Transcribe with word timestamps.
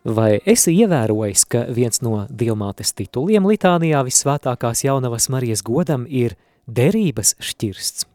Vai 0.00 0.38
esi 0.48 0.72
ievērojis, 0.80 1.42
ka 1.44 1.66
viens 1.76 2.00
no 2.00 2.22
dievmātes 2.32 2.94
tituliem 2.96 3.44
litānijā 3.44 4.00
visvētākās 4.06 4.80
jaunavas 4.86 5.28
Marijas 5.28 5.60
godam 5.60 6.06
ir 6.08 6.38
derības 6.64 7.34
šķirsts? 7.36 8.06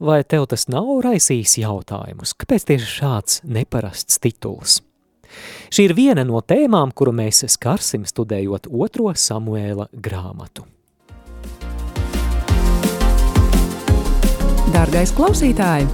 Vai 0.00 0.20
tev 0.28 0.44
tas 0.52 0.66
nav 0.68 0.90
raisījis 1.04 1.56
jautājumus? 1.62 2.34
Kāpēc 2.36 2.66
tieši 2.68 2.90
šāds 2.98 3.40
neparasts 3.48 4.20
tituls? 4.20 4.82
Šī 5.72 5.88
ir 5.88 5.96
viena 5.96 6.26
no 6.26 6.42
tēmām, 6.44 6.92
kuru 6.92 7.14
mēs 7.16 7.46
skarsim 7.48 8.04
studējot 8.04 8.68
otro 8.68 9.14
Samuēla 9.16 9.88
grāmatu. 9.92 10.66
Dārgais 14.74 15.16
klausītāj, 15.16 15.88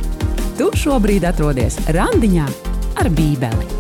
tu 0.59 0.73
šobrīd 0.75 1.31
atrodies 1.31 1.79
randiņā 1.95 2.51
ar 2.99 3.15
bībeli. 3.15 3.75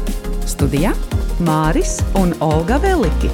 Studijā 0.46 0.94
Māris 1.36 1.98
un 2.16 2.30
Olga 2.40 2.78
Veliki. 2.80 3.28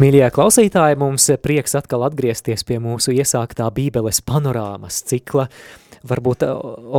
Mīļie 0.00 0.30
klausītāji, 0.32 0.96
mums 0.96 1.26
prieks 1.44 1.76
atkal 1.76 2.06
atgriezties 2.06 2.64
pie 2.64 2.78
mūsu 2.80 3.12
iesāktā 3.12 3.66
bībeles 3.76 4.22
panorāmas 4.24 5.02
cikla. 5.10 5.44
Varbūt, 6.08 6.46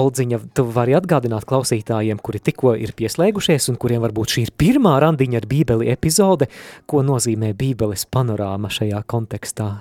Oldziņa, 0.03 0.39
tu 0.53 0.67
vari 0.69 0.93
atgādināt 0.93 1.49
klausītājiem, 1.49 2.21
kuri 2.21 2.43
tikko 2.45 2.75
ir 2.77 2.93
pieslēgušies 2.93 3.71
un 3.73 3.81
kuriem 3.81 4.05
varbūt 4.05 4.37
šī 4.37 4.45
ir 4.45 4.53
pirmā 4.53 4.93
randiņa 5.01 5.41
ar 5.41 5.49
bībeli 5.49 5.89
epizode, 5.95 6.45
ko 6.85 7.01
nozīmē 7.01 7.55
bībeles 7.57 8.05
panorāma 8.05 8.69
šajā 8.69 9.01
kontekstā? 9.09 9.71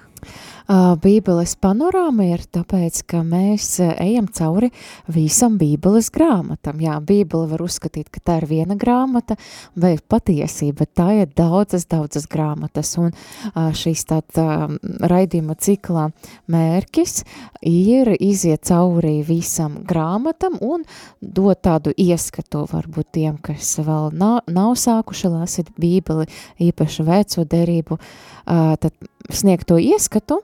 Bībeles 0.68 1.54
panorāma 1.60 2.26
ir 2.32 2.44
tāpēc, 2.52 3.02
ka 3.10 3.22
mēs 3.26 3.80
ejam 3.82 4.28
cauri 4.32 4.70
visam 5.10 5.58
Bībeles 5.60 6.10
grāmatam. 6.14 6.80
Jā, 6.82 6.98
Bībele 7.02 7.48
var 7.50 7.64
uzskatīt, 7.64 8.10
ka 8.12 8.22
tā 8.22 8.36
ir 8.42 8.48
viena 8.50 8.76
grāmata, 8.78 9.36
bet 9.74 10.04
patiesība 10.10 10.86
tā 10.86 11.08
ir 11.22 11.32
daudzas, 11.36 11.86
daudzas 11.90 12.28
grāmatas. 12.30 12.94
Un 13.00 13.10
šīs 13.54 14.04
tāda 14.10 14.68
raidījuma 15.12 15.56
ciklā 15.58 16.08
mērķis 16.52 17.24
ir 17.66 18.12
iziet 18.18 18.66
cauri 18.68 19.20
visam 19.26 19.80
grāmatam 19.88 20.58
un 20.62 20.86
dot 21.20 21.62
tādu 21.66 21.92
ieskatu 21.96 22.64
varbūt 22.70 23.12
tiem, 23.18 23.36
kas 23.42 23.74
vēl 23.82 24.12
nav, 24.14 24.40
nav 24.50 24.76
sākuši 24.78 25.32
lasīt 25.32 25.74
Bībeli, 25.78 26.28
īpaši 26.62 27.06
veco 27.06 27.44
derību, 27.48 27.98
tad 28.46 28.90
sniegt 29.32 29.68
to 29.70 29.78
ieskatu, 29.82 30.40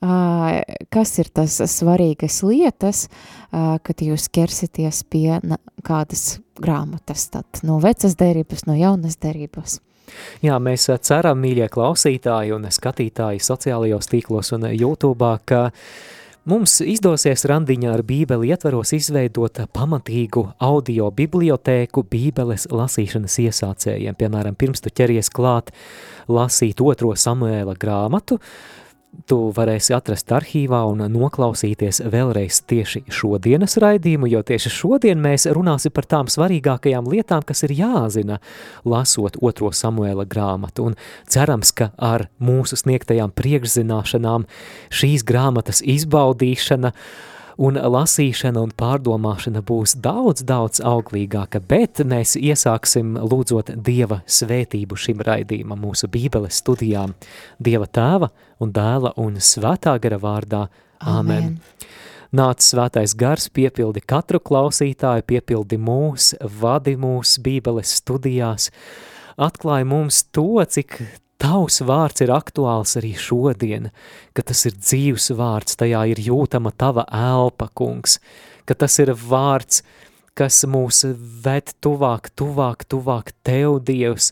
kas 0.00 1.14
ir 1.22 1.30
tas 1.34 1.60
svarīgas 1.70 2.40
lietas, 2.46 3.06
kad 3.52 4.02
jūs 4.02 4.28
ķersieties 4.34 5.02
pie 5.10 5.38
kādas 5.86 6.40
grāmatas, 6.62 7.28
tad 7.32 7.62
no 7.66 7.78
vecas 7.82 8.16
derības, 8.18 8.66
no 8.68 8.76
jaunas 8.78 9.18
derības. 9.22 9.80
Jā, 10.44 10.58
mēs 10.60 10.88
ceram, 11.06 11.38
mīļie 11.40 11.68
klausītāji 11.72 12.52
un 12.56 12.66
skatītāji 12.68 13.40
sociālajos 13.42 14.10
tīklos 14.10 14.52
un 14.56 14.66
YouTube, 14.74 15.30
ka 15.48 15.70
mums 16.50 16.80
izdosies 16.84 17.46
randiņā 17.48 17.94
ar 17.94 18.02
bībeli 18.04 18.50
ietvaros 18.52 18.92
izveidot 18.98 19.62
pamatīgu 19.72 20.44
audio 20.58 21.08
bibliotēku 21.14 22.04
bībeles 22.10 22.66
lasīšanas 22.74 23.38
iesācējiem. 23.46 24.18
Piemēram, 24.18 24.58
pirms 24.58 24.84
tu 24.84 24.92
ķeries 24.92 25.30
klāt 25.32 25.70
lasīt 26.28 26.82
otro 26.82 27.14
Samuēla 27.16 27.78
grāmatu, 27.78 28.40
tu 29.28 29.38
varēsi 29.54 29.94
atrast 29.96 30.30
arhīvā 30.32 30.82
un 30.88 31.04
noklausīties 31.12 32.02
vēlreiz 32.12 32.62
tieši 32.68 33.04
šodienas 33.12 33.76
raidījumu, 33.82 34.30
jo 34.32 34.42
tieši 34.46 34.72
šodien 34.72 35.20
mēs 35.22 35.46
runāsim 35.52 35.92
par 35.94 36.08
tām 36.08 36.30
svarīgākajām 36.32 37.10
lietām, 37.12 37.44
kas 37.46 37.64
ir 37.66 37.74
jāzina, 37.76 38.40
lasot 38.88 39.36
otro 39.40 39.72
Samuēla 39.76 40.26
grāmatu, 40.28 40.90
un 40.90 40.96
cerams, 41.30 41.74
ka 41.76 41.92
ar 41.98 42.28
mūsu 42.42 42.78
sniegtajām 42.80 43.34
priekšzināšanām 43.36 44.48
šīs 44.92 45.26
grāmatas 45.28 45.84
izbaudīšana 45.84 46.92
uh, 46.92 47.31
un 47.58 47.76
lasīšana 47.76 48.62
un 48.62 48.72
pārdomāšana 48.78 49.62
būs 49.66 49.96
daudz, 50.02 50.44
daudz 50.46 50.82
auglīgāka, 50.84 51.60
bet 51.68 52.02
mēs 52.06 52.36
iesāksim 52.40 53.16
lūdzot 53.20 53.74
Dieva 53.84 54.22
svētību 54.26 54.98
šim 54.98 55.24
raidījumam 55.26 55.82
mūsu 55.84 56.08
bībeles 56.12 56.62
studijām. 56.62 57.16
Dieva 57.58 57.88
tēva 57.88 58.30
un 58.62 58.72
dēla 58.72 59.14
un 59.20 59.36
svētā 59.40 59.98
gara 60.02 60.20
vārdā. 60.22 60.66
Āmen. 61.02 61.52
Amen. 61.52 61.60
Nāc 62.32 62.64
svētais 62.64 63.12
gars, 63.12 63.50
piepildi 63.52 64.00
katru 64.08 64.38
klausītāju, 64.40 65.26
piepildi 65.28 65.76
mūs, 65.76 66.30
vadi 66.62 66.94
mūs 66.96 67.34
bībeles 67.44 67.90
studijās, 67.98 68.70
atklāja 69.36 69.84
mums 69.90 70.22
to, 70.32 70.62
cik 70.64 70.96
Tavs 71.42 71.80
vārds 71.82 72.22
ir 72.22 72.30
aktuāls 72.30 72.94
arī 73.00 73.16
šodien, 73.18 73.90
ka 74.30 74.44
tas 74.46 74.60
ir 74.68 74.76
dzīvs 74.78 75.32
vārds, 75.34 75.74
tajā 75.80 76.04
ir 76.12 76.20
jūtama 76.22 76.70
tava 76.78 77.02
elpa, 77.10 77.66
kungs, 77.74 78.20
ka 78.62 78.76
tas 78.78 78.94
ir 79.02 79.10
vārds, 79.18 79.82
kas 80.38 80.62
mūs 80.70 81.02
ved 81.42 81.74
tuvāk, 81.82 82.30
tuvāk, 82.38 82.86
tuvāk 82.86 83.34
tev, 83.42 83.80
Dievs, 83.82 84.30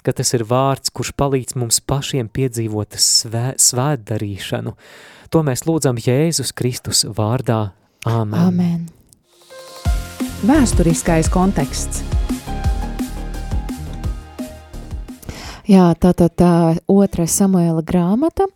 ka 0.00 0.16
tas 0.16 0.32
ir 0.38 0.46
vārds, 0.48 0.88
kurš 0.88 1.12
palīdz 1.20 1.58
mums 1.60 1.82
pašiem 1.84 2.32
piedzīvot 2.32 2.96
svē, 2.96 3.52
svētdarīšanu. 3.60 4.72
To 5.34 5.44
mēs 5.44 5.66
lūdzam 5.68 6.00
Jēzus 6.00 6.54
Kristus 6.56 7.04
vārdā. 7.04 7.74
Āmen. 8.06 8.40
Amen. 8.46 8.88
Vēsturiskais 10.46 11.28
konteksts– 11.32 12.04
Jā, 15.66 15.88
tā 15.98 16.12
tad 16.14 16.36
tā 16.38 16.48
otra 16.86 17.24
Samuela 17.26 17.82
grāmata, 17.82 18.46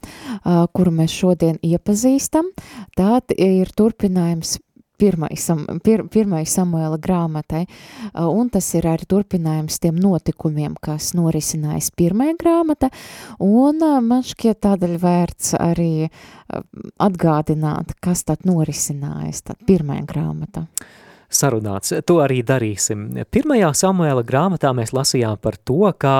kuru 0.71 0.93
mēs 0.95 1.11
šodien 1.11 1.57
iepazīstam, 1.59 2.53
tā 2.95 3.19
ir 3.35 3.73
turpinājums 3.75 4.61
pirmai, 5.01 5.33
sam, 5.41 5.65
pir, 5.83 6.05
pirmai 6.13 6.45
Samuela 6.47 7.01
grāmatai, 7.03 7.65
un 8.15 8.53
tas 8.53 8.69
ir 8.79 8.87
arī 8.93 9.09
turpinājums 9.11 9.81
tiem 9.83 9.99
notikumiem, 9.99 10.77
kas 10.79 11.11
norisinājis 11.19 11.91
pirmai 11.99 12.35
grāmata, 12.39 12.93
un 13.43 13.83
man 14.07 14.23
šķiet 14.31 14.63
tādēļ 14.69 14.97
vērts 15.03 15.55
arī 15.59 15.93
atgādināt, 17.01 17.97
kas 17.99 18.27
tad 18.29 18.47
norisinājis 18.47 19.49
tad 19.51 19.65
pirmai 19.67 20.05
grāmata 20.07 20.69
sarunāts. 21.31 21.95
To 22.07 22.19
arī 22.25 22.41
darīsim. 22.47 23.07
Pirmajā 23.31 23.71
Samuela 23.79 24.25
grāmatā 24.27 24.73
mēs 24.77 24.91
lasījām 24.97 25.39
par 25.43 25.59
to, 25.63 25.87
kā 25.99 26.17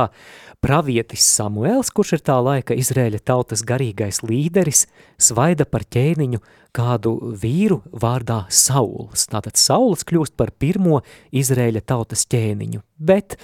Pravietis 0.61 1.25
Samuēls, 1.39 1.89
kurš 1.89 2.19
ir 2.19 2.21
tā 2.29 2.35
laika 2.45 2.75
Izrēļa 2.77 3.23
tautas 3.25 3.63
garīgais 3.65 4.19
līderis, 4.21 4.83
svaida 5.17 5.65
par 5.65 5.87
ķēniņu 5.89 6.41
kādu 6.77 7.15
vīru 7.41 7.79
vārdā 7.97 8.43
Sauls. 8.53 9.25
Tātad 9.33 9.57
Sauls 9.57 10.05
kļūst 10.05 10.37
par 10.37 10.53
pirmo 10.53 11.01
Izrēļa 11.33 11.81
tautas 11.89 12.27
ķēniņu. 12.29 12.83
Bet, 13.01 13.39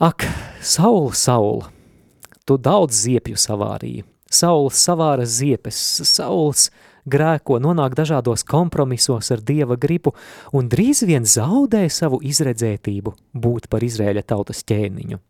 ak, 0.00 0.24
Saul, 0.64 1.12
Saul, 1.12 1.66
tu 2.48 2.56
daudz 2.56 3.04
ziepju 3.04 3.36
savārīji. 3.36 4.06
Sauls 4.32 4.80
savāra 4.80 5.28
ziepes, 5.28 5.76
Sauls 6.08 6.70
grēko, 7.04 7.60
nonāk 7.60 7.92
dažādos 7.96 8.40
kompromisos 8.48 9.28
ar 9.36 9.44
Dieva 9.44 9.76
gribu 9.76 10.16
un 10.56 10.72
drīz 10.72 11.04
vien 11.04 11.28
zaudē 11.28 11.84
savu 11.92 12.24
izredzētību 12.24 13.18
būt 13.36 13.68
par 13.68 13.84
Izrēļa 13.84 14.24
tautas 14.32 14.64
ķēniņu. 14.64 15.27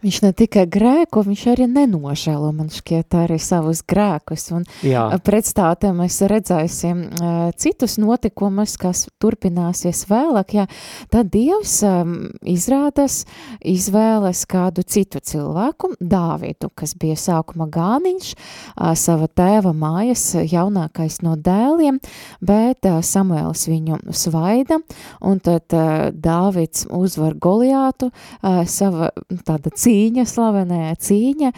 Viņš 0.00 0.16
ne 0.24 0.30
tikai 0.34 0.64
grēko, 0.70 1.22
viņš 1.26 1.42
arī 1.52 1.66
nenožēlo, 1.70 2.50
man 2.56 2.70
šķiet, 2.72 3.14
arī 3.20 3.36
savus 3.42 3.82
grēkus. 3.86 4.48
Un 4.56 4.64
Jā. 4.86 5.04
pretstātē 5.22 5.92
mēs 5.94 6.18
redzēsim 6.30 7.02
uh, 7.06 7.38
citus 7.60 7.96
notikumus, 8.00 8.74
kas 8.80 9.06
turpināsies 9.22 10.06
vēlāk. 10.10 10.56
Jā, 10.58 10.66
tad 11.12 11.30
Dievs 11.34 11.76
um, 11.86 12.16
izrādas, 12.42 13.22
izvēles 13.60 14.42
kādu 14.50 14.82
citu 14.82 15.22
cilvēku, 15.22 15.92
Dāvidu, 16.00 16.72
kas 16.74 16.96
bija 16.98 17.18
sākuma 17.20 17.68
gāniņš, 17.70 18.32
uh, 18.34 18.92
sava 18.98 19.30
tēva 19.30 19.74
mājas 19.76 20.32
jaunākais 20.40 21.20
no 21.26 21.36
dēliem, 21.38 22.00
bet 22.42 22.90
uh, 22.90 22.98
Samuēls 23.04 23.68
viņu 23.70 24.00
svaida, 24.16 24.80
un 25.22 25.38
tad 25.44 25.76
uh, 25.76 26.10
Dāvids 26.10 26.88
uzvar 26.90 27.38
Goliātu, 27.38 28.10
uh, 28.10 28.64
sava 28.66 29.12
tāda 29.50 29.74
cīņa, 29.74 30.26
slavenā 30.28 30.94
cīņa, 31.00 31.52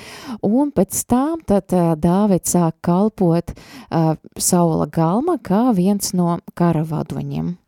un 0.48 0.72
pēc 0.74 1.02
tam 1.10 1.42
tad 1.46 1.72
Dāvids 2.02 2.56
sāk 2.56 2.80
kalpot 2.84 3.52
uh, 3.54 4.14
Saula 4.38 4.88
galma 4.90 5.38
kā 5.42 5.68
viens 5.76 6.14
no 6.16 6.38
karavadoņiem. 6.58 7.58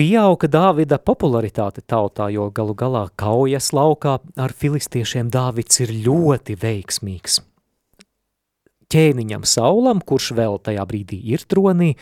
Pieauga 0.00 0.48
Dāvida 0.48 1.00
popularitāte 1.02 1.82
tautā, 1.82 2.30
jo 2.32 2.46
galu 2.54 2.76
galā 2.78 3.02
kaujas 3.18 3.72
laukā 3.74 4.20
ar 4.38 4.54
filistiešiem 4.56 5.28
Dāvids 5.34 5.82
ir 5.82 5.92
ļoti 6.06 6.56
veiksmīgs. 6.62 7.40
Ķēniņam 8.90 9.44
Saulam, 9.48 10.00
kurš 10.04 10.32
vēl 10.38 10.58
tajā 10.64 10.84
brīdī 10.88 11.18
ir 11.32 11.44
tronī, 11.50 11.92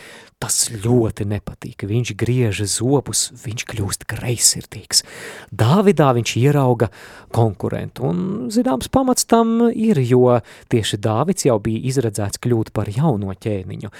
tas 0.42 0.68
ļoti 0.72 1.26
nepatīk. 1.28 1.84
Viņš 1.88 2.14
griež 2.18 2.62
zopus, 2.70 3.28
viņš 3.44 3.66
kļūst 3.70 4.06
greizsirdīgs. 4.10 5.04
Dāvidā 5.52 6.10
viņš 6.16 6.34
ierauga 6.40 6.90
konkurentu, 7.34 8.08
un 8.10 8.50
zināms 8.54 8.90
pamats 8.92 9.28
tam 9.28 9.68
ir, 9.68 10.00
jo 10.02 10.40
tieši 10.72 11.00
Dāvids 11.04 11.48
jau 11.48 11.58
bija 11.62 11.84
izredzēts 11.92 12.40
kļūt 12.42 12.72
par 12.76 12.90
jauno 12.92 13.34
ķēniņu. 13.34 13.92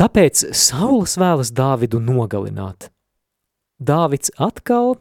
Tāpēc 0.00 0.48
Sauls 0.56 1.18
vēlas 1.20 1.54
Dāvidu 1.54 2.02
nogalināt. 2.02 2.90
Dāvids 3.78 4.32
atkal 4.40 4.96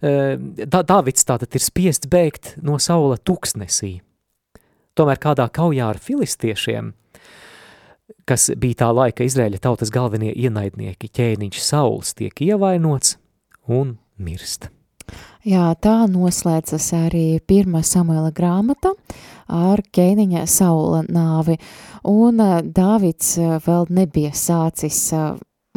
Dā, 0.00 0.80
Dāvids 0.80 1.26
tātad 1.28 1.52
ir 1.52 1.60
spiests 1.60 2.08
bēgt 2.08 2.54
no 2.64 2.78
saula 2.80 3.18
tuksnesī. 3.20 3.98
Tomēr 4.98 5.20
kādā 5.22 5.46
kaujā 5.52 5.92
ar 5.92 6.00
filistiešiem, 6.02 6.92
kas 8.28 8.50
bija 8.58 8.82
tā 8.84 8.90
laika 8.94 9.26
Izraēļa 9.26 9.62
tautas 9.62 9.92
galvenie 9.94 10.32
ienaidnieki, 10.34 11.10
ķēniņš 11.14 11.62
Sauls 11.62 12.14
tiek 12.18 12.42
ievainots 12.46 13.16
un 13.70 13.96
mirst. 14.18 14.70
Jā, 15.46 15.70
tā 15.80 16.04
noslēdzas 16.10 16.90
arī 16.98 17.40
pirmā 17.48 17.80
Samuela 17.86 18.30
grāmata 18.34 18.92
ar 19.50 19.80
ķēniņa 19.80 20.42
Saula 20.50 21.00
nāvi, 21.08 21.56
un 22.06 22.42
Dāvids 22.76 23.38
vēl 23.64 23.88
nebija 23.88 24.34
sācis 24.36 25.00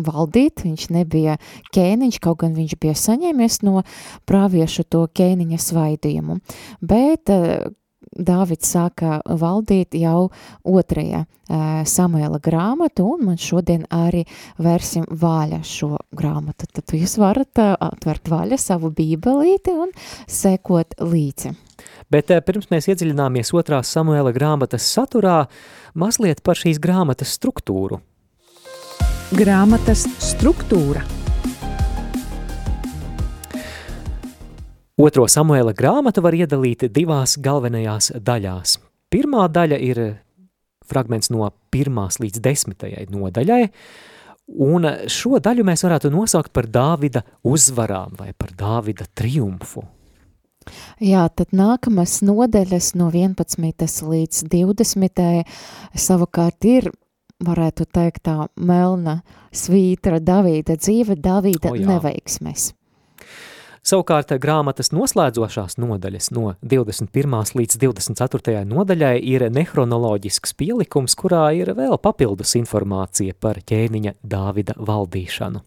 valdīt, 0.03 0.65
viņš 0.65 0.89
nebija 0.93 1.37
ķēniņš, 1.73 2.19
kaut 2.21 2.41
gan 2.43 2.57
viņš 2.57 2.75
bija 2.81 2.97
saņēmies 2.97 3.61
no 3.63 3.85
praviešu 4.29 4.85
to 4.89 5.05
ķēniņa 5.15 5.61
svaidījumu, 5.61 6.39
bet 6.81 7.31
Dāvids 8.11 8.69
sāka 8.73 9.21
valdīt 9.25 9.95
jau 9.97 10.29
otrajā 10.63 11.23
Samuela 11.89 12.39
grāmatu, 12.43 13.05
un 13.15 13.25
man 13.27 13.39
šodien 13.41 13.83
arī 13.93 14.23
vērsim 14.63 15.05
vaļa 15.09 15.59
šo 15.67 15.97
grāmatu. 16.15 16.69
Tad 16.71 16.95
jūs 16.95 17.17
varat 17.21 17.59
atvert 17.59 18.31
vaļa 18.31 18.59
savu 18.61 18.93
bībelīti 18.95 19.75
un 19.75 19.91
sekot 20.27 20.97
līdzi. 21.03 21.53
Bet 22.13 22.31
pirms 22.45 22.69
mēs 22.71 22.87
iedziļināmies 22.91 23.53
otrās 23.57 23.91
Samuela 23.91 24.31
grāmatas 24.35 24.85
saturā, 24.87 25.43
mazliet 25.97 26.43
par 26.45 26.59
šīs 26.59 26.79
grāmatas 26.83 27.33
struktūru. 27.39 27.99
Grāmatas 29.33 30.05
struktūra. 30.21 31.22
Otro 34.93 35.25
Samuela 35.25 35.73
grāmatu 35.73 36.21
var 36.21 36.35
iedalīt 36.37 36.85
divās 36.93 37.33
galvenajās 37.41 38.11
daļās. 38.21 38.75
Pirmā 39.09 39.47
daļa 39.49 39.79
ir 39.81 40.01
fragments 40.85 41.31
no 41.33 41.47
pirmās 41.73 42.19
līdz 42.21 42.41
desmitajai 42.43 43.07
nodaļai, 43.09 43.63
un 44.61 44.85
šo 45.09 45.39
daļu 45.41 45.65
mēs 45.65 45.85
varētu 45.87 46.11
nosaukt 46.13 46.53
par 46.53 46.67
Dāvida 46.69 47.23
uzvarām 47.41 48.13
vai 48.19 48.35
par 48.37 48.53
Dāvida 48.57 49.07
triumfu. 49.17 49.81
Jā, 51.01 51.25
tad 51.33 51.57
nākamās 51.57 52.19
nodaļas 52.23 52.93
no 52.99 53.09
11. 53.09 54.05
līdz 54.13 54.43
20. 54.53 55.25
savukārt 55.97 56.69
ir 56.69 56.91
varētu 57.43 57.89
teikt, 57.89 58.27
tā 58.29 58.45
melna 58.55 59.23
svītra 59.49 60.21
Davīda 60.21 60.77
dzīve, 60.77 61.17
Davīda 61.17 61.73
oh, 61.73 61.81
jā. 61.81 61.89
neveiksmes. 61.89 62.69
Savukārt 63.83 64.31
grāmatas 64.39 64.93
noslēdzošās 64.95 65.75
nodaļas 65.75 66.29
no 66.31 66.53
21. 66.63 67.35
līdz 67.59 67.75
24. 67.81 68.63
nodaļai 68.69 69.17
ir 69.27 69.43
nehronoloģisks 69.51 70.55
pielikums, 70.55 71.17
kurā 71.19 71.49
ir 71.59 71.73
vēl 71.75 71.99
papildus 71.99 72.55
informācija 72.61 73.35
par 73.35 73.59
ķēniņa 73.59 74.15
Dāvida 74.23 74.79
valdīšanu. 74.79 75.65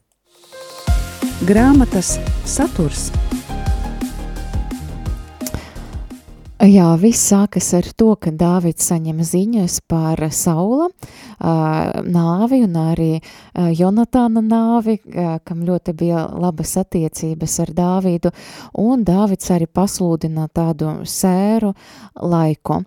Grāmatas 1.44 2.16
saturs– 2.48 3.10
Jā, 6.56 6.86
viss 6.96 7.20
sākas 7.28 7.66
ar 7.76 7.84
to, 8.00 8.14
ka 8.16 8.30
Dāvids 8.32 8.86
saņem 8.88 9.18
ziņas 9.28 9.74
par 9.92 10.22
Saula 10.32 10.86
nāvi 11.36 12.62
un 12.64 12.78
arī 12.80 13.08
Jonatāna 13.76 14.40
nāvi, 14.40 14.94
kam 15.44 15.66
ļoti 15.68 15.92
bija 15.92 16.22
labas 16.32 16.72
attiecības 16.80 17.58
ar 17.60 17.72
Dāvidu, 17.76 18.32
un 18.80 19.04
Dāvids 19.04 19.52
arī 19.52 19.68
pasludina 19.68 20.46
tādu 20.48 20.94
sēru 21.04 21.74
laiku. 22.24 22.80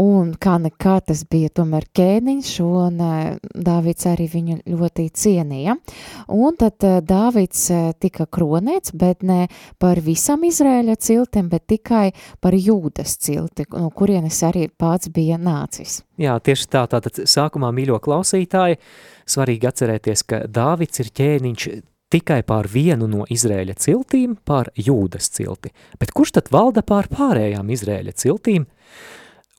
Un 0.00 0.32
kā 0.40 0.56
nekā 0.56 0.94
tas 1.04 1.26
bija 1.28 1.52
tomēr 1.52 1.84
ķēniņš, 1.92 2.54
un 2.64 2.96
Dāvids 3.52 4.08
arī 4.08 4.30
viņu 4.32 4.58
ļoti 4.72 5.06
cienīja. 5.12 5.76
Un 6.32 6.56
tad 6.56 6.80
Dāvids 7.04 7.68
tika 8.00 8.24
kronēts, 8.24 8.96
bet 8.96 9.20
ne 9.20 9.50
par 9.76 10.00
visam 10.00 10.48
Izrēļa 10.48 10.96
ciltiem, 10.96 11.52
bet 11.52 11.68
tikai 11.74 12.06
par 12.40 12.56
jūda 12.56 13.01
Jūdas 13.02 13.18
cilti, 13.18 13.64
no 13.74 13.90
kurienes 13.90 14.36
arī 14.46 14.68
pats 14.78 15.10
bija 15.10 15.34
nācis. 15.38 16.02
Jā, 16.18 16.38
tieši 16.38 16.68
tā, 16.70 16.86
tātad 16.86 17.24
sākumā 17.26 17.72
mīļo 17.74 17.98
klausītāji, 17.98 18.78
svarīgi 19.26 19.66
atcerēties, 19.66 20.22
ka 20.22 20.44
Dāvids 20.46 21.00
ir 21.02 21.10
ķēniņš 21.10 21.66
tikai 22.12 22.42
pār 22.46 22.68
vienu 22.70 23.08
no 23.10 23.26
Izrēļa 23.26 23.74
ciltīm, 23.74 24.36
pār 24.44 24.70
Jūdas 24.76 25.32
cilti. 25.34 25.72
Bet 25.98 26.12
kurš 26.14 26.36
tad 26.38 26.52
valda 26.52 26.82
pār 26.82 27.10
pārējām 27.10 27.72
Izrēļa 27.74 28.14
ciltīm? 28.14 28.68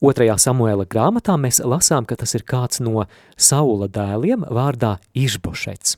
Otrajā 0.03 0.37
Samuela 0.39 0.85
grāmatā 0.87 1.35
mēs 1.35 1.59
lasām, 1.63 2.07
ka 2.07 2.15
tas 2.15 2.35
ir 2.35 2.47
kāds 2.47 2.79
no 2.79 3.07
Saula 3.35 3.89
dēliem 3.91 4.47
vārdā 4.47 4.97
Išbošets. 5.15 5.97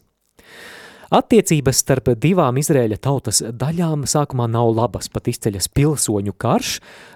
Attiecības 1.16 1.78
starp 1.80 2.10
divām 2.20 2.58
Izrēļa 2.60 2.98
tautas 3.00 3.38
daļām 3.46 4.02
sākumā 4.10 4.50
nav 4.52 4.74
labas, 4.76 5.08
pat 5.08 5.30
izceļas 5.32 5.70
pilsoņu 5.72 6.34
karš, 6.36 6.72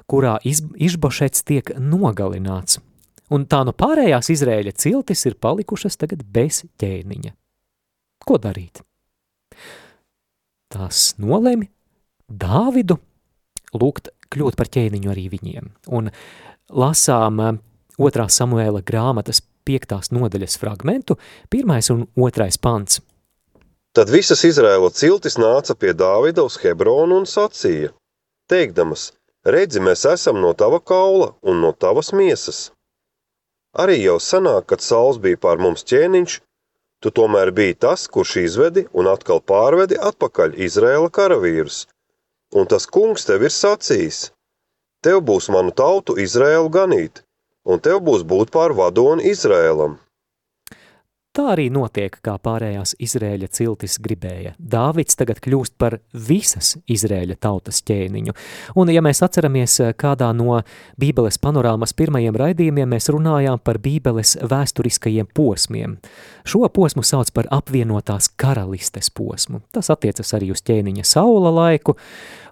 kurā 0.07 0.37
Išbošets 0.45 1.43
tiek 1.43 1.73
nogalināts. 1.75 2.79
Un 3.33 3.43
tā 3.49 3.59
no 3.67 3.73
pārējās 3.75 4.31
Izrēļa 4.31 4.71
ciltis 4.79 5.25
ir 5.27 5.35
palikušas 5.43 5.99
tagad 5.99 6.23
bez 6.23 6.61
ķēniņa. 6.79 7.33
Ko 8.23 8.39
darīt? 8.39 8.79
Tās 10.71 11.17
nolēmi 11.19 11.67
Dāvidu 12.29 12.99
lūgt 13.73 14.13
kļūt 14.31 14.55
par 14.55 14.71
ķēniņu 14.71 15.11
arī 15.11 15.27
viņiem. 15.33 15.71
Un 15.91 16.11
lasām 16.69 17.43
eh, 17.43 17.61
otrā 17.99 18.29
Samuēla 18.31 18.85
grāmatas 18.85 19.41
piektās 19.67 20.13
nodaļas 20.15 20.55
fragmentu, 20.61 21.19
pirmais 21.51 21.91
un 21.91 22.07
otrais 22.15 22.61
pants– 22.61 23.01
Tad 23.97 24.11
visas 24.13 24.43
Izraēla 24.45 24.91
ciltis 24.93 25.39
nāca 25.41 25.73
pie 25.73 25.95
Dāvida 25.97 26.43
uz 26.45 26.59
Hebronu 26.61 27.15
un 27.21 27.23
sacīja, 27.29 27.89
teikdamas, 28.51 29.05
redzi, 29.55 29.81
mēs 29.81 30.05
esam 30.11 30.37
no 30.43 30.51
tava 30.53 30.77
kaula 30.91 31.31
un 31.41 31.63
no 31.63 31.71
tavas 31.85 32.11
miesas. 32.13 32.59
Arī 33.83 33.97
jau 34.01 34.17
sanāk, 34.21 34.67
kad 34.69 34.85
Sauls 34.85 35.17
bija 35.23 35.39
pār 35.41 35.61
mums 35.65 35.85
ķēniņš, 35.89 36.35
tu 37.01 37.11
tomēr 37.19 37.51
biji 37.59 37.79
tas, 37.85 38.05
kurš 38.13 38.35
izvedi 38.43 38.85
un 38.93 39.09
atkal 39.09 39.41
pārvedi 39.51 39.97
atpakaļ 40.09 40.53
Izraēla 40.67 41.09
karavīrus, 41.17 41.79
un 42.53 42.69
tas 42.69 42.85
kungs 42.97 43.25
tev 43.29 43.47
ir 43.49 43.55
sacījis, 43.55 44.19
tev 45.05 45.23
būs 45.31 45.49
manu 45.55 45.73
tautu 45.81 46.17
Izraēlu 46.27 46.69
ganīt, 46.77 47.23
un 47.65 47.81
tev 47.81 48.01
būs 48.05 48.25
būt 48.33 48.53
pār 48.53 48.77
vadoni 48.77 49.29
Izraēlam. 49.33 49.97
Tā 51.39 51.53
arī 51.53 51.69
notiek, 51.71 52.17
kā 52.19 52.33
pārējās 52.43 52.97
Izrēļa 52.99 53.47
ciltis 53.55 53.93
gribēja. 54.03 54.49
Dāvids 54.59 55.15
tagad 55.15 55.37
kļūst 55.39 55.77
par 55.79 55.93
visas 56.11 56.73
Izrēļa 56.91 57.37
tautas 57.39 57.77
ķēniņu. 57.87 58.33
Un, 58.75 58.89
ja 58.91 58.99
mēs 58.99 59.21
atceramies 59.23 59.77
kādā 59.95 60.33
no 60.35 60.57
Bībeles 60.99 61.39
panorāmas 61.39 61.95
pirmajiem 61.95 62.35
raidījumiem, 62.41 62.91
mēs 62.91 63.07
runājām 63.15 63.61
par 63.63 63.79
Bībeles 63.79 64.33
vēsturiskajiem 64.51 65.29
posmiem. 65.31 65.93
Šo 66.43 66.67
posmu 66.75 67.05
sauc 67.07 67.31
par 67.31 67.47
apvienotās 67.55 68.27
karalistes 68.35 69.07
posmu. 69.07 69.61
Tas 69.71 69.87
attiecas 69.95 70.35
arī 70.35 70.51
uz 70.51 70.59
ķēniņa 70.67 71.07
Saula 71.07 71.53
laiku, 71.55 71.95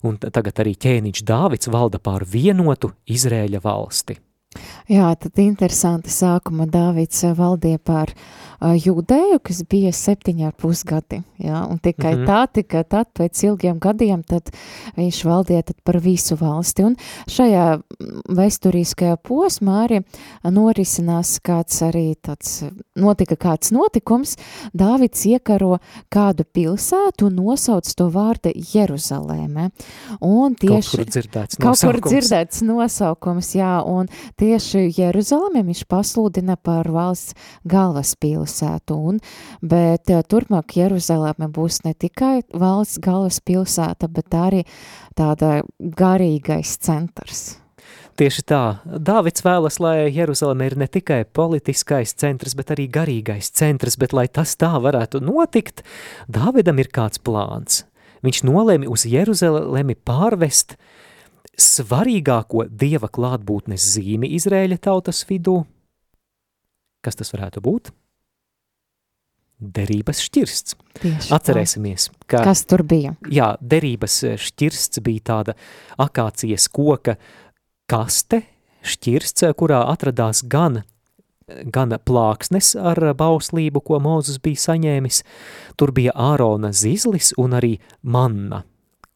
un 0.08 0.15
tagad 0.24 0.63
arī 0.63 0.77
ķēniņš 0.79 1.25
Dāvids 1.27 1.67
valda 1.75 2.00
pār 2.00 2.24
vienotu 2.24 2.94
Izrēļa 3.12 3.60
valsti. 3.67 4.22
Jā, 4.88 5.14
tad 5.20 5.40
interesanti 5.44 6.14
sākuma 6.14 6.68
Dāvids 6.72 7.24
valdīja 7.38 7.80
pār 7.84 8.14
uh, 8.14 8.48
jūdēju, 8.60 9.38
kas 9.46 9.62
bija 9.70 9.92
septiņi 9.94 10.48
ar 10.48 10.54
pusgadi, 10.58 11.22
jā, 11.42 11.60
un 11.70 11.78
tikai 11.78 12.16
mm 12.16 12.22
-hmm. 12.24 12.28
tā, 12.28 12.48
tikai 12.54 12.84
tad, 12.90 13.08
pēc 13.14 13.44
ilgiem 13.46 13.80
gadiem, 13.80 14.24
tad 14.24 14.50
viņš 14.98 15.24
valdīja 15.26 15.64
tad 15.64 15.78
par 15.84 16.00
visu 16.02 16.36
valsti, 16.36 16.84
un 16.84 16.96
šajā 17.28 17.82
vēsturiskajā 18.30 19.18
posmā 19.18 19.86
arī 19.86 20.02
norisinās 20.44 21.40
kāds 21.40 21.82
arī 21.82 22.16
tāds, 22.16 22.64
notika 22.96 23.36
kāds 23.36 23.72
notikums, 23.72 24.38
Dāvids 24.74 25.26
iekaro 25.26 25.80
kādu 26.10 26.44
pilsētu 26.44 27.28
un 27.28 27.36
nosauc 27.36 27.86
to 27.96 28.10
vārdu 28.10 28.52
Jeruzalēme, 28.74 29.70
un 30.22 30.56
tieši... 30.56 30.98
Kaut 30.98 31.06
kur 31.06 31.06
dzirdēts 31.06 31.60
nosaukums. 31.60 31.82
Kaut 31.82 32.02
kur 32.02 32.12
dzirdēts 32.12 32.62
nosaukums, 32.62 33.56
jā, 33.56 33.84
un 33.86 34.08
tieši 34.48 34.88
Jeruzalemi 34.96 35.66
viņš 35.68 35.84
pasludina 35.92 36.56
par 36.56 36.88
valsts 36.94 37.36
galvaspilsētu, 37.68 38.96
un, 39.12 39.20
bet 39.62 40.08
turpmāk 40.32 40.77
Jeruzaleme 40.80 41.50
būs 41.51 41.82
ne 41.88 41.94
tikai 41.98 42.46
valsts 42.54 43.01
galvaspilsēta, 43.04 44.08
bet 44.08 44.38
arī 44.38 44.63
tāda 45.18 45.62
garīgais 45.77 46.77
centrs. 46.84 47.58
Tieši 48.18 48.42
tā, 48.50 48.62
Dāvids 48.86 49.44
vēlas, 49.46 49.77
lai 49.84 50.08
Jeruzaleme 50.10 50.66
ir 50.66 50.75
ne 50.80 50.88
tikai 50.89 51.20
politiskais 51.38 52.16
centrs, 52.18 52.56
bet 52.58 52.72
arī 52.74 52.88
garīgais 52.89 53.51
centrs, 53.54 54.00
bet 54.00 54.16
lai 54.16 54.25
tas 54.32 54.56
tā 54.58 54.72
varētu 54.82 55.22
notikt, 55.22 55.84
Dāvidam 56.25 56.80
ir 56.82 56.89
kāds 56.94 57.22
plāns. 57.22 57.84
Viņš 58.25 58.42
nolēma 58.48 58.89
uz 58.89 59.06
Jeruzalemi 59.06 59.94
pārvest 60.08 60.80
svarīgāko 61.58 62.68
dieva 62.70 63.10
klātbūtnes 63.10 63.86
zīmi 63.96 64.30
Izrēļa 64.38 64.78
tautas 64.88 65.24
vidū. 65.30 65.62
Kas 67.06 67.18
tas 67.18 67.34
varētu 67.34 67.64
būt? 67.66 67.92
Derības 69.58 70.20
šķirsts. 70.22 70.76
Tieši 71.02 71.32
Atcerēsimies, 71.34 72.12
ka... 72.30 72.44
Kas 72.46 72.62
tur 72.70 72.84
bija? 72.86 73.16
Jā, 73.34 73.56
derības 73.62 74.20
šķirsts 74.44 75.02
bija 75.06 75.24
tāda 75.32 75.56
akācijas 75.98 76.68
koka 76.70 77.16
kaste, 77.90 78.44
šķirsts, 78.86 79.48
kurā 79.58 79.80
atradās 79.90 80.44
gan, 80.46 80.84
gan 81.74 81.96
plāksnes 82.06 82.76
ar 82.78 83.02
bauslību, 83.18 83.82
ko 83.82 83.98
Mozus 84.04 84.38
bija 84.44 84.62
saņēmis, 84.68 85.24
tur 85.80 85.94
bija 85.96 86.14
Ārona 86.14 86.70
zizlis 86.70 87.32
un 87.42 87.58
arī 87.58 87.80
manna, 88.06 88.62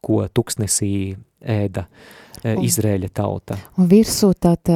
ko 0.02 0.24
tuksnesī 0.34 1.20
ēda 1.46 1.86
e, 1.86 2.21
un, 2.44 2.62
Izrēļa 2.66 3.10
tauta. 3.14 3.58
Un 3.78 3.90
virsū 3.92 4.32
tad 4.40 4.70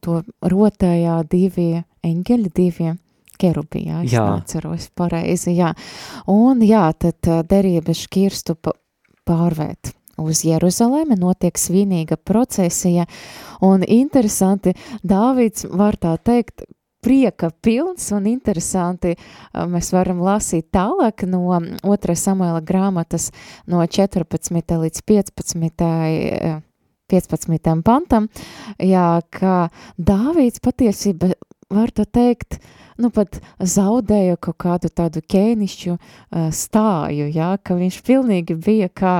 to 0.00 0.20
rotējā 0.42 1.16
divi 1.30 1.70
eņģeļi, 2.02 2.52
divi 2.54 2.92
kerubi, 3.42 3.86
jā, 3.88 4.02
es 4.04 4.14
jā. 4.14 4.26
neatceros 4.28 4.90
pareizi, 4.96 5.56
jā. 5.58 5.72
Un 6.30 6.62
jā, 6.66 6.84
tad 6.98 7.32
derības 7.50 8.04
šķirstu 8.06 8.56
pārvērt 9.28 9.94
uz 10.22 10.44
Jeruzalemi 10.46 11.16
notiek 11.18 11.58
svinīga 11.58 12.16
procesija, 12.16 13.06
un 13.64 13.82
interesanti, 13.86 14.74
Dāvids 15.02 15.66
var 15.70 15.98
tā 16.00 16.14
teikt, 16.22 16.64
prieka 17.02 17.50
pilns 17.62 18.12
un 18.14 18.28
interesanti 18.30 19.16
mēs 19.52 19.90
varam 19.90 20.20
lasīt 20.22 20.68
tālāk 20.74 21.24
no 21.26 21.58
2. 21.82 22.14
Samuela 22.14 22.60
grāmatas 22.62 23.32
no 23.66 23.82
14. 23.82 24.76
līdz 24.84 25.02
15. 25.10 26.62
15. 27.12 27.82
pantam, 27.86 28.28
jā, 28.80 29.20
ka 29.30 29.56
Dāvīds 30.00 30.62
patiesība 30.64 31.32
var 31.72 31.92
tā 31.94 32.04
teikt, 32.08 32.60
nu, 33.00 33.10
pat 33.14 33.40
zaudēja 33.58 34.38
kaut 34.40 34.58
kādu 34.64 34.90
tādu 34.92 35.22
ķēnišķu 35.24 35.94
uh, 35.96 36.50
stāju, 36.52 37.30
jā, 37.32 37.54
ka 37.64 37.78
viņš 37.78 38.02
pilnīgi 38.06 38.58
bija 38.60 38.92
kā 38.92 39.16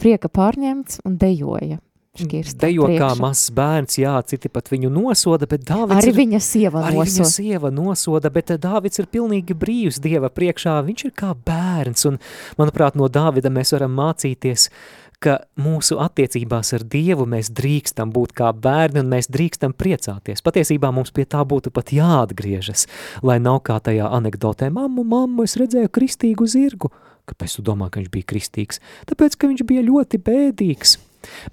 prieka 0.00 0.32
pārņemts 0.32 1.04
un 1.08 1.18
dejoja. 1.20 1.80
Dejo 2.14 2.84
priekšu. 2.86 2.98
kā 3.00 3.08
mazs 3.18 3.48
bērns, 3.50 3.96
jā, 3.98 4.12
citi 4.30 4.46
pat 4.46 4.68
viņu 4.70 4.86
nosoda, 4.94 5.48
bet 5.50 5.64
Dāvids 5.66 5.98
arī 5.98 6.12
ir, 6.12 6.18
viņa 6.20 6.40
sieva 6.46 6.84
arī 6.86 7.00
nosoda. 7.00 7.24
Viņa 7.24 7.30
sieva 7.32 7.70
nosoda, 7.74 8.30
bet 8.30 8.52
Dāvids 8.62 9.02
ir 9.02 9.08
pilnīgi 9.10 9.56
brīvs 9.58 9.98
Dieva 10.04 10.30
priekšā, 10.30 10.76
viņš 10.86 11.08
ir 11.08 11.14
kā 11.18 11.32
bērns, 11.34 12.06
un, 12.06 12.20
manuprāt, 12.60 12.94
no 12.94 13.10
Dāvida 13.10 13.50
mēs 13.50 13.74
varam 13.74 13.98
mācīties 13.98 14.68
uh, 14.70 15.03
ka 15.24 15.38
mūsu 15.60 15.96
attiecībās 16.02 16.74
ar 16.76 16.84
Dievu 16.90 17.26
mēs 17.30 17.50
drīkstam 17.56 18.12
būt 18.14 18.34
kā 18.36 18.50
bērni 18.52 19.00
un 19.02 19.10
mēs 19.12 19.30
drīkstam 19.32 19.74
priecāties. 19.78 20.44
Patiesībā 20.44 20.90
mums 20.94 21.14
pie 21.14 21.24
tā 21.28 21.40
būtu 21.48 21.72
pat 21.74 21.94
jāatgriežas, 21.96 22.86
lai 23.24 23.38
nav 23.42 23.62
kā 23.66 23.78
tajā 23.84 24.10
anekdotē, 24.18 24.70
mammu, 24.74 25.06
mammu, 25.08 25.46
es 25.48 25.56
redzēju 25.60 25.92
kristīgu 25.94 26.48
zirgu. 26.50 26.92
Kāpēc 27.24 27.56
tu 27.56 27.64
domā, 27.64 27.88
ka 27.88 28.02
viņš 28.02 28.12
bija 28.12 28.30
kristīgs? 28.34 28.82
Tāpēc, 29.08 29.38
ka 29.40 29.48
viņš 29.48 29.64
bija 29.68 29.84
ļoti 29.86 30.20
bēdīgs. 30.26 30.98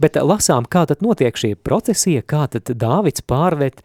Bet 0.04 0.20
lasām, 0.20 0.68
kā 0.68 0.84
tad 0.90 1.04
notiek 1.06 1.38
šie 1.40 1.54
procesija, 1.56 2.26
kā 2.28 2.44
tad 2.52 2.74
Dāvids 2.76 3.24
pārvet 3.24 3.80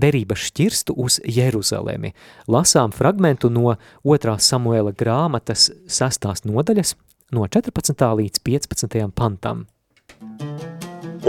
derības 0.00 0.48
šķirstu 0.48 0.96
uz 0.98 1.20
Jeruzalemi. 1.22 2.10
Lasām 2.50 2.90
fragmentu 2.94 3.50
no 3.52 3.76
2. 4.06 4.36
Samuela 4.42 4.90
grāmatas 4.96 5.68
sastās 5.86 6.42
nodaļas 6.48 6.96
no 7.30 7.46
14. 7.46 8.04
līdz 8.20 8.42
15. 8.46 8.96
pantam. 9.14 9.66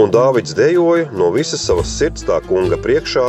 Un 0.00 0.12
Dāvids 0.12 0.56
dejoja 0.56 1.08
no 1.12 1.30
visas 1.34 1.64
savas 1.68 1.90
sirds 1.92 2.26
tā 2.28 2.40
kunga 2.48 2.78
priekšā, 2.80 3.26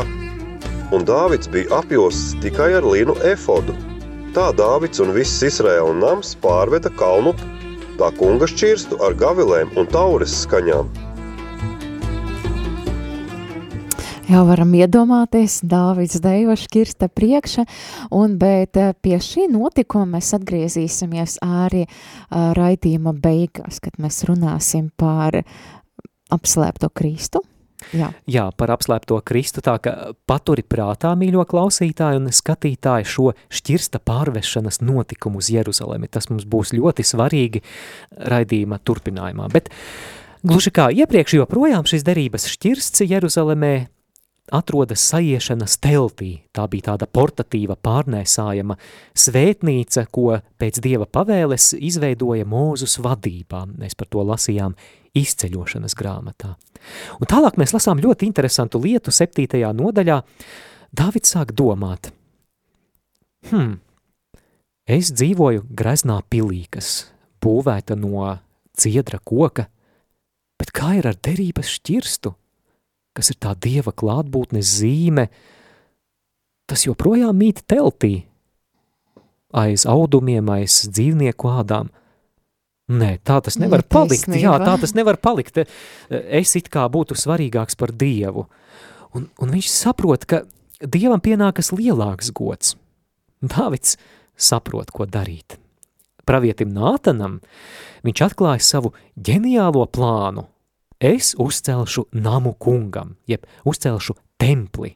un 0.95 1.07
Dāvids 1.07 1.51
bija 1.53 1.81
apjosts 1.81 2.35
tikai 2.43 2.71
ar 2.79 2.87
līnu 2.87 3.15
efodu. 3.33 3.75
Tā 4.33 4.49
Dāvids 4.57 5.03
un 5.03 5.13
viss 5.13 5.43
Izraēla 5.45 5.93
nams 5.99 6.33
pārveda 6.41 6.91
kalnu 6.97 7.35
tā 7.99 8.09
kunga 8.17 8.49
šķirstu 8.49 9.01
ar 9.05 9.17
gavilēm 9.17 9.75
un 9.77 9.89
taures 9.93 10.41
skaņām– 10.43 10.93
Jau 14.23 14.45
varam 14.47 14.71
iedomāties, 14.71 15.57
Dāvids 15.67 16.21
Deivašs 16.23 16.69
kirsta 16.71 17.09
priekša, 17.11 17.65
un, 18.15 18.37
bet 18.39 18.77
eh, 18.79 18.93
pie 18.95 19.17
šī 19.19 19.49
notikuma 19.51 20.15
mēs 20.15 20.29
atgriezīsimies 20.37 21.41
arī 21.43 21.81
uh, 21.83 22.53
raidījuma 22.55 23.11
beigās, 23.19 23.81
kad 23.83 23.97
mēs 23.99 24.21
runāsim 24.29 24.87
par 24.95 25.41
apslēpto 26.31 26.87
Kristu. 26.95 27.41
Jā. 27.91 28.13
Jā, 28.31 28.45
par 28.55 28.71
apslēpto 28.77 29.17
Kristu, 29.27 29.59
tā 29.65 29.75
ka 29.83 30.13
paturi 30.29 30.63
prātā, 30.63 31.11
mīļo 31.19 31.43
klausītāju 31.49 32.21
un 32.21 32.31
skatītāju, 32.31 33.09
šo 33.09 33.29
šķirsta 33.51 33.99
pārvešanas 34.07 34.79
notikumu 34.85 35.43
uz 35.43 35.51
Jeruzalemi. 35.51 36.07
Tas 36.07 36.29
mums 36.31 36.47
būs 36.47 36.71
ļoti 36.77 37.03
svarīgi 37.03 37.63
raidījuma 38.31 38.79
turpinājumā. 38.87 39.49
Bet 39.51 39.67
gluži 40.47 40.71
kā 40.71 40.87
iepriekš 40.95 41.41
joprojām 41.41 41.83
šis 41.91 42.07
derības 42.07 42.47
šķirsts 42.55 43.03
Jeruzalemē 43.03 43.73
atrodas 44.51 45.03
saiešanas 45.07 45.77
teltī. 45.83 46.43
Tā 46.55 46.65
bija 46.71 46.91
tāda 46.91 47.07
portatīva 47.07 47.77
pārnēsājama 47.79 48.75
svētnīca, 49.15 50.05
ko 50.11 50.39
pēc 50.59 50.81
dieva 50.83 51.07
pavēles 51.07 51.71
izveidoja 51.79 52.47
Mūzus 52.49 52.99
vadībā. 53.03 53.63
Mēs 53.79 53.95
par 53.99 54.11
to 54.11 54.25
lasījām 54.27 54.75
izceļošanas 55.17 55.95
grāmatā. 55.95 56.55
Un 57.21 57.29
tālāk 57.29 57.57
mēs 57.61 57.73
lasām 57.75 58.01
ļoti 58.03 58.27
interesantu 58.27 58.81
lietu 58.83 59.13
septītajā 59.13 59.71
nodaļā. 59.77 60.19
Dāvids 60.93 61.31
sāk 61.33 61.55
domāt, 61.57 62.11
hmm, 63.49 63.79
es 64.85 65.09
dzīvoju 65.15 65.65
greznā 65.73 66.19
pilī, 66.29 66.65
kas 66.69 67.07
būvēta 67.41 67.97
no 67.97 68.27
ciedra 68.77 69.17
koka, 69.23 69.65
bet 70.59 70.73
kā 70.75 70.99
ir 70.99 71.09
ar 71.09 71.17
derības 71.17 71.71
šķirstu? 71.79 72.35
Kas 73.13 73.31
ir 73.33 73.39
tā 73.41 73.53
dieva 73.59 73.93
klātbūtnes 73.95 74.77
zīme, 74.81 75.27
tas 76.69 76.85
joprojām 76.87 77.37
mīt 77.37 77.63
teltī, 77.69 78.25
aiz 79.53 79.85
audumiem, 79.89 80.49
aiz 80.49 80.83
dzīvnieku 80.89 81.51
ādām. 81.53 81.91
Nē, 82.93 83.15
tā 83.23 83.39
tas 83.45 83.55
nevar 83.61 83.81
Netaisnība. 83.83 83.93
palikt. 83.95 84.41
Jā, 84.43 84.53
tā 84.59 84.73
tas 84.81 84.93
nevar 84.93 85.17
palikt. 85.21 85.61
Es 86.09 86.55
it 86.59 86.67
kā 86.73 86.83
būtu 86.91 87.15
svarīgāks 87.15 87.77
par 87.79 87.93
Dievu. 87.95 88.47
Un, 89.15 89.29
un 89.39 89.53
viņš 89.53 89.69
saprot, 89.71 90.25
ka 90.27 90.43
Dievam 90.83 91.21
pienākas 91.23 91.71
lielāks 91.71 92.33
gods. 92.35 92.75
Dāvids 93.39 93.95
saprot, 94.35 94.91
ko 94.91 95.07
darīt. 95.07 95.57
Pravietim 96.27 96.73
Nātanam 96.75 97.39
viņš 98.03 98.23
atklāja 98.27 98.63
savu 98.63 98.93
ģeniālo 99.15 99.85
plānu 99.91 100.47
es 100.99 101.33
uzcelšu 101.39 102.07
namu 102.11 102.53
kungam, 102.53 103.15
jeb 103.27 103.45
uzcelšu 103.65 104.17
templi. 104.37 104.95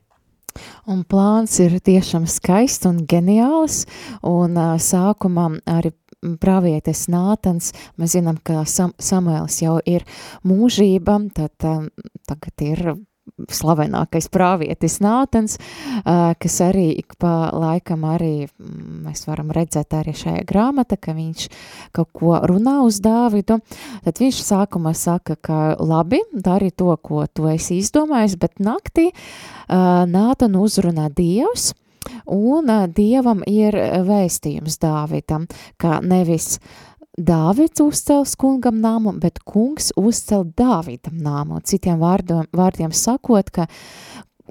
Un 0.89 1.03
plāns 1.05 1.59
ir 1.61 1.77
tiešām 1.83 2.25
skaists 2.29 2.87
un 2.89 3.03
ģeniāls, 3.09 3.83
un 4.25 4.57
uh, 4.57 4.75
sākumā 4.81 5.49
arī 5.69 5.93
pravietis 6.41 7.05
Nātans, 7.13 7.73
mēs 7.97 8.15
zinām, 8.17 8.39
ka 8.43 8.63
Sam 8.65 8.95
Samuēls 8.97 9.61
jau 9.61 9.77
ir 9.85 10.05
mūžība, 10.47 11.19
tad 11.37 11.67
um, 11.67 11.91
tagad 12.27 12.65
ir 12.65 12.83
slavenākais 13.37 14.29
prāvietis 14.33 14.97
Nātans, 15.03 15.57
kas 16.03 16.57
arī 16.65 16.89
ik 16.97 17.17
pa 17.21 17.51
laikam 17.53 18.05
arī 18.09 18.47
mm, 18.47 19.03
mēs 19.05 19.27
varam 19.29 19.51
redzēt 19.55 19.93
arī 19.97 20.15
šajā 20.17 20.43
grāmata, 20.49 20.97
ka 20.97 21.13
viņš 21.17 21.47
kaut 21.95 22.11
ko 22.17 22.37
runā 22.49 22.79
uz 22.85 22.99
Dāvidu, 23.03 23.59
tad 24.05 24.21
viņš 24.23 24.41
sākumā 24.47 24.93
saka, 24.97 25.37
ka 25.37 25.59
labi, 25.79 26.23
dari 26.33 26.71
to, 26.71 26.93
ko 27.01 27.25
tu 27.29 27.49
esi 27.51 27.81
izdomājis, 27.81 28.37
bet 28.41 28.61
naktī 28.63 29.11
Nātanu 29.67 30.65
uzrunā 30.65 31.11
Dievs, 31.13 31.73
un 32.31 32.71
Dievam 32.95 33.43
ir 33.47 33.75
vēstījums 34.07 34.79
Dāvidam, 34.81 35.45
ka 35.77 35.99
nevis 36.01 36.55
uh, 36.57 36.86
Dāvids 37.17 37.81
uzcels 37.81 38.35
kungam 38.37 38.77
nāmu, 38.77 39.15
bet 39.17 39.39
kungs 39.41 39.89
uzcel 39.97 40.43
Dāvidam 40.53 41.17
nāmu. 41.17 41.63
Citiem 41.65 41.97
vārdiem, 41.97 42.45
vārdiem 42.53 42.93
sakot, 42.93 43.49
ka 43.49 43.65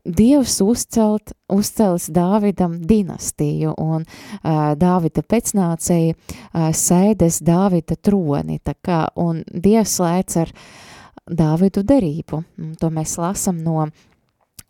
Dievs 0.02 0.58
uzcelt, 0.62 1.32
uzcelis 1.50 2.08
Dāvidam 2.10 2.74
dinastiju, 2.82 3.72
un 3.78 4.02
uh, 4.02 4.74
Dāvida 4.78 5.22
pēcnācēji 5.22 6.12
uh, 6.14 6.68
sēdes 6.74 7.38
Dāvida 7.46 7.94
troni, 7.94 8.58
tā 8.58 8.74
kā, 8.82 9.04
un 9.14 9.44
Dievs 9.46 9.96
slēdz 10.00 10.40
ar 10.42 10.52
Dāvidu 11.26 11.86
derību. 11.86 12.42
Un 12.62 12.74
to 12.78 12.90
mēs 12.90 13.16
lasam 13.22 13.62
no 13.62 13.86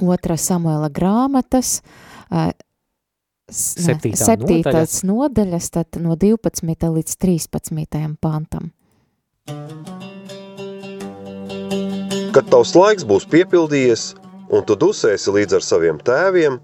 otra 0.05 0.37
Samuela 0.37 0.93
grāmatas, 0.93 1.81
uh, 2.29 2.53
Septītā 3.47 4.19
septītās 4.19 5.05
nodaļas, 5.07 5.69
tad 5.71 5.97
no 6.03 6.17
12. 6.19 6.89
līdz 6.91 7.13
13. 7.23 8.17
pantam. 8.19 8.73
Kad 12.35 12.51
tavs 12.51 12.75
laiks 12.75 13.07
būs 13.07 13.29
piepildījies, 13.31 14.09
un 14.51 14.67
tu 14.67 14.75
dusēsi 14.75 15.37
līdz 15.39 15.61
ar 15.61 15.63
saviem 15.63 16.03
tēviem, 16.03 16.59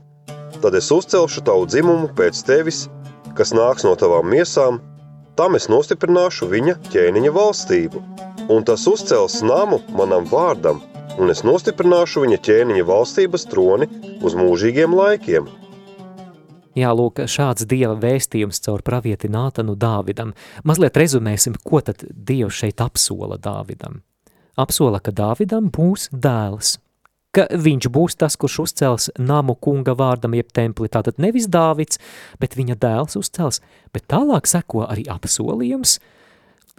tad 0.58 0.74
es 0.74 0.90
uzcelšu 0.90 1.46
tavu 1.46 1.70
dzimumu 1.70 2.10
pēc 2.18 2.42
tevis, 2.50 2.88
kas 3.38 3.54
nāks 3.54 3.86
no 3.86 3.94
tavām 3.94 4.26
miesām, 4.34 4.82
tam 5.38 5.54
es 5.54 5.70
nostiprināšu 5.70 6.50
viņa 6.50 6.80
ķēniņa 6.90 7.34
valstību, 7.38 8.02
un 8.50 8.66
tas 8.66 8.90
uzcels 8.90 9.38
namu 9.46 9.78
manam 9.94 10.26
vārdam, 10.26 10.82
un 11.14 11.30
es 11.30 11.46
nostiprināšu 11.46 12.26
viņa 12.26 12.42
ķēniņa 12.42 12.90
valstības 12.90 13.46
troni 13.54 13.86
uz 14.18 14.34
mūžīgiem 14.34 14.98
laikiem. 14.98 15.61
Jā, 16.78 16.92
lūk, 16.96 17.20
šāds 17.28 17.66
Dieva 17.68 17.92
vēstījums 18.00 18.62
caur 18.64 18.80
pravieti 18.84 19.28
Nātanu 19.28 19.74
Dāvidam. 19.76 20.32
Mazliet 20.64 20.96
rezumēsim, 20.96 21.58
ko 21.60 21.82
tad 21.84 22.06
Dievs 22.08 22.62
šeit 22.62 22.80
apsola 22.80 23.36
Dāvidam. 23.36 24.00
Apsola, 24.56 25.00
ka 25.04 25.12
Dāvidam 25.12 25.68
būs 25.72 26.08
dēls, 26.12 26.78
ka 27.36 27.44
viņš 27.52 27.88
būs 27.92 28.16
tas, 28.20 28.38
kurš 28.40 28.58
uzcels 28.64 29.10
namu 29.20 29.54
kunga 29.60 29.92
vārdam 29.96 30.36
jeb 30.36 30.48
templi, 30.52 30.88
tātad 30.92 31.20
nevis 31.20 31.48
Dāvids, 31.48 32.00
bet 32.40 32.56
viņa 32.56 32.76
dēls 32.80 33.20
uzcels, 33.20 33.60
bet 33.92 34.08
tālāk 34.08 34.48
seko 34.48 34.86
arī 34.88 35.04
apsolījums, 35.12 35.98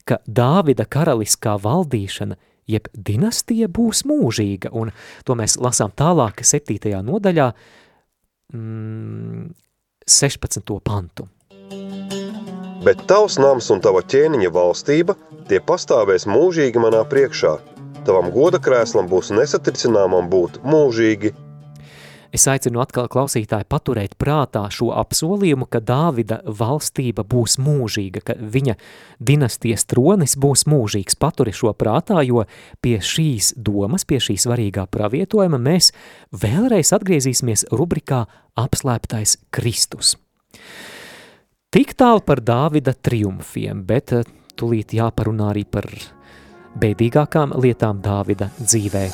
ka 0.09 0.19
Dāvida 0.25 0.85
karaliskā 0.89 1.59
valdīšana 1.61 2.37
jeb 2.69 2.89
dinastija 2.93 3.69
būs 3.69 4.07
mūžīga, 4.09 4.71
un 4.73 4.93
to 5.25 5.37
mēs 5.37 5.59
lasām 5.61 5.93
tālāk 5.93 6.41
7. 6.45 7.01
nodaļā, 7.05 7.51
mm, 8.53 9.51
16. 10.07 10.79
pantu. 10.83 11.27
Bet 12.83 13.05
tavs 13.07 13.37
nams 13.39 13.69
un 13.71 13.79
tava 13.79 14.01
ķēniņa 14.03 14.49
valstība, 14.51 15.15
tie 15.47 15.61
pastāvēs 15.63 16.25
mūžīgi 16.27 16.81
manā 16.83 17.05
priekšā. 17.07 17.53
Tavam 18.03 18.27
goda 18.35 18.59
krēslam 18.59 19.07
būs 19.07 19.31
nesatricināmam 19.31 20.27
būt 20.31 20.59
mūžīgi. 20.67 21.31
Es 22.33 22.47
aicinu 22.49 22.81
atkal 22.81 23.05
klausītāju 23.13 23.67
paturēt 23.69 24.15
prātā 24.17 24.63
šo 24.73 24.87
apsolījumu, 24.97 25.67
ka 25.69 25.77
Dāvida 25.85 26.39
valstība 26.49 27.21
būs 27.29 27.59
mūžīga, 27.61 28.23
ka 28.25 28.35
viņa 28.37 28.73
dinastijas 29.21 29.85
tronis 29.85 30.33
būs 30.41 30.65
mūžīgs. 30.65 31.19
Paturi 31.21 31.53
šo 31.53 31.75
prātā, 31.77 32.23
jo 32.25 32.47
pie 32.81 32.97
šīs 32.97 33.53
domas, 33.53 34.07
pie 34.09 34.17
šī 34.17 34.39
svarīgā 34.41 34.87
pravietojuma 34.89 35.61
mēs 35.61 35.91
vēlreiz 36.33 36.95
atgriezīsimies 36.97 37.67
rubrikā 37.69 38.25
Apslēptais 38.57 39.37
Kristus. 39.53 40.15
Tik 41.73 41.93
tālu 41.97 42.25
par 42.25 42.41
Dāvida 42.41 42.93
triumfiem, 42.93 43.85
bet 43.85 44.13
eh, 44.13 44.25
tulīt 44.57 44.97
jāparunā 44.97 45.53
arī 45.53 45.67
par 45.69 45.89
bēdīgākām 46.81 47.53
lietām 47.61 48.01
Dāvida 48.01 48.49
dzīvē. 48.57 49.07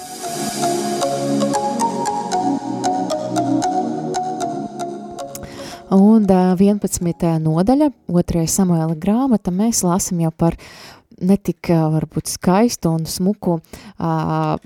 Un 5.90 6.28
11. 6.30 7.40
nodaļa, 7.42 7.88
2. 8.14 8.44
samuēla 8.46 8.94
grāmata, 9.02 9.50
mēs 9.50 9.82
lasam 9.82 10.20
jau 10.22 10.30
par 10.30 10.54
netik 11.18 11.72
varbūt 11.72 12.30
skaistu 12.30 12.92
un 12.94 13.08
smuku 13.10 13.58
uh, 13.58 14.60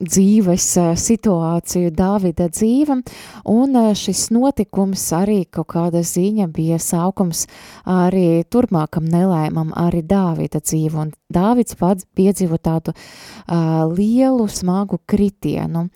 dzīves 0.00 0.66
situāciju 1.00 1.90
Dāvida 1.94 2.48
dzīve, 2.50 2.96
un 3.52 3.78
šis 3.96 4.28
notikums 4.34 5.04
arī 5.16 5.44
kaut 5.52 5.70
kāda 5.74 6.02
ziņa 6.06 6.48
bija 6.54 6.80
saukums 6.80 7.46
arī 7.84 8.42
turpmākam 8.50 9.06
nelēmam 9.10 9.74
arī 9.76 10.02
Dāvida 10.06 10.62
dzīve, 10.64 11.04
un 11.04 11.12
Dāvids 11.30 11.76
pats 11.78 12.06
piedzīvo 12.16 12.58
tādu 12.58 12.94
uh, 12.94 13.86
lielu 13.92 14.48
smagu 14.50 14.98
kritienu. 15.06 15.88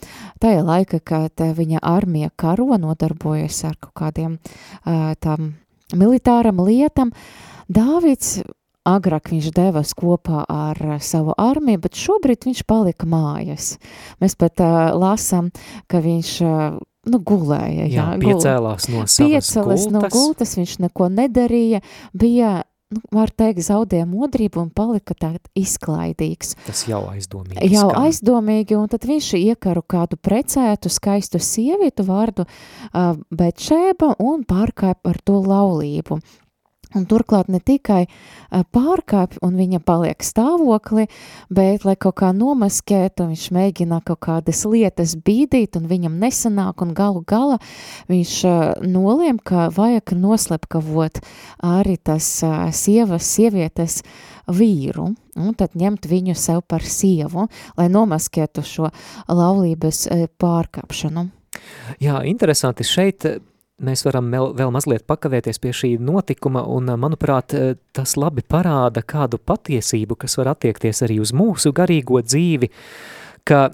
Tajā 0.43 0.63
laika, 0.63 1.01
kad 1.01 1.41
viņa 1.57 1.83
armija 1.83 2.31
karo 2.37 2.77
nodarbojas 2.79 3.65
ar 3.67 3.79
kaut 3.81 3.97
kādiem 3.99 4.37
uh, 4.39 5.15
tam 5.21 5.55
militāram 5.95 6.61
lietam, 6.65 7.13
Dāvids 7.69 8.43
Agrāk 8.85 9.31
viņš 9.33 9.47
devās 9.57 9.95
kopā 9.97 10.43
ar 10.51 10.79
savu 11.01 11.33
armiju, 11.41 11.81
bet 11.87 11.97
šobrīd 11.97 12.45
viņš 12.45 12.65
palika 12.69 13.09
mājās. 13.09 13.79
Mēs 14.21 14.37
pat 14.37 14.61
uh, 14.61 14.91
lasām, 15.01 15.49
ka 15.89 16.03
viņš 16.05 16.33
uh, 16.45 16.77
nu, 17.09 17.21
gulēja. 17.21 17.89
Jā, 17.89 18.05
jā 18.13 18.21
piecēlās 18.21 18.91
no 18.93 19.07
savas 19.07 19.49
Piecēlās 19.49 19.89
gultas. 19.89 19.97
no 19.97 20.13
gultas, 20.13 20.55
viņš 20.61 20.77
neko 20.85 21.09
nedarīja, 21.15 21.81
bija, 22.13 22.53
nu, 22.93 23.03
var 23.15 23.33
teikt, 23.33 23.65
zaudēja 23.67 24.05
modrību 24.09 24.63
un 24.67 24.71
palika 24.75 25.17
tād 25.17 25.41
izklaidīgs. 25.59 26.55
Tas 26.69 26.85
jau 26.89 27.03
aizdomīgi. 27.13 27.73
Jau 27.73 27.89
skan. 27.89 28.07
aizdomīgi, 28.09 28.79
un 28.79 28.93
tad 28.93 29.09
viņš 29.09 29.33
iekaru 29.41 29.85
kādu 29.97 30.21
precētu, 30.21 30.93
skaistu 30.93 31.41
sievietu 31.43 32.07
vārdu 32.09 32.45
uh, 32.47 33.15
Betšēba 33.33 34.17
un 34.25 34.45
pārkāp 34.49 35.09
ar 35.09 35.21
to 35.25 35.41
laulību. 35.45 36.21
Un 36.95 37.07
turklāt 37.11 37.49
ne 37.51 37.59
tikai 37.59 38.05
pārkāpj 38.75 39.41
un 39.45 39.57
viņa 39.59 39.81
paliek 39.85 40.23
stāvokli, 40.23 41.09
bet, 41.51 41.85
lai 41.87 41.97
kaut 42.01 42.19
kā 42.21 42.31
nomaskētu, 42.37 43.27
viņš 43.33 43.47
mēģina 43.55 44.01
kaut 44.07 44.23
kādas 44.29 44.63
lietas 44.69 45.17
bīdīt 45.19 45.79
un 45.79 45.89
viņam 45.91 46.21
nesanāk 46.23 46.85
un 46.85 46.95
galu 46.95 47.25
gala 47.27 47.59
viņš 48.11 48.35
noliem, 48.87 49.41
ka 49.43 49.69
vajag 49.75 50.15
noslepkavot 50.19 51.21
arī 51.65 51.97
tas 51.99 52.29
sievas, 52.79 53.27
sievietes 53.27 54.03
vīru 54.47 55.13
un 55.41 55.55
tad 55.59 55.75
ņemt 55.79 56.07
viņu 56.07 56.37
sev 56.39 56.63
par 56.69 56.85
sievu, 56.87 57.49
lai 57.79 57.89
nomaskētu 57.91 58.63
šo 58.67 58.91
laulības 59.29 60.07
pārkāpšanu. 60.39 61.27
Jā, 62.03 62.21
interesanti 62.27 62.87
šeit 62.87 63.27
mēs 63.83 64.05
varam 64.07 64.31
vēl, 64.31 64.71
mazliet 64.75 65.07
pakavēties 65.07 65.61
pie 65.63 65.73
šī 65.75 65.91
notikuma, 66.03 66.65
un, 66.71 66.93
manuprāt, 67.01 67.55
tas 67.97 68.17
labi 68.21 68.45
parāda 68.47 69.03
kādu 69.03 69.39
patiesību, 69.39 70.19
kas 70.21 70.39
var 70.39 70.55
attiekties 70.55 71.03
arī 71.07 71.21
uz 71.23 71.35
mūsu 71.35 71.75
garīgo 71.75 72.23
dzīvi, 72.23 72.71
ka 73.45 73.69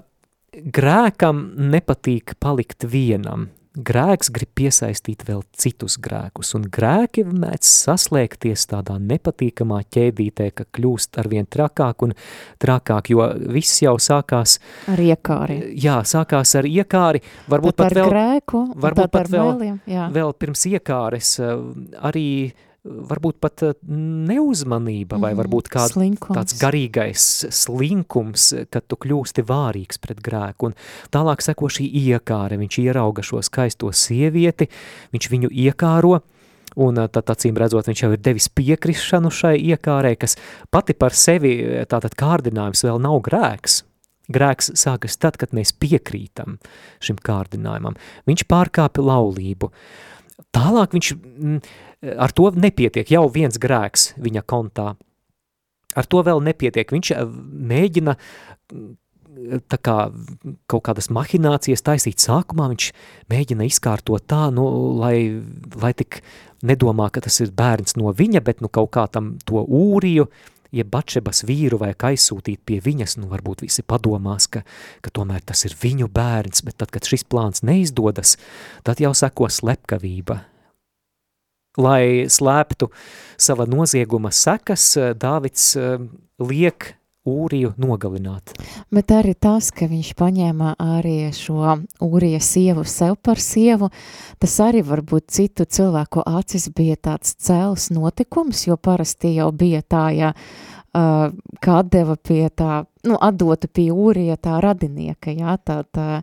grēkam 0.51 1.45
nepatīk 1.71 2.35
palikt 2.41 2.87
vienam. 2.89 3.49
Grēks 3.71 4.27
grib 4.35 4.49
piesaistīt 4.59 5.21
vēl 5.23 5.45
citus 5.55 5.95
grēkus, 6.03 6.49
un 6.57 6.65
grēki 6.67 7.23
mēdz 7.23 7.69
saslēgties 7.85 8.65
tādā 8.67 8.97
nepatīkamā 8.99 9.77
ķēdītē, 9.95 10.49
ka 10.57 10.65
kļūst 10.75 11.15
arvien 11.21 11.47
trakāk 11.47 12.03
un 12.03 12.11
trakāk, 12.59 13.13
jo 13.13 13.29
viss 13.55 13.79
jau 13.79 13.95
sākās... 13.95 14.57
Ar 14.91 14.99
iekāri. 14.99 15.61
Jā, 15.79 16.01
sākās 16.03 16.51
ar 16.59 16.67
iekāri, 16.67 17.23
varbūt 17.47 17.77
tad 17.79 17.85
pat 17.85 17.97
vēl... 18.01 18.11
grēku, 18.11 18.65
varbūt 18.75 19.13
pat 19.15 19.31
vēl, 19.31 19.53
mēliem, 19.53 19.79
jā. 19.87 20.09
vēl 20.19 20.35
pirms 20.43 20.67
iekāres 20.73 21.37
arī 21.39 22.27
varbūt 22.85 23.37
pat 23.43 23.61
neuzmanība 23.85 25.19
vai 25.21 25.33
Mhm, 25.33 25.41
varbūt 25.43 25.69
kād, 25.69 25.91
slinkums. 25.93 26.33
kāds 26.33 26.55
garīgais 26.57 27.25
slinkums, 27.53 28.47
kad 28.71 28.87
tu 28.87 28.95
kļūsti 28.97 29.43
vārīgs 29.45 29.99
pret 30.01 30.21
grēku. 30.21 30.71
Un 30.71 30.73
tālāk 31.13 31.41
seko 31.45 31.69
šī 31.69 31.85
iekāre, 31.85 32.57
viņš 32.57 32.79
ierauga 32.81 33.21
šo 33.21 33.41
skaisto 33.45 33.91
sievieti, 33.93 34.67
viņš 35.13 35.29
viņu 35.29 35.51
iekāro, 35.51 36.21
un 36.75 36.95
tad 36.95 37.25
acīm 37.29 37.57
redzot, 37.59 37.85
viņš 37.85 38.01
jau 38.01 38.11
ir 38.13 38.17
devis 38.17 38.49
piekrišanu 38.49 39.29
šai 39.29 39.57
iekārē, 39.59 40.15
kas 40.17 40.37
pati 40.71 40.93
par 40.93 41.11
sevi 41.13 41.85
tātad 41.85 42.15
kārdinājums 42.17 42.81
vēl 42.87 42.99
nav 43.01 43.21
grēks. 43.21 43.83
Grēks 44.31 44.71
sākas 44.79 45.17
tad, 45.19 45.35
kad 45.37 45.51
mēs 45.51 45.73
piekrītam 45.75 46.57
šim 47.03 47.17
kārdinājumam. 47.19 47.97
Viņš 48.25 48.45
pārkāpja 48.47 49.03
laulību. 49.03 49.69
Tālāk 50.55 50.93
viņš 50.95 51.09
mm, 51.17 51.59
ar 52.01 52.33
to 52.35 52.49
nepietiek, 52.55 53.09
jau 53.11 53.27
viens 53.33 53.59
grēks 53.61 54.13
viņa 54.21 54.43
kontā. 54.47 54.93
Ar 55.91 56.07
to 56.07 56.21
vēl 56.23 56.39
nepietiek. 56.43 56.91
Viņš 56.91 57.13
mēģina 57.71 58.15
tā 59.71 59.77
kā 59.79 59.95
kaut 60.69 60.83
kādas 60.87 61.09
mahinācijas 61.13 61.83
taisīt 61.85 62.23
sākumā, 62.23 62.69
viņš 62.71 62.87
mēģina 63.31 63.67
izkārtot 63.67 64.25
tā, 64.29 64.49
nu, 64.53 64.65
lai, 64.99 65.41
lai 65.81 65.93
tik 65.97 66.21
nedomā, 66.67 67.09
ka 67.11 67.23
tas 67.23 67.39
ir 67.43 67.53
bērns 67.55 67.97
no 67.99 68.11
viņa, 68.15 68.43
bet 68.43 68.61
nu 68.61 68.69
kaut 68.71 68.91
kā 68.95 69.07
tam 69.11 69.35
to 69.47 69.63
ūriju 69.63 70.27
ja 70.71 70.85
Bačebas 70.87 71.43
vīru 71.47 71.79
vajag 71.81 72.05
aizsūtīt 72.11 72.61
pie 72.67 72.79
viņas, 72.83 73.17
nu 73.19 73.29
varbūt 73.31 73.65
visi 73.65 73.83
padomās, 73.83 74.47
ka, 74.51 74.63
ka 75.03 75.11
tomēr 75.13 75.43
tas 75.43 75.65
ir 75.67 75.75
viņu 75.79 76.07
bērns, 76.11 76.63
bet 76.67 76.79
tad, 76.79 76.93
kad 76.95 77.07
šis 77.07 77.27
plāns 77.27 77.65
neizdodas, 77.67 78.37
tad 78.87 79.03
jau 79.03 79.13
seko 79.17 79.51
slepkavība. 79.51 80.41
Lai 81.79 82.27
slēptu 82.27 82.89
sava 83.39 83.67
nozieguma 83.69 84.33
sekas, 84.35 84.95
Dāvids 85.15 85.75
eh, 85.79 86.01
liek 86.41 86.95
Ūriju 87.21 87.75
nogalināt. 87.77 88.55
Bet 88.89 89.11
arī 89.13 89.35
tas, 89.37 89.67
ka 89.69 89.85
viņš 89.85 90.07
paņēma 90.17 90.71
arī 90.81 91.29
šo 91.37 91.75
Ūrija 92.01 92.39
sievu 92.41 92.81
sev 92.89 93.13
par 93.21 93.37
sievu, 93.37 93.91
tas 94.41 94.55
arī 94.65 94.81
varbūt 94.81 95.29
citu 95.29 95.67
cilvēku 95.69 96.25
acis 96.25 96.71
bija 96.73 96.97
tāds 96.97 97.37
cēls 97.37 97.91
notikums, 97.93 98.65
jo 98.65 98.79
parasti 98.81 99.35
jau 99.35 99.51
bija 99.53 99.83
tā, 99.85 100.07
ja 100.17 100.33
uh, 100.33 100.80
kā 100.91 101.75
atdeva 101.79 102.17
pie 102.19 102.49
tā, 102.51 102.81
nu, 103.07 103.15
atdota 103.15 103.69
pie 103.71 103.85
Ūrija 103.95 104.35
tā 104.43 104.57
radinieka, 104.63 105.31
jā, 105.31 105.53
tā, 105.63 105.77
tā 105.87 106.19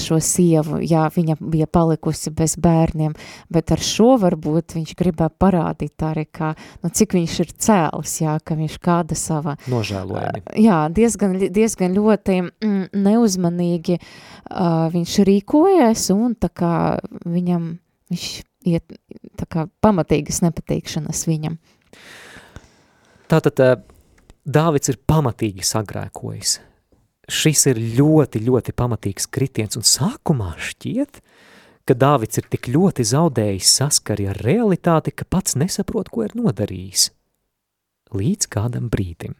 šo 0.00 0.16
sievu, 0.24 0.78
jā, 0.80 1.02
viņa 1.12 1.36
bija 1.40 1.68
palikusi 1.68 2.32
bez 2.32 2.56
bērniem, 2.56 3.12
bet 3.52 3.74
ar 3.76 3.82
šo 3.84 4.14
varbūt 4.22 4.78
viņš 4.78 4.94
gribēja 4.96 5.34
parādīt 5.36 6.06
arī, 6.06 6.24
ka, 6.32 6.54
nu, 6.80 6.88
cik 6.88 7.18
viņš 7.18 7.36
ir 7.44 7.52
cēls, 7.66 8.16
jā, 8.24 8.38
ka 8.40 8.56
viņš 8.56 8.78
kāda 8.84 9.18
sava... 9.18 9.58
Nožēlojami. 9.68 10.46
Jā, 10.64 10.80
diezgan, 10.88 11.36
diezgan 11.52 11.92
ļoti 11.98 12.40
mm, 12.40 12.88
neuzmanīgi 13.04 14.00
uh, 14.00 14.88
viņš 14.94 15.20
rīkojies 15.28 16.08
un 16.16 16.34
tā 16.40 16.48
kā 16.56 16.74
viņam, 17.28 17.74
viņš 18.08 18.28
iet 18.64 18.96
tā 19.36 19.48
kā 19.50 19.68
pamatīgas 19.84 20.40
nepatīkšanas 20.46 21.26
viņam. 21.28 21.60
Tātad 23.34 23.82
Dāvids 24.46 24.92
ir 24.92 25.00
pamatīgi 25.10 25.64
sagrēkojis. 25.66 26.58
Šis 27.26 27.64
ir 27.72 27.80
ļoti, 27.96 28.42
ļoti 28.46 28.74
pamatīgs 28.76 29.26
kritiens, 29.32 29.74
un 29.80 29.82
sākumā 29.82 30.52
šķiet, 30.60 31.18
ka 31.88 31.96
Dāvids 31.98 32.38
ir 32.38 32.46
tik 32.52 32.68
ļoti 32.70 33.02
zaudējis 33.10 33.70
saskari 33.80 34.28
ar 34.30 34.38
realitāti, 34.44 35.10
ka 35.10 35.26
pats 35.26 35.56
nesaprot, 35.58 36.12
ko 36.14 36.28
ir 36.28 36.36
nodarījis. 36.38 37.08
Līdz 38.14 38.50
kādam 38.54 38.86
brīdim. 38.92 39.34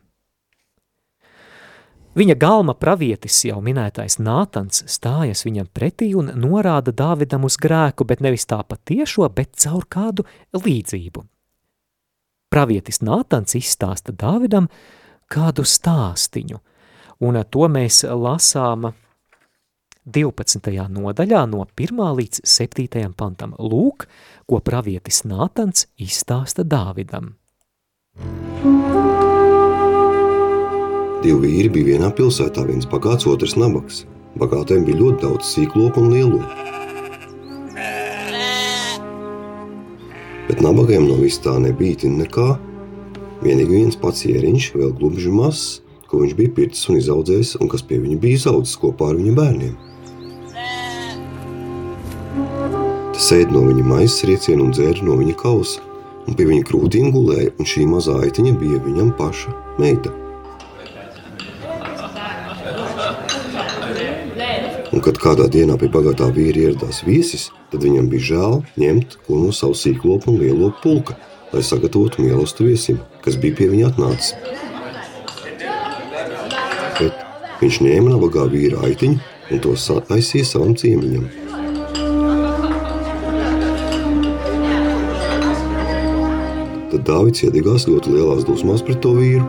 Viņa 2.18 2.34
galma 2.40 2.74
pravietis, 2.74 3.36
jau 3.46 3.60
minētais 3.62 4.18
Nātans, 4.18 4.82
stājas 4.90 5.44
viņam 5.46 5.70
pretī 5.70 6.10
un 6.18 6.32
norāda 6.34 6.90
Dāvidam 6.90 7.46
uz 7.46 7.60
grēku, 7.62 8.08
bet 8.10 8.24
nevis 8.26 8.48
tā 8.50 8.58
patiešo, 8.66 9.30
bet 9.30 9.54
caur 9.54 9.86
kādu 9.86 10.26
līdzību. 10.56 11.28
Pravietis 12.54 13.00
Nātans 13.02 13.56
izstāsta 13.58 14.12
Dāvidam 14.14 14.68
kādu 15.26 15.64
stāstiņu, 15.66 16.60
un 17.26 17.38
to 17.50 17.66
mēs 17.66 18.04
lasām 18.06 18.92
12. 20.06 20.70
nodaļā 20.94 21.40
no 21.50 21.64
1. 21.74 22.02
līdz 22.20 22.44
7. 22.46 23.08
pantam. 23.18 23.56
Lūk, 23.58 24.06
ko 24.46 24.60
pravietis 24.62 25.24
Nātans 25.26 25.88
izstāsta 25.98 26.62
Dāvidam. 26.62 27.32
Divi 31.26 31.40
vīri 31.48 31.74
bija 31.74 31.96
vienā 31.96 32.12
pilsētā, 32.14 32.68
viens 32.70 32.86
bagāts, 32.86 33.26
otrs 33.26 33.58
nabaks. 33.58 34.04
Bagātiem 34.38 34.86
bija 34.86 35.02
ļoti 35.02 35.26
daudz 35.26 35.56
sīklopu 35.56 36.06
un 36.06 36.14
lielo. 36.14 36.83
Bet 40.48 40.60
nabagiem 40.64 41.06
no 41.08 41.16
vis 41.20 41.38
tā 41.42 41.54
nebija 41.60 42.10
nekā. 42.10 42.54
Vienīgi 43.44 43.80
viens 43.80 43.96
pats 44.00 44.24
ieriņš, 44.28 44.70
vēl 44.76 44.92
glumži 44.98 45.32
mazs, 45.32 45.80
ko 46.08 46.22
viņš 46.22 46.36
bija 46.38 46.54
pircis 46.56 46.88
un 46.88 47.00
izaudzējis, 47.00 47.56
un 47.60 47.68
kas 47.72 47.84
pie 47.84 47.98
viņa 48.00 48.20
bija 48.22 48.40
izaudzis 48.40 48.78
kopā 48.80 49.12
ar 49.12 49.20
viņa 49.20 49.34
bērniem. 49.40 49.74
Tas 53.14 53.30
ēd 53.36 53.52
no 53.54 53.66
viņa 53.68 53.84
maizes 53.86 54.24
rieciena 54.28 54.64
un 54.64 54.72
dzēra 54.74 55.04
no 55.06 55.18
viņa 55.20 55.36
kausa, 55.40 55.84
un 56.24 56.36
pie 56.38 56.48
viņa 56.48 56.66
krūtīm 56.70 57.12
gulēja, 57.14 57.54
un 57.58 57.68
šī 57.68 57.86
mazā 57.90 58.18
aitiņa 58.24 58.58
bija 58.60 58.82
viņam 58.88 59.14
paša 59.20 59.54
meita. 59.78 60.23
Un, 64.94 65.00
kad 65.02 65.16
kādā 65.18 65.48
dienā 65.50 65.74
pie 65.74 65.88
bagātā 65.90 66.28
vīra 66.30 66.68
ieradās 66.68 67.00
viesis, 67.02 67.48
tad 67.72 67.82
viņam 67.82 68.06
bija 68.12 68.26
žēl 68.28 68.52
ņemt 68.78 69.16
ko 69.26 69.40
no 69.40 69.48
savu 69.50 69.74
sīklopu 69.74 70.30
un 70.30 70.36
lielo 70.38 70.68
pulka, 70.84 71.16
lai 71.50 71.62
sagatavotu 71.66 72.22
mīlestību 72.22 72.68
viesim, 72.68 73.00
kas 73.24 73.34
bija 73.42 73.56
pie 73.58 73.66
viņa 73.72 73.88
atnācis. 73.88 74.36
Bet 77.00 77.26
viņš 77.58 77.80
ņēma 77.88 78.14
nabagā 78.14 78.46
vīra 78.54 78.84
aitiņu 78.86 79.18
un 79.50 79.64
to 79.66 79.74
aizsīja 80.14 80.46
savam 80.52 80.78
ciemiņam. 80.78 81.26
Tad 86.94 87.02
Dāvids 87.10 87.42
iedegās 87.50 87.90
ļoti 87.90 88.14
lielās 88.14 88.46
dusmās 88.46 88.86
pret 88.86 89.02
to 89.02 89.18
vīru, 89.18 89.42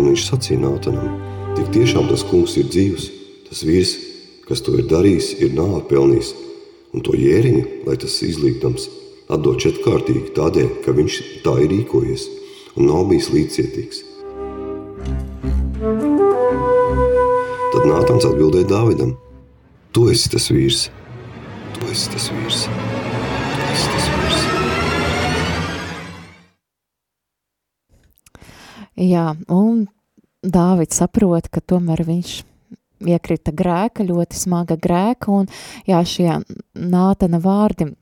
un 0.00 0.08
viņš 0.08 0.28
sacīja 0.32 0.64
Nātanam: 0.64 1.20
Tik 1.52 1.72
tiešām 1.76 2.08
tas 2.08 2.24
kungs 2.32 2.56
ir 2.56 2.72
dzīvs, 2.72 3.10
tas 3.50 3.66
vīrs 3.68 3.98
kas 4.46 4.62
to 4.62 4.76
ir 4.78 4.86
darījis, 4.86 5.32
ir 5.42 5.54
nāvi 5.56 5.82
pelnījis, 5.90 6.30
un 6.94 7.02
to 7.02 7.16
jēriņu, 7.18 7.64
lai 7.88 7.96
tas 7.98 8.14
izlīgdams, 8.22 8.86
atdod 9.32 9.58
četrkārtīgi 9.64 10.30
tādēļ, 10.36 10.68
ka 10.84 10.94
viņš 10.94 11.16
tā 11.42 11.56
ir 11.64 11.72
rīkojies 11.72 12.28
un 12.76 12.86
nav 12.86 13.08
bijis 13.10 13.32
līdzcietīgs. 13.34 14.04
Tad 17.74 17.88
Nātans 17.90 18.28
atbildēja 18.28 18.70
Dāvidam: 18.70 19.16
Tu 19.92 20.06
esi 20.12 20.30
tas 20.30 20.46
vīrs, 20.54 20.86
tu 21.74 21.90
esi 21.90 22.10
tas 22.14 22.30
vīrs. 22.30 22.64
Tu 22.70 23.68
esi 23.74 23.92
tas 23.92 24.10
vīrs. 24.14 24.42
Jā, 28.96 29.30
un 29.52 29.88
Dāvids 30.46 31.02
saprot, 31.02 31.50
ka 31.50 31.60
tomēr 31.60 32.06
viņš 32.06 32.44
iekrita 33.00 33.52
grēka, 33.56 34.06
ļoti 34.06 34.38
smaga 34.38 34.76
grēka, 34.76 35.32
un 35.32 35.48
jā, 35.88 36.02
šie 36.06 36.40
Nātana 36.76 37.40
vārdi 37.42 37.92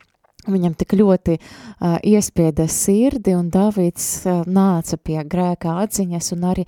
viņam 0.51 0.75
tik 0.77 0.95
ļoti 0.99 1.37
uh, 1.39 1.97
iespieda 2.05 2.67
sirdi, 2.71 3.35
un 3.37 3.49
Davids 3.53 4.07
uh, 4.27 4.43
nāca 4.45 4.99
pie 5.01 5.19
grēka 5.31 5.79
atziņas 5.85 6.33
un 6.37 6.47
arī 6.51 6.67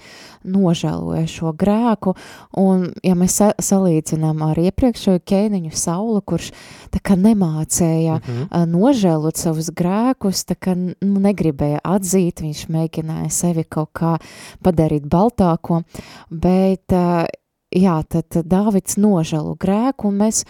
nožēloja 0.49 1.27
šo 1.31 1.53
grēku, 1.57 2.17
un 2.61 2.89
ja 3.07 3.17
mēs 3.19 3.39
sa 3.41 3.51
salīdzinām 3.61 4.43
ar 4.47 4.61
iepriekšējo 4.63 5.23
ķēniņu 5.29 5.73
Saulu, 5.77 6.23
kurš 6.27 6.53
tā 6.95 7.03
kā 7.05 7.19
nemācēja 7.21 8.19
mm 8.19 8.27
-hmm. 8.27 8.49
uh, 8.51 8.67
nožēlot 8.71 9.37
savus 9.37 9.71
grēkus, 9.71 10.47
tā 10.49 10.57
kā 10.57 10.77
nu, 10.77 11.21
negribēja 11.21 11.81
atzīt, 11.85 12.41
viņš 12.41 12.69
mēģināja 12.69 13.31
sevi 13.31 13.65
kaut 13.65 13.93
kā 13.93 14.17
padarīt 14.63 15.05
baltāko, 15.05 15.83
bet 16.31 16.93
uh, 16.93 17.27
jā, 17.75 17.97
tad 18.09 18.39
Dāvids 18.47 18.99
nožēlu 19.01 19.57
grēku, 19.61 20.11
un 20.11 20.23
mēs 20.25 20.45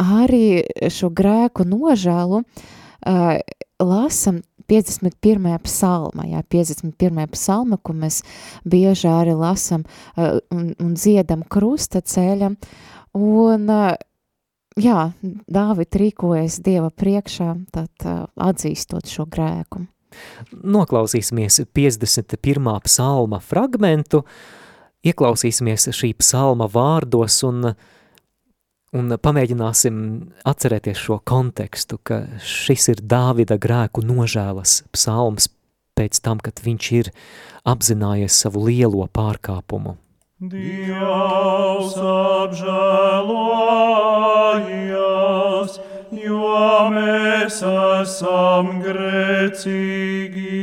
arī 0.00 0.64
šo 0.90 1.10
grēku 1.14 1.66
nožēlu 1.68 2.42
uh, 2.42 3.36
lasam 3.82 4.40
51. 4.70 5.58
psalma, 5.66 6.26
jā, 6.30 6.40
51. 6.50 7.28
psalma, 7.34 7.78
ko 7.78 7.92
mēs 7.92 8.22
bieži 8.64 9.10
arī 9.10 9.36
lasam 9.36 9.84
uh, 9.84 10.40
un, 10.54 10.72
un 10.80 10.96
dziedam 10.96 11.44
krusta 11.44 12.00
ceļam, 12.00 12.56
un 13.18 13.70
uh, 13.70 13.92
jā, 14.80 15.10
Dāvid 15.22 16.00
rīkojas 16.00 16.62
Dieva 16.64 16.90
priekšā, 16.90 17.52
tad 17.74 18.08
uh, 18.08 18.24
atzīstot 18.40 19.10
šo 19.10 19.28
grēku. 19.30 19.84
Noklausīsimies 20.62 21.64
51. 21.74 22.68
psalma 22.86 23.40
fragmentu, 23.42 24.22
uh, 24.22 24.62
ieklausīsimies 25.04 25.90
šī 25.94 26.14
psalma 26.20 26.66
vārdos 26.70 27.42
un, 27.46 27.74
un 28.96 29.16
pamēģināsim 29.20 29.96
atcerēties 30.48 30.98
šo 31.06 31.18
kontekstu, 31.26 31.98
ka 32.02 32.24
šis 32.44 32.88
ir 32.94 32.98
Dāvida 33.14 33.56
grēku 33.60 34.04
nožēlas 34.06 34.82
psalms 34.94 35.50
pēc 35.98 36.20
tam, 36.24 36.38
kad 36.42 36.58
viņš 36.64 36.84
ir 37.00 37.06
apzinājies 37.68 38.34
savu 38.44 38.64
lielo 38.68 39.06
pārkāpumu. 39.14 39.96
Dievs 40.44 41.94
apžēlojies, 42.10 43.30
jo 46.24 46.58
mēs 46.92 47.56
esam 47.64 48.82
grēcīgi. 48.84 50.54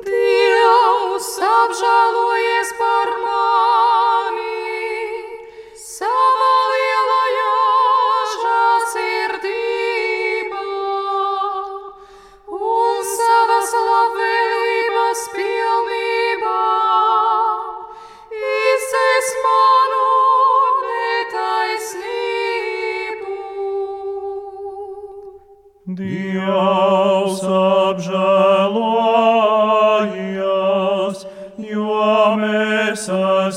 Dievs 0.05 1.31
apžēlojies 1.49 2.69
par 2.77 3.09
mums! 3.25 3.74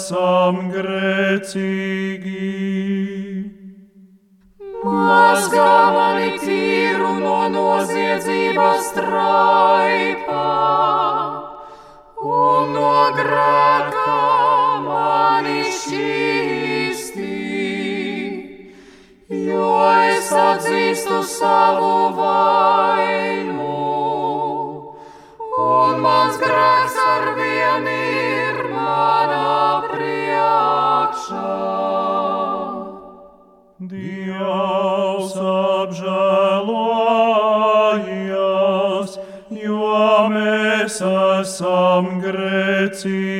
Esam 0.08 0.70
grēcīgi. 0.72 2.44
Mazgā 4.84 5.72
mani 5.92 6.30
tīru 6.40 7.10
no 7.18 7.40
noziedzības 7.52 8.88
traipā 8.96 10.46
un 12.24 12.72
no 12.76 12.94
grēka 13.18 14.16
mani 14.86 15.60
šķīstī, 15.76 17.36
jo 19.50 19.70
es 20.14 20.32
atzīstu 20.46 21.20
savu 21.36 21.92
vainu 22.16 23.68
un 25.68 26.00
mans 26.00 26.40
grēks 26.40 26.98
ar 27.10 27.32
vienu 27.42 27.98
ir 27.98 28.64
manā. 28.72 29.97
Dievs 33.90 35.34
apžēlojies, 35.54 36.30
jo 39.62 39.96
mēs 40.32 40.96
esam 41.08 42.04
grēcīgi. 42.24 43.37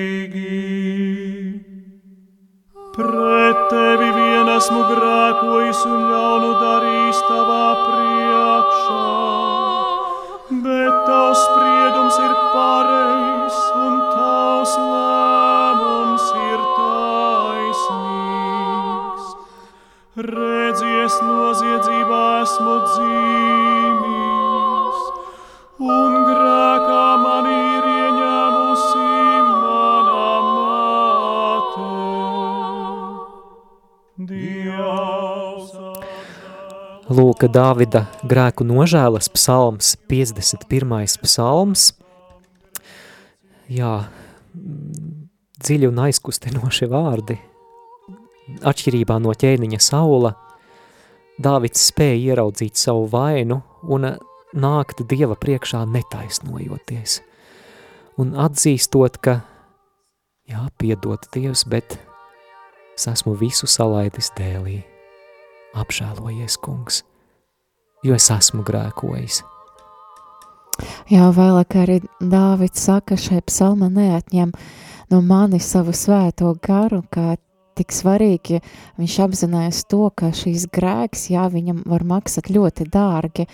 Redzies, 21.08 21.24
noziedzībā 21.24 22.44
esmu 22.44 22.84
dzīvījis, 22.84 24.98
un 25.80 26.12
grēkā 26.26 27.04
man 27.22 27.46
ir 27.48 27.86
ieņēmusi 27.88 29.06
mana 29.48 30.44
māte. 30.44 31.88
Dievs, 34.28 35.72
Lūk, 37.08 37.48
Dāvida 37.56 38.04
grēku 38.28 38.68
nožēlas 38.68 39.32
psalms, 39.32 39.96
51. 40.12 41.16
psalms. 41.22 41.96
Jā, 43.72 44.12
dziļi 45.64 45.88
un 45.88 46.04
aizkustinoši 46.04 46.84
vārdi. 46.92 47.40
Atšķirībā 48.60 49.16
no 49.24 49.32
ķēniņa 49.32 49.80
Saula, 49.80 50.36
Dāvids 51.38 51.84
spēja 51.92 52.32
ieraudzīt 52.32 52.78
savu 52.80 53.06
vainu 53.12 53.60
un 53.86 54.08
nākt 54.58 55.04
Dieva 55.06 55.36
priekšā 55.38 55.84
netaisnojoties. 55.86 57.20
Un 58.18 58.32
atzīstot, 58.34 59.20
ka, 59.22 59.36
jā, 60.50 60.64
piedod 60.82 61.28
Dievs, 61.34 61.62
bet 61.70 62.00
es 62.96 63.06
esmu 63.06 63.36
visu 63.38 63.70
salaidis 63.70 64.32
dēlī 64.34 64.80
apžēlojies, 65.78 66.58
kungs, 66.58 67.04
jo 68.02 68.16
es 68.18 68.26
esmu 68.34 68.64
grēkojis. 68.66 69.44
Jā, 71.10 71.30
vēlāk 71.34 71.74
arī 71.78 72.00
Dāvids 72.18 72.82
saka, 72.82 73.14
šai 73.18 73.44
psalma 73.46 73.86
neatņem 73.90 74.50
no 75.10 75.22
mani 75.22 75.62
savu 75.62 75.94
svēto 75.94 76.52
garu, 76.62 77.04
kā 77.10 77.36
tik 77.78 77.94
svarīgi 77.94 78.60
viņš 78.98 79.16
apzinājās 79.24 79.84
to, 79.90 80.08
ka 80.18 80.30
šīs 80.34 80.66
grēks, 80.74 81.28
jā, 81.32 81.46
viņam 81.52 81.84
var 81.88 82.04
maksāt 82.08 82.50
ļoti 82.52 82.88
dārgi, 82.92 83.46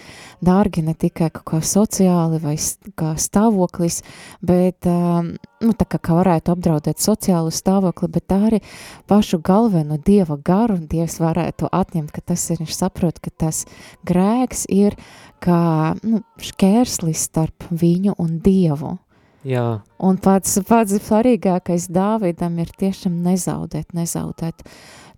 dārgi 0.44 0.84
ne 0.86 0.94
tikai 0.98 1.30
kā 1.34 1.60
sociāli 1.64 2.40
vai 2.42 2.56
kā 2.98 3.14
stāvoklis, 3.20 4.00
bet, 4.44 4.88
nu, 4.88 5.74
tā 5.76 5.88
kā, 5.88 6.00
kā 6.00 6.18
varētu 6.20 6.54
apdraudēt 6.54 7.04
sociālu 7.04 7.52
stāvokli, 7.54 8.10
bet 8.16 8.34
arī 8.34 8.62
pašu 9.10 9.40
galveno 9.44 9.98
dieva 10.00 10.38
garu, 10.40 10.78
dievs 10.80 11.20
varētu 11.22 11.70
atņemt, 11.72 12.12
ka 12.14 12.24
tas 12.32 12.48
ir, 12.50 12.62
viņš 12.64 12.76
saprot, 12.80 13.20
ka 13.22 13.32
tas 13.44 13.64
grēks 14.08 14.66
ir 14.72 14.96
kā, 15.44 15.94
nu, 16.04 16.24
šķērslis 16.40 17.28
starp 17.30 17.68
viņu 17.70 18.16
un 18.22 18.38
dievu. 18.44 18.96
Jā, 19.44 19.82
Un 20.00 20.16
pats, 20.20 20.56
pats 20.68 20.96
svarīgākais 21.04 21.90
Dāvidam 21.92 22.56
ir 22.62 22.70
tiešām 22.80 23.18
nezaudēt, 23.24 23.92
nezaudēt 23.96 24.64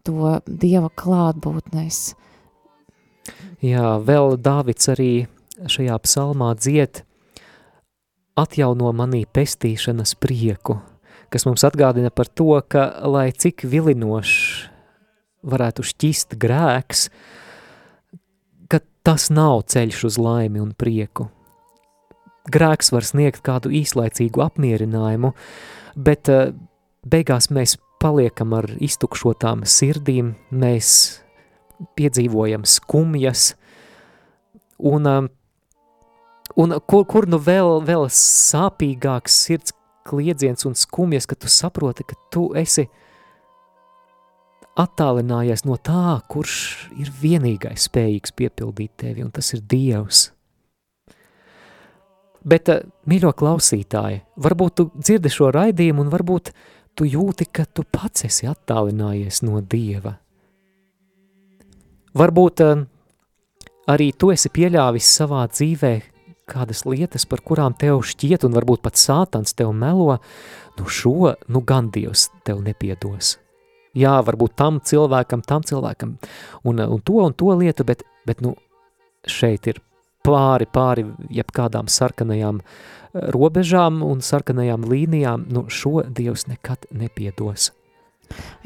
to 0.06 0.40
Dieva 0.46 0.90
klātbūtnes. 0.90 2.14
jā, 3.62 3.88
vēl 4.02 4.36
Dāvids 4.38 4.88
arī 4.90 5.26
šajā 5.66 5.98
psalmā 6.02 6.54
dzied 6.58 7.02
atjauno 8.36 8.92
manī 8.92 9.24
pestīšanas 9.26 10.14
prieku, 10.20 10.80
kas 11.30 11.46
mums 11.46 11.64
atgādina 11.64 12.10
par 12.10 12.28
to, 12.28 12.60
ka, 12.68 12.90
lai 13.06 13.30
cik 13.32 13.64
vilinošs 13.64 14.68
varētu 15.46 15.86
šķist 15.86 16.36
grēks, 16.36 17.08
ka 18.68 18.82
tas 19.06 19.30
nav 19.30 19.64
ceļš 19.70 20.04
uz 20.10 20.18
laimi 20.18 20.60
un 20.60 20.74
prieku. 20.74 21.30
Grēks 22.52 22.92
var 22.94 23.06
sniegt 23.06 23.42
kādu 23.46 23.72
īslaicīgu 23.74 24.42
apmierinājumu, 24.44 25.32
bet 25.96 26.30
uh, 26.30 26.52
beigās 27.06 27.50
mēs 27.50 27.76
paliekam 28.02 28.54
ar 28.56 28.68
iztukšotām 28.82 29.64
sirdīm, 29.66 30.34
mēs 30.50 30.90
piedzīvojam 31.98 32.66
skumjas, 32.68 33.54
un, 34.78 35.10
uh, 35.10 35.26
un 36.56 36.76
kur, 36.86 37.06
kur 37.08 37.26
nu 37.30 37.40
vēl, 37.42 37.80
vēl 37.86 38.06
sāpīgāks 38.12 39.42
sirds 39.48 39.74
kliedziens 40.06 40.66
un 40.68 40.78
skumjas, 40.78 41.26
ka 41.26 41.34
tu 41.34 41.50
saproti, 41.50 42.06
ka 42.06 42.14
tu 42.30 42.48
esi 42.58 42.86
attālinājies 44.76 45.64
no 45.66 45.78
tā, 45.80 46.20
kurš 46.30 46.56
ir 47.00 47.10
vienīgais 47.22 47.88
spējīgs 47.88 48.34
piepildīt 48.36 48.96
tevi, 49.02 49.24
un 49.24 49.32
tas 49.34 49.54
ir 49.56 49.64
Dievs. 49.64 50.28
Bet, 52.46 52.68
eh, 52.70 52.82
mīļo 53.10 53.32
klausītāji, 53.34 54.22
varbūt 54.38 54.74
tu 54.78 54.90
dzirdi 54.94 55.32
šo 55.32 55.50
raidījumu 55.54 56.04
un 56.04 56.12
varbūt 56.12 56.52
tu 56.94 57.04
jūti, 57.04 57.48
ka 57.50 57.66
tu 57.66 57.82
pats 57.82 58.24
esi 58.28 58.46
attālinājies 58.46 59.42
no 59.42 59.60
Dieva. 59.60 60.16
Varbūt 62.14 62.62
eh, 62.62 62.84
arī 63.90 64.12
tu 64.14 64.30
esi 64.30 64.52
pieļāvis 64.52 65.16
savā 65.18 65.46
dzīvē 65.50 65.94
kādas 66.46 66.84
lietas, 66.86 67.26
par 67.26 67.42
kurām 67.42 67.74
tev 67.74 68.04
šķiet, 68.06 68.46
un 68.46 68.54
varbūt 68.54 68.84
pat 68.84 68.98
sātans 69.00 69.56
tev 69.58 69.72
melo, 69.74 70.20
nu 70.78 70.86
šo, 70.86 71.34
nu 71.50 71.62
gan 71.66 71.90
Dievs 71.90 72.28
tev 72.46 72.62
nepiedos. 72.62 73.36
Jā, 73.96 74.18
varbūt 74.22 74.54
tam 74.60 74.78
cilvēkam, 74.84 75.42
tam 75.42 75.64
cilvēkam, 75.66 76.14
un, 76.68 76.84
un 76.84 77.02
to 77.02 77.18
un 77.24 77.34
to 77.34 77.54
lietu, 77.56 77.86
bet, 77.88 78.04
bet 78.28 78.44
nu, 78.44 78.54
šeit 79.26 79.66
ir 79.72 79.80
pāri, 80.26 80.66
pāri 80.66 81.06
jebkādām 81.38 81.90
sarkanajām 81.92 82.60
eh, 82.60 83.30
robežām 83.36 84.02
un 84.06 84.22
sarkanajām 84.24 84.86
līnijām, 84.90 85.48
nu 85.52 85.66
šo 85.70 86.02
Dievs 86.06 86.48
nekad 86.50 86.88
nepiedos. 86.92 87.72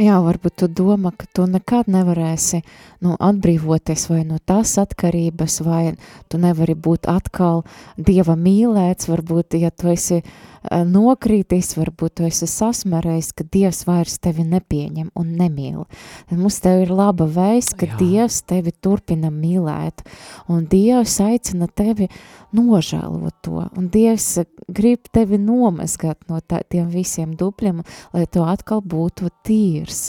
Jā, 0.01 0.19
varbūt 0.25 0.61
tu 0.63 0.69
domā, 0.69 1.13
ka 1.17 1.27
tu 1.35 1.45
nekad 1.49 1.91
nevarēsi 1.93 2.63
nu, 3.05 3.17
atbrīvoties 3.17 4.07
vai 4.11 4.23
no 4.29 4.39
tās 4.39 4.77
atkarības, 4.81 5.61
vai 5.67 5.83
tu 6.29 6.41
nevari 6.41 6.77
būt 6.77 7.09
atkal 7.11 7.65
Dieva 7.97 8.37
mīlēts, 8.37 9.11
varbūt, 9.11 9.59
ja 9.61 9.71
tu 9.71 9.91
esi 9.93 10.21
uh, 10.23 10.31
nokrītis, 10.69 11.73
varbūt 11.79 12.19
tu 12.21 12.27
esi 12.29 12.49
sasmerējis, 12.51 13.33
ka 13.37 13.45
Dievs 13.53 13.85
vairs 13.89 14.19
tevi 14.21 14.45
nepieņem 14.45 15.11
un 15.17 15.33
nemīl. 15.39 15.87
Tad 16.29 16.41
mums 16.41 16.61
tev 16.61 16.85
ir 16.85 16.93
laba 16.93 17.27
vēsts, 17.29 17.77
ka 17.81 17.89
Jā. 17.89 17.97
Dievs 18.01 18.43
tevi 18.49 18.73
turpina 18.73 19.31
mīlēt, 19.33 20.05
un 20.49 20.67
Dievs 20.71 21.17
aicina 21.25 21.69
tevi 21.69 22.11
nožēlot 22.57 23.37
to, 23.45 23.65
un 23.77 23.89
Dievs 23.93 24.43
grib 24.69 25.09
tevi 25.13 25.39
nomazgāt 25.41 26.29
no 26.29 26.41
tā, 26.41 26.61
tiem 26.69 26.91
visiem 26.93 27.33
dupļiem, 27.39 27.83
lai 28.15 28.27
tu 28.31 28.45
atkal 28.45 28.83
būtu 28.85 29.31
tīrs, 29.51 30.03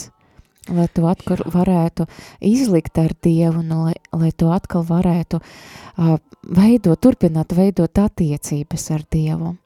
lai 0.70 0.86
tu 0.94 1.06
atkal 1.10 1.42
varētu 1.50 2.06
izlikt 2.46 3.00
ar 3.02 3.14
Dievu, 3.24 3.62
un 3.64 3.74
lai, 3.88 3.96
lai 4.14 4.30
tu 4.36 4.50
atkal 4.54 4.86
varētu 4.86 5.42
uh, 5.42 6.14
veidot, 6.46 7.00
turpināt 7.02 7.54
veidot 7.56 7.98
attiecības 8.04 8.88
ar 8.94 9.04
Dievu. 9.10 9.56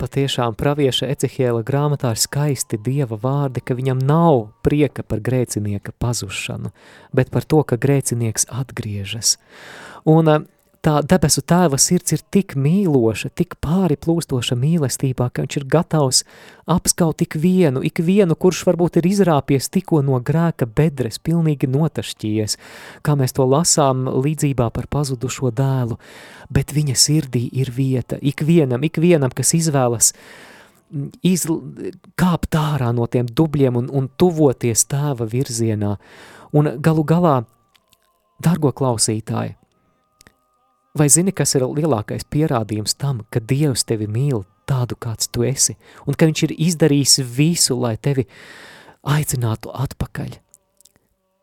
Patiešām 0.00 0.54
pravieša 0.56 1.10
Ecihiela 1.12 1.60
grāmatā 1.60 2.14
ir 2.14 2.20
skaisti 2.22 2.78
Dieva 2.80 3.18
vārdi, 3.20 3.60
ka 3.60 3.76
viņam 3.76 3.98
nav 4.00 4.46
prieka 4.64 5.04
par 5.04 5.20
grēcinieka 5.20 5.92
pazušanu, 6.00 6.72
bet 7.12 7.28
par 7.30 7.44
to, 7.44 7.60
ka 7.68 7.76
grēcinieks 7.76 8.48
atgriežas. 8.48 9.36
Un 10.08 10.32
uh, 10.32 10.48
tā 10.84 11.00
debesu 11.04 11.42
tēva 11.44 11.78
sirds 11.80 12.14
ir 12.16 12.22
tik 12.32 12.54
mīloša, 12.56 13.30
tik 13.36 13.56
pāri 13.60 13.98
plūstoša 14.00 14.56
mīlestībā, 14.56 15.28
ka 15.28 15.44
viņš 15.44 15.58
ir 15.60 15.66
gatavs 15.74 16.22
apskaut 16.70 17.20
ik 17.24 17.36
vienu, 17.40 17.82
ik 17.84 18.00
vienu, 18.04 18.36
kurš 18.38 18.62
varbūt 18.68 19.00
ir 19.00 19.08
izrāpies 19.10 19.68
tikko 19.72 20.00
no 20.06 20.20
grēka 20.24 20.66
bedres, 20.66 21.20
pilnīgi 21.20 21.68
notašķījies, 21.70 22.56
kā 23.04 23.16
mēs 23.20 23.36
to 23.36 23.44
lasām 23.48 24.08
līdzībā 24.08 24.70
par 24.72 24.88
pazudušo 24.90 25.52
dēlu, 25.52 26.00
bet 26.48 26.72
viņa 26.76 26.96
sirdī 26.96 27.46
ir 27.60 27.72
vieta 27.76 28.16
ik 28.20 28.44
vienam, 28.46 28.84
ik 28.86 29.00
vienam, 29.02 29.32
kas 29.34 29.52
izvēlas 29.58 30.14
iz, 31.22 31.46
kāpt 32.18 32.56
ārā 32.56 32.90
no 32.96 33.06
tiem 33.06 33.28
dubļiem 33.28 33.76
un, 33.82 33.92
un 33.92 34.08
tuvoties 34.16 34.88
tēva 34.90 35.28
virzienā. 35.28 35.96
Un 36.56 36.72
galu 36.82 37.04
galā, 37.06 37.36
dargo 38.42 38.72
klausītāji, 38.74 39.54
vai 40.94 41.08
zini, 41.08 41.32
kas 41.32 41.54
ir 41.56 41.66
lielākais 41.66 42.26
pierādījums 42.30 42.96
tam, 42.98 43.24
ka 43.30 43.40
Dievs 43.40 43.84
tevi 43.86 44.08
mīl 44.10 44.44
tādu, 44.70 44.98
kāds 44.98 45.30
tu 45.32 45.44
esi, 45.46 45.76
un 46.06 46.14
ka 46.14 46.28
viņš 46.28 46.44
ir 46.46 46.56
izdarījis 46.68 47.20
visu, 47.36 47.76
lai 47.78 47.96
tevi 47.96 48.26
aicinātu 49.02 49.72
atpakaļ? 49.74 50.36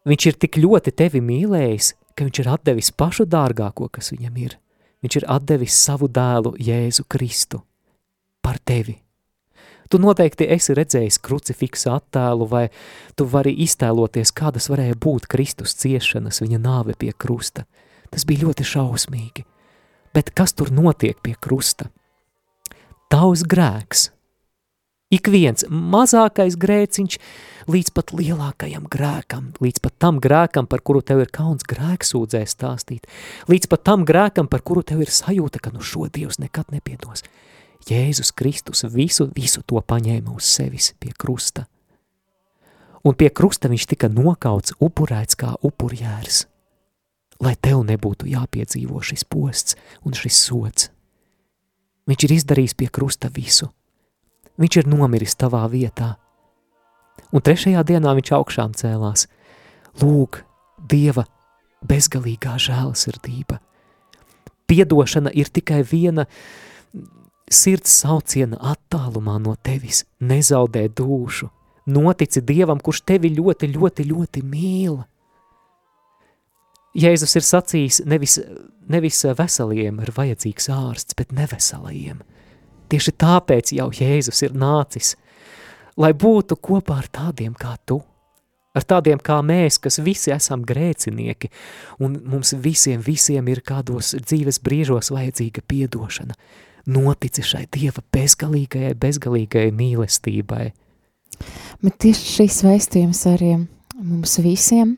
Viņš 0.07 0.27
ir 0.29 0.37
tik 0.39 0.59
ļoti 0.63 0.93
tevi 0.95 1.19
mīlējis, 1.23 1.93
ka 2.15 2.27
viņš 2.27 2.39
ir 2.41 2.51
atdevis 2.53 2.93
pašu 2.95 3.27
dārgāko, 3.27 3.89
kas 3.91 4.13
viņam 4.13 4.37
ir. 4.39 4.55
Viņš 5.03 5.19
ir 5.19 5.25
atdevis 5.29 5.75
savu 5.77 6.07
dēlu 6.09 6.55
Jēzu 6.57 7.05
Kristu 7.11 7.61
par 8.41 8.57
tevi. 8.63 8.95
Tu 9.87 9.99
noteikti 10.03 10.47
esi 10.51 10.73
redzējis 10.75 11.19
krucifiksa 11.23 11.93
attēlu, 11.95 12.47
vai 12.49 12.65
tu 13.15 13.27
vari 13.29 13.53
iztēloties, 13.63 14.33
kādas 14.35 14.67
varēja 14.71 14.97
būt 14.99 15.29
Kristus 15.31 15.75
ciešanas, 15.79 16.41
viņa 16.43 16.59
nāve 16.59 16.95
pie 16.99 17.13
krusta. 17.15 17.63
Tas 18.11 18.25
bija 18.27 18.47
ļoti 18.47 18.65
šausmīgi. 18.67 19.45
Bet 20.15 20.33
kas 20.37 20.55
tur 20.57 20.71
notiek 20.73 21.19
pie 21.23 21.35
krusta? 21.39 21.89
Tavs 23.11 23.43
grēks. 23.47 24.11
Ik 25.13 25.29
viens 25.31 25.63
mazākais 25.71 26.57
grēciņš 26.59 27.19
līdz 27.71 27.93
pat 27.95 28.11
lielākajam 28.11 28.89
grēkam, 28.91 29.53
līdz 29.63 29.79
pat 29.85 29.95
tam 30.03 30.19
grēkam, 30.19 30.67
par 30.67 30.83
kuru 30.83 30.99
tev 30.99 31.21
ir 31.23 31.31
kauns 31.31 31.63
grēksūdzē 31.63 32.41
stāstīt, 32.43 33.07
līdz 33.47 33.71
pat 33.71 33.85
tam 33.87 34.03
grēkam, 34.07 34.51
par 34.51 34.65
kuru 34.67 34.83
tev 34.83 35.05
ir 35.05 35.13
sajūta, 35.13 35.63
ka 35.63 35.71
nu 35.71 35.79
šo 35.79 36.09
Dievs 36.11 36.43
nekad 36.43 36.75
nepiedos– 36.75 37.23
Jēzus 37.87 38.33
Kristus 38.35 38.83
visu, 38.91 39.29
visu 39.31 39.61
to 39.63 39.79
paņēma 39.79 40.33
uz 40.35 40.47
sevis 40.49 40.91
pie 40.99 41.13
krusta. 41.15 41.67
Un 43.07 43.15
pie 43.15 43.29
krusta 43.31 43.69
viņš 43.71 43.85
tika 43.93 44.09
nokauts, 44.11 44.75
upurēts 44.83 45.37
kā 45.39 45.53
upurjērs, 45.63 46.45
lai 47.43 47.55
tev 47.55 47.83
nebūtu 47.87 48.29
jāpiedzīvo 48.31 49.01
šis 49.03 49.25
posts 49.29 49.77
un 50.05 50.15
šis 50.17 50.39
sots. 50.47 50.89
Viņš 52.07 52.23
ir 52.23 52.33
izdarījis 52.37 52.77
pie 52.79 52.87
krusta 52.93 53.29
visu. 53.33 53.69
Viņš 54.57 54.79
ir 54.81 54.89
nomiris 54.89 55.35
tavā 55.35 55.65
vietā. 55.69 56.15
Un 57.35 57.43
trešajā 57.43 57.83
dienā 57.83 58.13
viņš 58.17 58.31
augšām 58.37 58.73
cēlās. 58.77 59.27
Lūk, 60.01 60.43
Dieva 60.77 61.25
bezgalīgā 61.85 62.55
žēlsirdība. 62.61 63.59
Piedošana 64.67 65.31
ir 65.33 65.49
tikai 65.53 65.81
viena 65.87 66.27
sirds 67.49 67.93
sauciena 68.03 68.59
attālumā 68.73 69.37
no 69.39 69.55
tevis, 69.63 70.03
nezaudē 70.19 70.87
dūšu, 70.91 71.49
notici 71.87 72.43
Dievam, 72.43 72.81
kurš 72.83 73.03
tevi 73.07 73.31
ļoti, 73.35 73.71
ļoti, 73.75 74.07
ļoti 74.11 74.43
mīl. 74.43 74.99
Jēzus 76.97 77.35
ir 77.37 77.45
sacījis, 77.45 78.01
nevis, 78.09 78.37
nevis 78.89 79.23
veseliem 79.37 80.01
ir 80.03 80.11
vajadzīgs 80.15 80.69
ārsts, 80.73 81.17
bet 81.17 81.33
neveselajiem. 81.35 82.21
Tieši 82.87 83.13
tāpēc 83.19 83.73
jau 83.75 83.89
Jēzus 83.93 84.43
ir 84.47 84.55
nācis, 84.57 85.15
lai 85.99 86.13
būtu 86.13 86.55
kopā 86.55 87.01
ar 87.03 87.09
tādiem 87.11 87.57
kā 87.57 87.75
tu, 87.85 87.99
ar 88.77 88.85
tādiem 88.87 89.19
kā 89.19 89.41
mēs, 89.43 89.81
kas 89.81 89.99
visi 90.05 90.31
esam 90.31 90.63
grēcinieki, 90.65 91.51
un 91.99 92.21
mums 92.29 92.53
visiem, 92.63 93.01
visiem 93.03 93.49
ir 93.51 93.61
kādos 93.65 94.15
dzīves 94.21 94.61
brīžos 94.63 95.11
vajadzīga 95.13 95.65
piedošana– 95.67 96.39
notici 96.87 97.43
šai 97.43 97.65
Dieva 97.73 98.01
bezgalīgajai, 98.15 98.95
bezgalīgajai 98.99 99.73
mīlestībai. 99.75 100.65
Bet 101.83 101.97
tieši 102.01 102.33
šīs 102.37 102.61
vēstījums 102.65 103.23
arī 103.29 103.53
mums 103.97 104.37
visiem, 104.43 104.95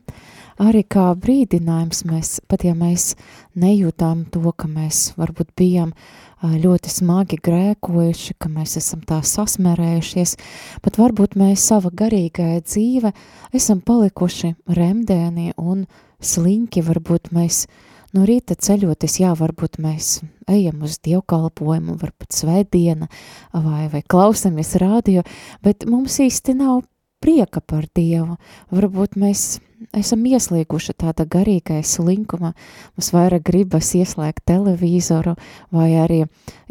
arī 0.60 0.82
kā 0.84 1.10
brīdinājums 1.16 2.04
mēs, 2.08 2.32
pat 2.50 2.64
ja 2.66 2.74
mēs 2.76 3.14
nejūtām 3.58 4.26
to, 4.32 4.52
ka 4.52 4.68
mēs 4.70 5.14
varbūt 5.18 5.54
bijām 5.58 5.94
ļoti 6.40 6.92
smagi 6.92 7.40
grēkojuši, 7.44 8.36
ka 8.40 8.48
mēs 8.52 8.78
esam 8.80 9.02
tā 9.08 9.20
sasmerējušies, 9.26 10.36
bet 10.84 11.00
varbūt 11.00 11.36
mēs 11.40 11.66
sava 11.72 11.92
garīgajā 11.92 12.64
dzīve 12.64 13.12
esam 13.56 13.80
palikuši 13.84 14.54
remdēni 14.68 15.54
un 15.60 15.86
slinki, 16.20 16.84
varbūt 16.84 17.32
mēs 17.36 17.64
No 18.10 18.24
rīta 18.26 18.56
ceļoties, 18.58 19.20
jā, 19.22 19.30
varbūt 19.38 19.76
mēs 19.78 20.16
ejam 20.50 20.80
uz 20.82 20.96
dievkalpojumu, 21.06 21.94
varbūt 22.00 22.34
svētdiena 22.34 23.06
vai, 23.54 23.84
vai 23.92 24.00
klausamies 24.02 24.74
rādio, 24.82 25.22
bet 25.62 25.86
mums 25.86 26.18
īsti 26.18 26.56
nav 26.58 26.80
prieka 27.22 27.62
par 27.62 27.86
Dievu. 27.94 28.34
Varbūt 28.74 29.14
mēs 29.20 29.60
esam 29.96 30.24
ieslieguši 30.26 30.94
tāda 31.00 31.26
garīgais 31.30 31.94
slinkuma, 31.96 32.52
mums 32.96 33.10
vairāk 33.14 33.46
gribas 33.46 33.92
ieslēgt 33.96 34.44
televizoru 34.48 35.36
vai 35.74 35.88
arī 36.02 36.20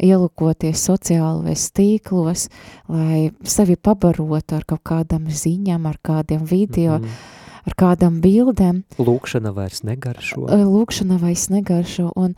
ielukoties 0.02 0.84
sociālajos 0.88 1.66
tīklos, 1.76 2.48
lai 2.88 3.30
sevi 3.42 3.76
pabarotu 3.76 4.58
ar 4.58 4.66
kaut 4.68 4.84
kādām 4.86 5.28
ziņām, 5.30 5.86
ar 5.90 6.00
kādiem 6.02 6.46
video, 6.46 6.98
mm 6.98 7.04
-hmm 7.04 7.38
ar 7.66 7.76
kādām 7.76 8.20
bildēm. 8.24 8.82
Lūkšana 8.98 9.52
vairs 9.56 9.84
negaršo. 9.86 10.48
Lūkšana 10.48 11.20
vairs 11.20 11.48
negaršo, 11.52 12.10
un 12.16 12.34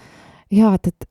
jā, 0.50 0.72
tad 0.82 1.06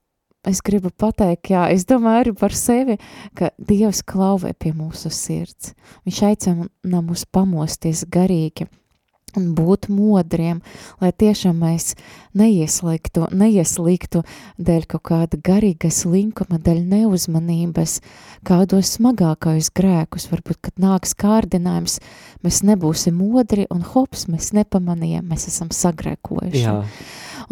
es 0.48 0.60
gribu 0.60 0.90
pateikt, 0.90 1.52
jā, 1.54 1.68
es 1.70 1.86
domāju 1.86 2.24
arī 2.24 2.34
par 2.38 2.54
sevi, 2.58 2.98
ka 3.38 3.52
Dievs 3.58 4.02
klauvē 4.02 4.52
pie 4.58 4.72
mūsu 4.74 5.12
sirds. 5.14 5.74
Viņš 6.06 6.22
aicina 6.28 6.68
mūs 6.82 7.24
pamosties 7.30 8.04
garīgi 8.10 8.68
un 9.38 9.52
būt 9.56 9.88
modriem, 9.92 10.60
lai 11.02 11.12
tiešām 11.12 11.62
mēs 11.62 11.92
neieslīgtu, 12.38 13.28
neieslīgtu 13.36 14.22
dēļ 14.58 14.86
kaut 14.94 15.04
kāda 15.10 15.40
garīga 15.44 15.90
slinkuma, 15.92 16.60
dēļ 16.62 16.82
neuzmanības, 16.92 17.98
kādos 18.48 18.94
smagākajos 18.98 19.72
grēkus, 19.76 20.28
varbūt, 20.32 20.60
kad 20.68 20.82
nāks 20.82 21.16
kārdinājums, 21.18 21.98
mēs 22.44 22.62
nebūsim 22.66 23.18
modri 23.18 23.66
un 23.72 23.84
hops, 23.92 24.28
mēs 24.32 24.52
nepamanījām, 24.56 25.28
mēs 25.32 25.48
esam 25.52 25.72
sagrēkojuši. 25.74 26.64
Jā. 26.64 26.80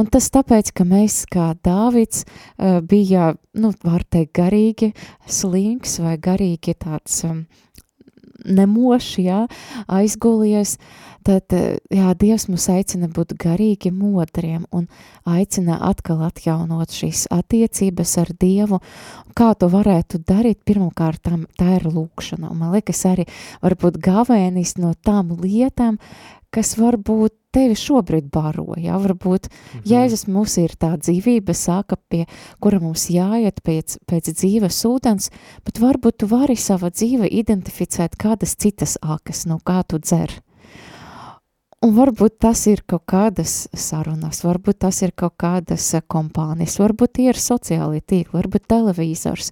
Un 0.01 0.09
tas 0.09 0.31
tāpēc, 0.33 0.71
ka 0.77 0.87
mēs 0.89 1.25
kā 1.31 1.51
Dāvids 1.67 2.25
uh, 2.25 2.79
bija, 2.81 3.35
nu, 3.59 3.73
var 3.85 4.05
teikt, 4.09 4.33
garīgi 4.39 4.93
slinks 5.29 5.99
vai 6.01 6.17
garīgi 6.23 6.77
tāds 6.81 7.25
um, 7.29 7.43
nemoši, 8.45 9.25
jā, 9.27 9.41
aizgulies, 9.89 10.77
tad, 11.27 11.53
eh, 11.53 11.79
jā, 11.93 12.13
Dievs 12.19 12.49
mūs 12.51 12.69
aicina 12.73 13.09
būt 13.09 13.35
garīgi 13.41 13.93
modriem 13.93 14.67
un 14.73 14.89
aicina 15.25 15.79
atkal 15.91 16.23
atjaunot 16.27 16.95
šīs 16.95 17.27
attiecības 17.35 18.17
ar 18.23 18.33
Dievu. 18.41 18.81
Kā 19.35 19.53
to 19.55 19.69
varētu 19.73 20.23
darīt? 20.25 20.65
Pirmkārt, 20.65 21.23
tā 21.25 21.77
ir 21.77 21.89
lūkšana, 21.89 22.51
un 22.51 22.59
man 22.59 22.73
liekas 22.77 23.05
arī 23.09 23.27
varbūt 23.63 24.01
gavēnis 24.01 24.77
no 24.79 24.95
tām 24.95 25.37
lietām, 25.41 25.99
kas 26.51 26.75
varbūt 26.81 27.40
tevi 27.55 27.77
šobrīd 27.79 28.31
baro, 28.33 28.75
jā, 28.79 28.97
varbūt 29.01 29.49
mhm. 29.51 29.87
Jēzus 29.91 30.27
mums 30.31 30.57
ir 30.63 30.75
tā 30.81 30.93
dzīvība 30.99 31.55
sāka 31.57 31.99
pie, 32.11 32.25
kura 32.63 32.81
mums 32.83 33.09
jāiet 33.13 33.63
pēc, 33.67 33.99
pēc 34.11 34.33
dzīves 34.35 34.85
ūdens, 34.89 35.31
bet 35.67 35.83
varbūt 35.83 36.23
tu 36.23 36.31
vari 36.31 36.57
sava 36.57 36.93
dzīve 36.95 37.29
identificēt 37.41 38.17
kādas 38.21 38.57
citas 38.61 38.97
akas, 39.03 39.47
no 39.51 39.61
kā 39.65 39.83
tu 39.87 40.01
dzer. 40.03 40.41
Un 41.81 41.95
varbūt 41.97 42.35
tas 42.45 42.67
ir 42.69 42.83
kaut 42.85 43.07
kādas 43.09 43.71
sarunas, 43.73 44.43
varbūt 44.45 44.83
tas 44.85 44.99
ir 45.01 45.15
kaut 45.17 45.39
kādas 45.41 45.87
kompānijas, 46.13 46.77
varbūt 46.77 47.15
tie 47.17 47.31
ir 47.33 47.41
sociālie 47.41 48.03
tīkli, 48.05 48.37
varbūt 48.37 48.67
televīzors. 48.69 49.49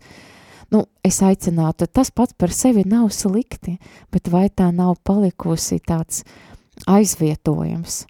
Nu, 0.68 0.82
es 1.00 1.22
aicinātu, 1.24 1.86
tas 1.88 2.12
pats 2.12 2.36
par 2.36 2.52
sevi 2.52 2.84
nav 2.84 3.08
slikti, 3.16 3.78
bet 4.12 4.28
vai 4.28 4.50
tā 4.52 4.68
nav 4.76 4.98
palikusi 5.08 5.80
tāds 5.80 6.20
uh, 6.20 6.57
aizvietojums, 6.86 8.04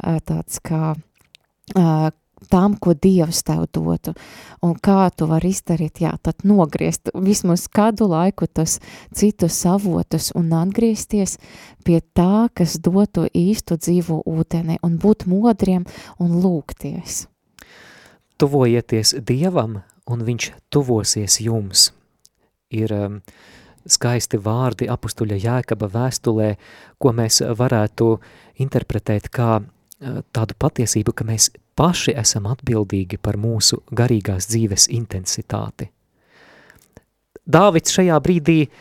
tāds 0.00 0.60
kā 0.64 0.94
tām, 2.48 2.76
ko 2.80 2.94
Dievs 2.94 3.42
tev 3.44 3.66
dotu, 3.72 4.14
un 4.64 4.74
kā 4.80 5.10
tu 5.16 5.26
vari 5.30 5.50
izdarīt, 5.52 6.00
jā, 6.04 6.12
tad 6.22 6.44
nogriezt 6.48 7.12
vismaz 7.14 7.66
kādu 7.68 8.08
laiku 8.10 8.46
tas 8.46 8.78
citus 9.14 9.58
avotus 9.68 10.30
un 10.38 10.52
atgriezties 10.56 11.36
pie 11.84 12.00
tā, 12.14 12.48
kas 12.54 12.78
dotu 12.80 13.26
īstu 13.28 13.76
dzīvu 13.76 14.22
ūdeni 14.26 14.80
un 14.82 14.96
būt 14.98 15.26
modriem 15.30 15.86
un 16.18 16.40
lūgties. 16.40 17.26
tuvojieties 18.40 19.14
Dievam, 19.20 19.82
un 20.08 20.22
viņš 20.24 20.52
tuvosies 20.72 21.40
jums. 21.44 21.90
Ir 22.72 22.92
um, 22.94 23.18
skaisti 23.88 24.40
vārdi 24.40 24.88
apustuļa 24.90 25.38
Jēkaba 25.40 25.88
vēstulē, 25.92 26.50
ko 26.98 27.12
mēs 27.16 27.40
varētu 27.58 28.10
interpretēt 28.64 29.30
kā 29.32 29.60
uh, 29.60 30.20
tādu 30.32 30.56
patiesību, 30.58 31.14
ka 31.16 31.26
mēs 31.28 31.50
paši 31.78 32.14
esam 32.20 32.50
atbildīgi 32.50 33.20
par 33.22 33.38
mūsu 33.40 33.82
garīgās 33.96 34.50
dzīves 34.50 34.90
intensitāti. 34.92 35.90
Dāvids 37.50 37.94
šajā 37.96 38.20
brīdī 38.22 38.60
uh, 38.66 38.72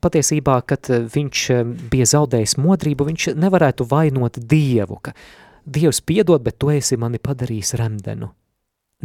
patiesībā, 0.00 0.60
kad 0.68 0.92
viņš 1.16 1.44
uh, 1.56 1.62
bija 1.90 2.08
zaudējis 2.14 2.58
modrību, 2.60 3.08
viņš 3.10 3.30
nevarētu 3.40 3.88
vainot 3.90 4.38
Dievu, 4.38 5.00
ka 5.02 5.16
Dievs 5.70 6.00
piedod, 6.00 6.42
bet 6.42 6.56
tu 6.58 6.70
esi 6.72 6.96
mani 6.96 7.20
padarījis 7.22 7.74
remdenu. 7.78 8.30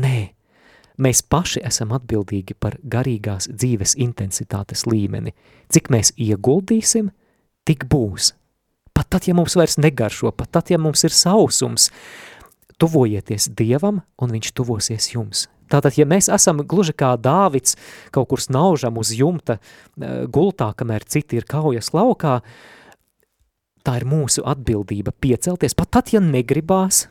Nē, 0.02 0.35
mēs 1.02 1.22
paši 1.26 1.64
esam 1.68 1.94
atbildīgi 1.96 2.58
par 2.60 2.78
garīgās 2.84 3.50
dzīves 3.52 3.96
intensitātes 4.02 4.86
līmeni. 4.88 5.36
Cik 5.74 5.92
mēs 5.94 6.14
ieguldīsim, 6.18 7.12
tik 7.68 7.88
būs. 7.92 8.34
Pat 8.96 9.10
tad, 9.12 9.28
ja 9.28 9.36
mums 9.36 9.58
vairs 9.60 9.76
negaršo, 9.82 10.32
pat 10.32 10.54
tad, 10.56 10.72
ja 10.72 10.80
mums 10.80 11.04
ir 11.04 11.12
sausums, 11.12 11.90
tuvojieties 12.80 13.50
Dievam, 13.58 14.02
un 14.22 14.32
viņš 14.36 14.54
tuvosies 14.56 15.12
jums. 15.14 15.50
Tātad, 15.72 15.98
ja 15.98 16.06
mēs 16.08 16.30
esam 16.32 16.62
gluži 16.62 16.94
kā 16.94 17.16
Dāvids, 17.18 17.76
kaut 18.14 18.30
kur 18.32 18.42
snaužam 18.42 19.00
uz 19.02 19.12
jumta 19.18 19.58
eh, 19.58 20.24
gultā, 20.30 20.70
kamēr 20.78 21.08
citi 21.10 21.40
ir 21.40 21.48
kaujas 21.50 21.92
laukā, 21.96 22.40
tā 23.86 23.98
ir 24.00 24.06
mūsu 24.10 24.46
atbildība 24.46 25.14
piecelties, 25.22 25.76
pat 25.78 25.92
tad, 25.98 26.14
ja 26.14 26.22
negribās, 26.22 27.06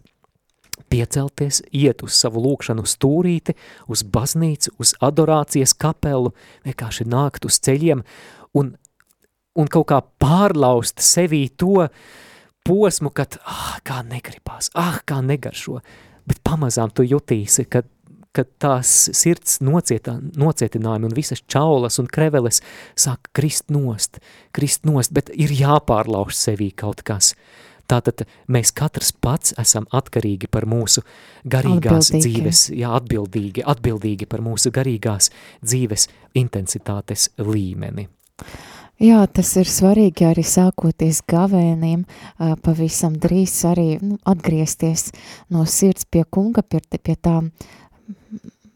piecelties, 0.92 1.62
iet 1.72 2.04
uz 2.06 2.16
savu 2.18 2.42
lūkšanu 2.44 2.84
stūrīti, 2.88 3.56
uz 3.90 4.04
baznīcu, 4.04 4.74
uz 4.78 4.94
adorācijas 5.04 5.74
kapelu, 5.76 6.34
vienkārši 6.66 7.08
nākt 7.10 7.48
uz 7.48 7.58
ceļiem 7.64 8.04
un, 8.58 8.74
un 9.54 9.72
kaut 9.72 9.88
kā 9.92 10.00
pārlaust 10.22 11.02
sevī 11.04 11.46
to 11.56 11.88
posmu, 12.64 13.12
kad, 13.14 13.38
ah, 13.44 13.78
kā 13.84 14.02
negribās, 14.06 14.70
ah, 14.78 15.00
kā 15.06 15.20
negaršo, 15.24 15.80
bet 16.28 16.40
pamazām 16.46 16.94
tu 16.94 17.06
jutīsi, 17.06 17.68
kad 17.68 17.90
kad 18.34 18.48
tās 18.58 18.90
sirds 19.14 19.60
nocietā, 19.62 20.16
nocietinājumi 20.34 21.06
un 21.06 21.14
visas 21.14 21.42
čaulas 21.50 22.00
un 22.02 22.08
kreveles 22.10 22.60
sāk 22.98 23.30
krist 23.36 23.70
nost, 23.70 24.18
krist 24.50 24.82
nost, 24.88 25.14
bet 25.14 25.30
ir 25.30 25.54
jāpārlauž 25.54 26.34
sevī 26.34 26.72
kaut 26.74 27.04
kas. 27.06 27.34
Tātad 27.90 28.24
mēs 28.48 28.72
katrs 28.76 29.12
pats 29.12 29.54
esam 29.60 29.86
atkarīgi 29.92 30.48
par 30.50 30.66
mūsu 30.70 31.04
garīgās 31.44 32.10
atbildīgi. 32.10 32.34
dzīves, 32.34 32.62
jā, 32.72 32.92
atbildīgi, 32.96 33.64
atbildīgi 33.74 34.28
par 34.30 34.44
mūsu 34.44 34.72
garīgās 34.74 35.30
dzīves 35.64 36.08
intensitātes 36.40 37.30
līmeni. 37.38 38.08
Jā, 39.02 39.24
tas 39.26 39.48
ir 39.58 39.66
svarīgi 39.66 40.28
arī 40.28 40.44
sākoties 40.46 41.24
gavēniem, 41.28 42.04
pavisam 42.62 43.16
drīz 43.18 43.56
arī 43.66 43.88
nu, 44.00 44.20
atgriezties 44.30 45.08
no 45.50 45.64
sirds 45.66 46.06
pie 46.06 46.22
kunga, 46.30 46.62
pie, 46.62 46.78
pie 47.02 47.16
tām, 47.18 47.50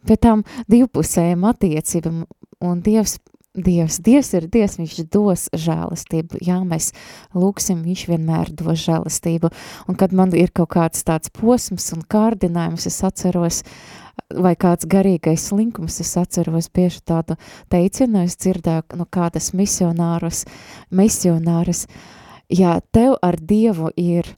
pie 0.09 0.17
tām 0.19 0.43
divpusējām 0.67 1.47
attiecībām, 1.53 2.25
un 2.67 2.83
Dievs 2.83 3.21
Dievs, 3.65 3.99
Dievs 4.05 4.33
ir 4.39 4.47
Dievs, 4.53 4.79
viņš 4.81 4.97
dos 5.13 5.47
žēlastību, 5.53 6.41
jā, 6.45 6.59
mēs 6.67 6.93
lūksim, 7.37 7.83
viņš 7.87 8.05
vienmēr 8.11 8.53
dos 8.57 8.81
žēlastību, 8.85 9.51
un 9.89 9.99
kad 9.99 10.15
man 10.17 10.35
ir 10.37 10.53
kaut 10.55 10.73
kāds 10.77 11.05
tāds 11.07 11.33
posms 11.35 11.91
un 11.97 12.05
kārdinājums, 12.09 12.89
es 12.91 13.01
atceros, 13.07 13.63
vai 14.35 14.55
kāds 14.59 14.89
garīgais 14.89 15.49
slinkums, 15.51 16.01
es 16.05 16.15
atceros 16.21 16.71
bieži 16.75 17.03
tādu 17.07 17.39
teicienu, 17.73 18.25
es 18.25 18.39
dzirdēju 18.41 18.99
no 19.01 19.09
kādas 19.11 19.53
misionārus, 19.57 20.45
misionāras, 20.91 21.87
ja 22.49 22.79
tev 22.93 23.19
ar 23.23 23.41
Dievu 23.41 23.93
ir 23.97 24.38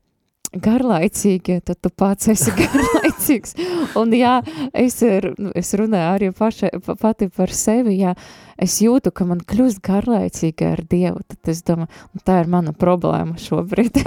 garlaicīgi, 0.53 1.61
tad 1.67 1.79
tu 1.83 1.91
pats 1.95 2.31
esi 2.33 2.53
garlaicīgs. 2.61 3.55
Un 4.01 4.15
jā, 4.17 4.41
es, 4.75 4.99
ir, 5.07 5.31
es 5.59 5.73
runāju 5.79 6.09
arī 6.17 6.33
paša, 6.37 6.73
pati 7.01 7.31
par 7.31 7.55
sevi, 7.55 8.01
jā, 8.03 8.17
es 8.59 8.81
jūtu, 8.83 9.15
ka 9.15 9.29
man 9.29 9.45
kļūst 9.47 9.83
garlaicīgi 9.87 10.69
ar 10.73 10.85
Dievu, 10.91 11.23
tad 11.31 11.55
es 11.55 11.65
domāju, 11.67 11.91
tā 12.27 12.43
ir 12.43 12.53
mana 12.53 12.75
problēma 12.77 13.39
šobrīd. 13.41 14.03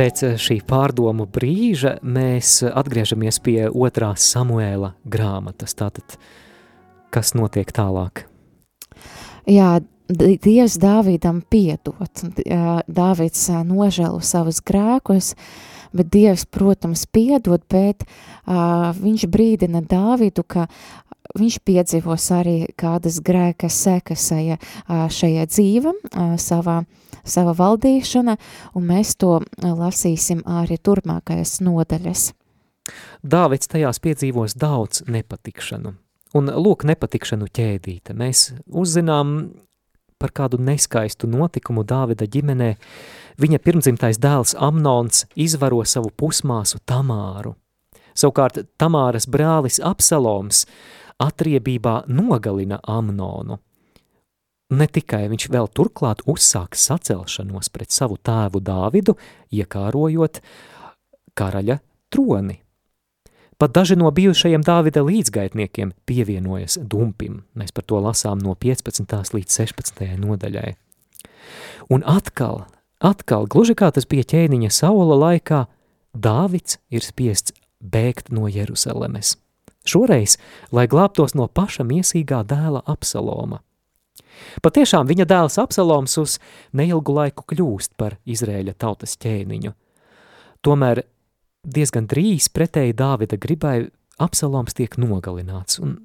Pēc 0.00 0.22
šī 0.40 0.54
pārdomu 0.64 1.26
brīža 1.28 1.98
mēs 2.00 2.62
atgriežamies 2.64 3.36
pie 3.44 3.58
otrās 3.68 4.24
Samuēla 4.32 4.94
grāmatas. 5.04 5.76
Tātad, 5.76 6.16
kas 7.12 7.34
notiek 7.36 7.68
tālāk? 7.76 8.29
Jā, 9.50 9.80
Dievs 10.10 10.76
Dāvīdam 10.82 11.42
piedot. 11.50 12.22
Dāvids 12.90 13.44
nožēlo 13.66 14.18
savus 14.26 14.58
grēkus, 14.66 15.34
bet 15.94 16.10
Dievs, 16.10 16.46
protams, 16.50 17.04
piedod, 17.06 17.62
bet 17.70 18.02
uh, 18.06 18.90
viņš 18.98 19.26
brīdina 19.30 19.82
Dāvidu, 19.86 20.42
ka 20.42 20.66
viņš 21.38 21.60
piedzīvos 21.66 22.26
arī 22.34 22.56
kādas 22.78 23.20
grēka 23.22 23.70
sekas 23.70 24.26
šajā, 24.30 24.58
šajā 25.14 25.46
dzīve, 25.46 25.94
savā, 26.42 26.80
savā 27.22 27.54
valdīšana, 27.54 28.36
un 28.74 28.86
mēs 28.90 29.14
to 29.20 29.38
lasīsim 29.62 30.42
arī 30.46 30.80
turpmākajās 30.82 31.60
nodaļas. 31.62 32.30
Dāvids 33.22 33.70
tajās 33.70 34.02
piedzīvos 34.02 34.58
daudz 34.58 35.04
nepatikšanu. 35.06 35.94
Un 36.38 36.46
lūk, 36.46 36.84
nepatikšanu 36.86 37.48
ķēdīte. 37.50 38.14
Mēs 38.14 38.52
uzzinām 38.66 39.50
par 40.20 40.34
kādu 40.36 40.60
neskaistu 40.62 41.26
notikumu 41.30 41.82
Dāvida 41.88 42.28
ģimenē. 42.28 42.74
Viņa 43.40 43.58
pirmdzimtais 43.64 44.20
dēls 44.20 44.54
Amnons 44.60 45.24
izvaro 45.34 45.80
savu 45.88 46.12
pusmāsu 46.12 46.78
Tamāru. 46.86 47.56
Savukārt 48.14 48.60
Tamāras 48.78 49.26
brālis 49.30 49.80
Absaloms 49.82 50.66
atriebībā 51.20 52.04
nogalina 52.12 52.80
Amnonu. 52.84 53.58
Ne 54.70 54.86
tikai 54.86 55.24
viņš 55.32 55.48
vēl 55.50 55.66
turklāt 55.74 56.22
uzsāk 56.30 56.76
sacelšanos 56.78 57.72
pret 57.74 57.90
savu 57.90 58.20
tēvu 58.22 58.60
Dāvidu, 58.62 59.16
iekārojot 59.50 60.38
karaļa 61.34 61.80
troni. 62.12 62.60
Pat 63.60 63.74
daži 63.76 63.92
no 64.00 64.08
bijušajiem 64.08 64.62
Dāvida 64.64 65.02
līdzgaitniekiem 65.04 65.90
pievienojas 66.08 66.78
dumpim. 66.80 67.42
Mēs 67.52 67.74
par 67.76 67.84
to 67.84 67.98
lasām 68.00 68.40
no 68.40 68.54
15. 68.56 69.04
līdz 69.36 69.56
16. 69.60 70.00
nodaļai. 70.16 70.70
Un 71.92 72.00
atkal, 72.08 72.62
atkal, 73.04 73.44
gluži 73.44 73.76
kā 73.76 73.90
tas 73.92 74.08
bija 74.08 74.24
ķēniņa 74.32 74.70
Saula 74.72 75.18
laikā, 75.26 75.66
Dāvids 76.16 76.78
ir 76.88 77.04
spiests 77.04 77.52
bēgt 77.84 78.32
no 78.32 78.48
Jeruzalemes. 78.48 79.34
Šoreiz, 79.84 80.38
lai 80.72 80.88
glābtos 80.88 81.36
no 81.36 81.44
paša 81.44 81.84
miesīgā 81.84 82.40
dēla 82.48 82.80
Absaloma. 82.88 83.60
Patiešām 84.64 85.04
viņa 85.04 85.28
dēls 85.28 85.60
Absaloms 85.60 86.16
uz 86.16 86.40
neilgu 86.72 87.12
laiku 87.12 87.44
kļūst 87.52 87.92
par 88.00 88.16
Izrēļa 88.24 88.78
tautas 88.80 89.20
ķēniņu. 89.20 89.76
Tomēr 90.64 91.04
diezgan 91.64 92.08
drīz 92.10 92.48
pretēji 92.52 92.96
Dāvida 92.96 93.38
gribai 93.40 93.90
Absaloms 94.20 94.76
tiek 94.76 94.96
nogalināts, 95.00 95.80
un 95.80 95.96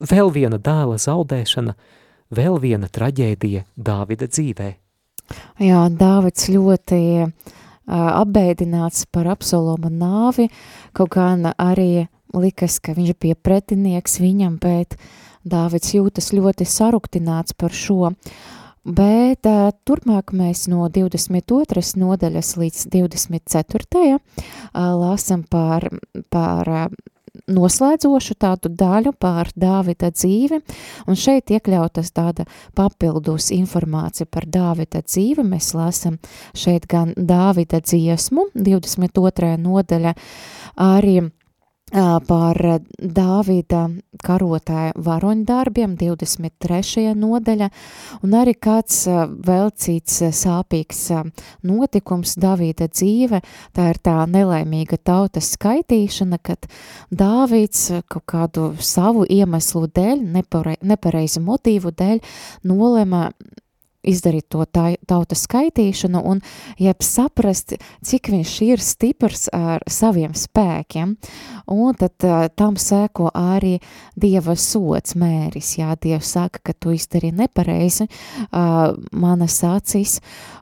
vēl 0.00 0.32
viena 0.32 0.58
dēla 0.58 0.96
zaudēšana, 1.00 1.74
vēl 2.34 2.58
viena 2.62 2.88
traģēdija 2.88 3.64
Dāvida 3.76 4.28
dzīvē. 4.30 4.70
Jā, 5.64 5.84
Dāvids 5.88 6.48
ļoti 6.52 7.00
uh, 7.24 7.28
apbēdināts 7.92 9.06
par 9.12 9.28
Absaloma 9.32 9.92
nāvi, 9.92 10.50
kaut 10.96 11.14
gan 11.16 11.48
arī 11.56 12.06
likas, 12.34 12.80
ka 12.80 12.96
viņš 12.96 13.14
bija 13.20 13.36
pretinieks 13.36 14.18
viņam, 14.20 14.58
bet 14.60 14.98
Dāvids 15.44 15.94
jūtas 15.96 16.32
ļoti 16.32 16.68
saruktināts 16.68 17.56
par 17.56 17.72
šo. 17.76 18.12
Uh, 18.12 18.52
bet 18.84 19.48
uh, 19.48 19.72
turpmāk 19.88 20.34
mēs 20.36 20.66
no 20.72 20.88
22. 20.92 21.82
nodaļas 22.00 22.54
līdz 22.60 22.86
24. 22.92 24.14
Uh, 24.14 24.20
lasam 24.74 25.42
par, 25.48 25.88
par 26.32 26.70
uh, 26.70 26.86
noslēdzošu 27.50 28.36
tādu 28.40 28.70
daļu 28.70 29.12
par 29.18 29.50
Dāvida 29.58 30.10
dzīvi, 30.14 30.60
un 31.08 31.18
šeit 31.18 31.50
iekļautas 31.54 32.12
tāda 32.14 32.46
papildus 32.76 33.50
informācija 33.54 34.28
par 34.30 34.46
Dāvida 34.46 35.02
dzīvi. 35.04 35.44
Mēs 35.46 35.72
lasam 35.76 36.18
šeit 36.56 36.86
gan 36.90 37.14
Dāvida 37.16 37.82
dziesmu, 37.82 38.48
22. 38.54 39.56
nodaļa, 39.60 40.14
arī 40.80 41.18
par 41.92 42.58
Dāvida 42.98 43.84
karotāja 44.24 44.94
varoņdarbiem 44.96 45.96
23. 46.00 47.12
nodaļa, 47.14 47.68
un 48.24 48.34
arī 48.34 48.54
kāds 48.56 49.04
vēl 49.44 49.70
cits 49.76 50.22
sāpīgs 50.34 51.02
notikums 51.62 52.36
Dāvida 52.40 52.88
dzīve, 52.88 53.42
tā 53.76 53.90
ir 53.92 54.00
tā 54.02 54.16
nelaimīga 54.26 54.96
tautas 54.96 55.52
skaitīšana, 55.54 56.40
kad 56.42 56.66
Dāvids 57.10 57.90
kaut 58.08 58.26
kādu 58.26 58.72
savu 58.80 59.26
iemeslu 59.28 59.86
dēļ, 59.94 60.24
nepareizu 60.82 61.44
motīvu 61.44 61.92
dēļ, 61.94 62.24
nolema 62.64 63.28
izdarīt 64.04 64.48
to 64.52 64.64
tautas 64.70 65.44
skaitīšanu 65.48 66.22
un 66.30 66.40
jeb 66.80 67.04
saprast, 67.04 67.76
cik 68.04 68.30
viņš 68.34 68.54
ir 68.68 68.82
stiprs 68.84 69.48
ar 69.54 69.84
saviem 69.90 70.34
spēkiem. 70.38 71.16
Un 71.74 71.98
tad 71.98 72.26
uh, 72.26 72.46
tam 72.54 72.78
sēko 72.80 73.30
arī 73.34 73.78
Dieva 74.20 74.56
sots 74.60 75.16
mēris. 75.18 75.74
Jā, 75.80 75.94
Dievs 76.00 76.34
saka, 76.36 76.60
ka 76.64 76.74
tu 76.76 76.94
izdarīji 76.94 77.36
nepareizi 77.38 78.08
uh, 78.08 78.94
manas 79.12 79.60
acīs. 79.66 80.18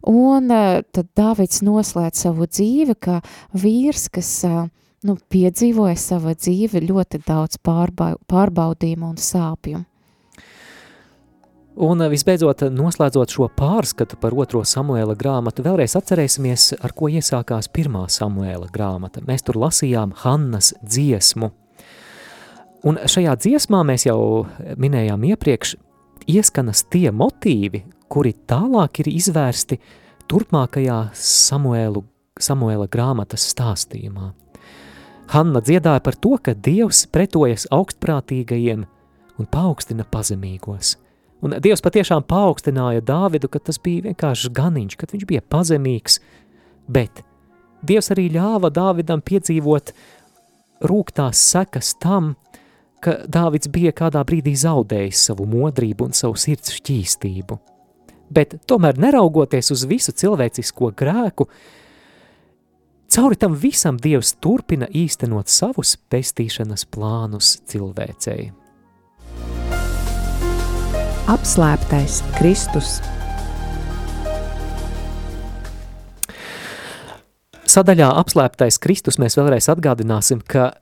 Un 0.08 0.50
uh, 0.52 0.82
tad 0.94 1.10
Dāvids 1.18 1.62
noslēdz 1.66 2.26
savu 2.26 2.48
dzīvi 2.50 2.96
kā 3.02 3.20
vīrs, 3.58 4.08
kas 4.12 4.34
uh, 4.48 4.66
nu, 5.06 5.16
piedzīvoja 5.32 5.96
savu 5.98 6.34
dzīvi 6.38 6.84
ļoti 6.88 7.22
daudz 7.26 7.58
pārbaudījumu 7.62 9.12
un 9.12 9.18
sāpju. 9.20 9.86
Un 11.72 12.02
eh, 12.04 12.10
visbeidzot, 12.12 12.66
noslēdzot 12.68 13.32
šo 13.32 13.46
pārskatu 13.56 14.18
par 14.20 14.34
otro 14.36 14.60
Samuēla 14.68 15.14
grāmatu, 15.16 15.64
vēlreiz 15.64 15.94
atcerēsimies, 15.96 16.74
ar 16.84 16.92
ko 16.92 17.08
iesākās 17.08 17.70
pirmā 17.72 18.04
Samuēla 18.12 18.68
grāmata. 18.72 19.22
Mēs 19.24 19.46
tur 19.46 19.56
lasījām 19.62 20.12
Hannas 20.20 20.74
dziesmu. 20.84 21.48
Un 22.84 22.98
šajā 23.08 23.38
dziesmā 23.40 23.80
mēs 23.88 24.04
jau 24.04 24.44
minējām 24.76 25.24
iepriekš, 25.30 25.76
ieskanas 26.28 26.82
tie 26.92 27.08
motīvi, 27.14 27.84
kuri 28.12 28.34
tālāk 28.50 29.00
ir 29.00 29.08
izvērsti 29.14 29.78
turpmākajā 30.28 30.98
Samuēlu, 31.16 32.02
Samuēla 32.42 32.88
grāmatas 32.92 33.46
stāstījumā. 33.54 34.32
Hanna 35.32 35.62
dziedāja 35.64 36.02
par 36.04 36.18
to, 36.20 36.34
ka 36.36 36.52
Dievs 36.52 37.06
pretojas 37.08 37.64
augstprātīgajiem 37.72 38.84
un 39.40 39.48
paaugstina 39.48 40.04
pazemīgos– 40.04 40.98
Un 41.42 41.56
Dievs 41.58 41.82
patiešām 41.82 42.22
paaugstināja 42.30 43.02
Dāvidu, 43.02 43.50
ka 43.50 43.58
tas 43.58 43.80
bija 43.82 44.06
vienkārši 44.06 44.50
ganiņš, 44.54 44.96
kad 44.98 45.10
viņš 45.14 45.24
bija 45.26 45.42
pazemīgs, 45.50 46.20
bet 46.86 47.24
Dievs 47.82 48.12
arī 48.14 48.28
ļāva 48.30 48.70
Dāvidam 48.70 49.24
piedzīvot 49.26 49.90
rūktās 50.86 51.42
sekas 51.50 51.96
tam, 51.98 52.36
ka 53.02 53.18
Dāvids 53.26 53.70
bija 53.74 53.90
kādā 53.90 54.22
brīdī 54.26 54.54
zaudējis 54.58 55.26
savu 55.30 55.48
modrību 55.50 56.06
un 56.06 56.14
savu 56.14 56.38
sirds 56.38 56.76
šķīstību. 56.78 57.58
Bet 58.32 58.60
tomēr 58.70 59.02
neraugoties 59.02 59.74
uz 59.74 59.82
visu 59.90 60.14
cilvēcisko 60.14 60.92
grēku, 60.96 61.48
cauri 63.12 63.36
tam 63.36 63.58
visam 63.58 63.98
Dievs 64.00 64.36
turpina 64.38 64.86
īstenot 64.86 65.50
savus 65.50 65.98
pestīšanas 66.08 66.86
plānus 66.94 67.56
cilvēcei. 67.66 68.52
Apslēptais 71.30 72.16
Kristus. 72.34 72.96
Sadaļā 77.62 78.08
apslēptais 78.18 78.80
Kristus 78.82 79.20
mēs 79.22 79.38
vēlreiz 79.38 79.68
atgādināsim, 79.70 80.40
ka 80.42 80.72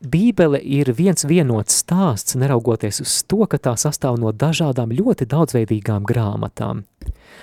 Bībele 0.00 0.56
ir 0.64 0.88
viens 0.96 1.26
vienots 1.28 1.82
stāsts, 1.82 2.38
neraugoties 2.40 3.02
uz 3.04 3.18
to, 3.28 3.44
ka 3.44 3.60
tā 3.60 3.74
sastāv 3.76 4.16
no 4.22 4.32
dažādām 4.32 4.96
ļoti 4.96 5.28
daudzveidīgām 5.28 6.08
grāmatām. 6.08 6.86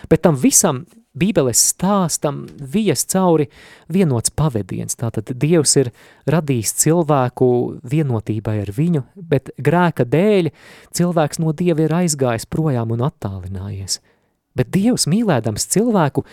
Bet 0.09 0.25
tam 0.25 0.41
visam 0.41 0.87
Bībeles 1.17 1.61
stāstam 1.71 2.43
vijas 2.57 3.05
cauri 3.09 3.47
vienots 3.93 4.31
pavadiens. 4.33 4.97
Tātad 4.99 5.31
Dievs 5.33 5.75
ir 5.81 5.91
radījis 6.29 6.75
cilvēku 6.83 7.49
vienotībai 7.87 8.59
ar 8.63 8.73
viņu, 8.75 9.03
bet 9.15 9.51
grēka 9.57 10.05
dēļ 10.05 10.51
cilvēks 10.97 11.41
no 11.43 11.55
Dieva 11.57 11.87
ir 11.87 11.95
aizgājis 12.03 12.47
projām 12.49 12.93
un 12.95 13.05
attālinājies. 13.07 13.99
Bet 14.57 14.71
Dievs 14.73 15.07
mīlēdams 15.09 15.67
cilvēku 15.73 16.25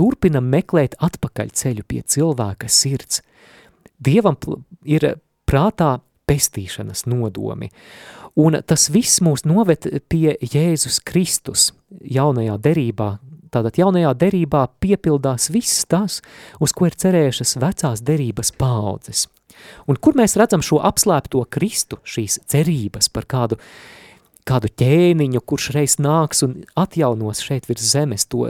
turpina 0.00 0.40
meklēt 0.40 0.96
atpakaļ 1.00 1.50
ceļu 1.56 1.84
pie 1.88 2.04
cilvēka 2.08 2.70
sirds. 2.72 3.20
Dievam 4.00 4.38
ir 4.88 5.04
prātā 5.48 5.98
pestīšanas 6.30 7.04
nodomi. 7.10 7.70
Un 8.40 8.56
tas 8.66 8.86
viss 8.94 9.20
mūs 9.24 9.44
noved 9.48 9.88
pie 10.08 10.36
Jēzus 10.40 11.00
Kristus 11.04 11.72
jaunajā 12.00 12.56
derībā, 12.62 13.10
Tātad 13.50 13.78
jaunajā 13.80 14.12
derībā 14.18 14.64
piepildās 14.82 15.50
viss 15.50 15.84
tas, 15.90 16.20
uz 16.62 16.74
ko 16.76 16.86
ir 16.86 16.96
cerējušas 16.98 17.56
vecās 17.62 18.02
derības 18.06 18.52
paaudzes. 18.58 19.26
Un 19.90 19.98
kur 20.00 20.16
mēs 20.18 20.36
redzam 20.40 20.62
šo 20.64 20.78
apslēpto 20.86 21.42
Kristu, 21.50 21.98
šīs 22.06 22.40
cerības 22.50 23.10
par 23.12 23.26
kādu, 23.30 23.58
kādu 24.48 24.70
ķēniņu, 24.80 25.42
kurš 25.42 25.70
reiz 25.76 25.98
nāks 26.00 26.44
un 26.46 26.60
atjaunos 26.78 27.42
šeit 27.44 27.68
virs 27.68 27.90
zemes 27.92 28.26
to 28.30 28.46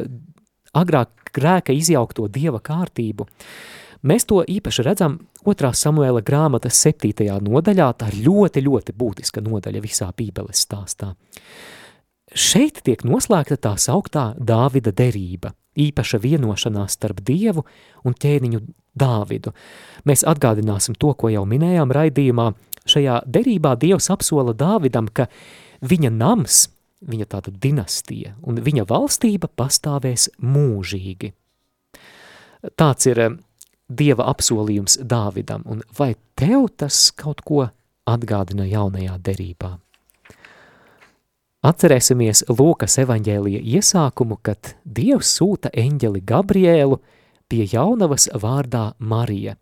agrāk 0.76 1.32
grēka 1.34 1.74
izjaukto 1.74 2.28
dieva 2.30 2.60
kārtību. 2.62 3.26
Mēs 4.06 4.24
to 4.28 4.40
īpaši 4.48 4.84
redzam 4.86 5.18
2. 5.44 5.72
Samuēla 5.76 6.22
grāmatas 6.24 6.78
7. 6.86 7.26
nodaļā, 7.44 7.90
tā 8.00 8.08
ir 8.12 8.22
ļoti, 8.28 8.62
ļoti 8.64 8.94
būtiska 8.96 9.42
nodaļa 9.44 9.82
visā 9.84 10.08
bībeles 10.16 10.64
stāstā. 10.64 11.12
Šeit 12.30 12.82
tiek 12.86 13.02
noslēgta 13.02 13.56
tā 13.58 13.72
sauktā 13.80 14.30
Dāvida 14.38 14.92
derība, 14.94 15.50
īpaša 15.74 16.20
vienošanās 16.22 16.94
starp 16.94 17.24
Dievu 17.26 17.64
un 18.06 18.14
ķēniņu 18.14 18.60
Dāvidu. 18.94 19.50
Mēs 20.06 20.22
atgādināsim 20.26 20.94
to, 20.94 21.10
ko 21.14 21.30
jau 21.32 21.42
minējām 21.48 21.90
raidījumā. 21.94 22.52
Šajā 22.86 23.20
derībā 23.26 23.74
Dievs 23.78 24.10
apsola 24.14 24.54
Dāvidam, 24.54 25.10
ka 25.10 25.26
viņa 25.82 26.12
nams, 26.14 26.68
viņa 27.02 27.26
tāda 27.34 27.50
dinastija 27.50 28.36
un 28.46 28.62
viņa 28.62 28.86
valstība 28.86 29.50
pastāvēs 29.50 30.30
mūžīgi. 30.38 31.34
Tāds 32.76 33.10
ir 33.10 33.18
eh, 33.18 33.36
Dieva 33.90 34.30
apsolījums 34.30 35.00
Dāvidam, 35.02 35.64
un 35.66 35.82
vai 35.98 36.12
tev 36.38 36.68
tas 36.78 37.08
kaut 37.10 37.42
ko 37.42 37.64
atgādina 38.06 38.68
jaunajā 38.70 39.16
derībā? 39.18 39.78
Atcerēsimies 41.60 42.46
Lūkas 42.48 42.94
evaņģēlija 43.02 43.58
iesākumu, 43.76 44.38
kad 44.40 44.78
Dievs 44.88 45.34
sūta 45.36 45.68
eņģeli 45.76 46.22
Gabriēlu 46.24 46.96
pie 47.52 47.66
jaunavas 47.68 48.30
vārdā 48.32 48.94
Marija. 48.96 49.58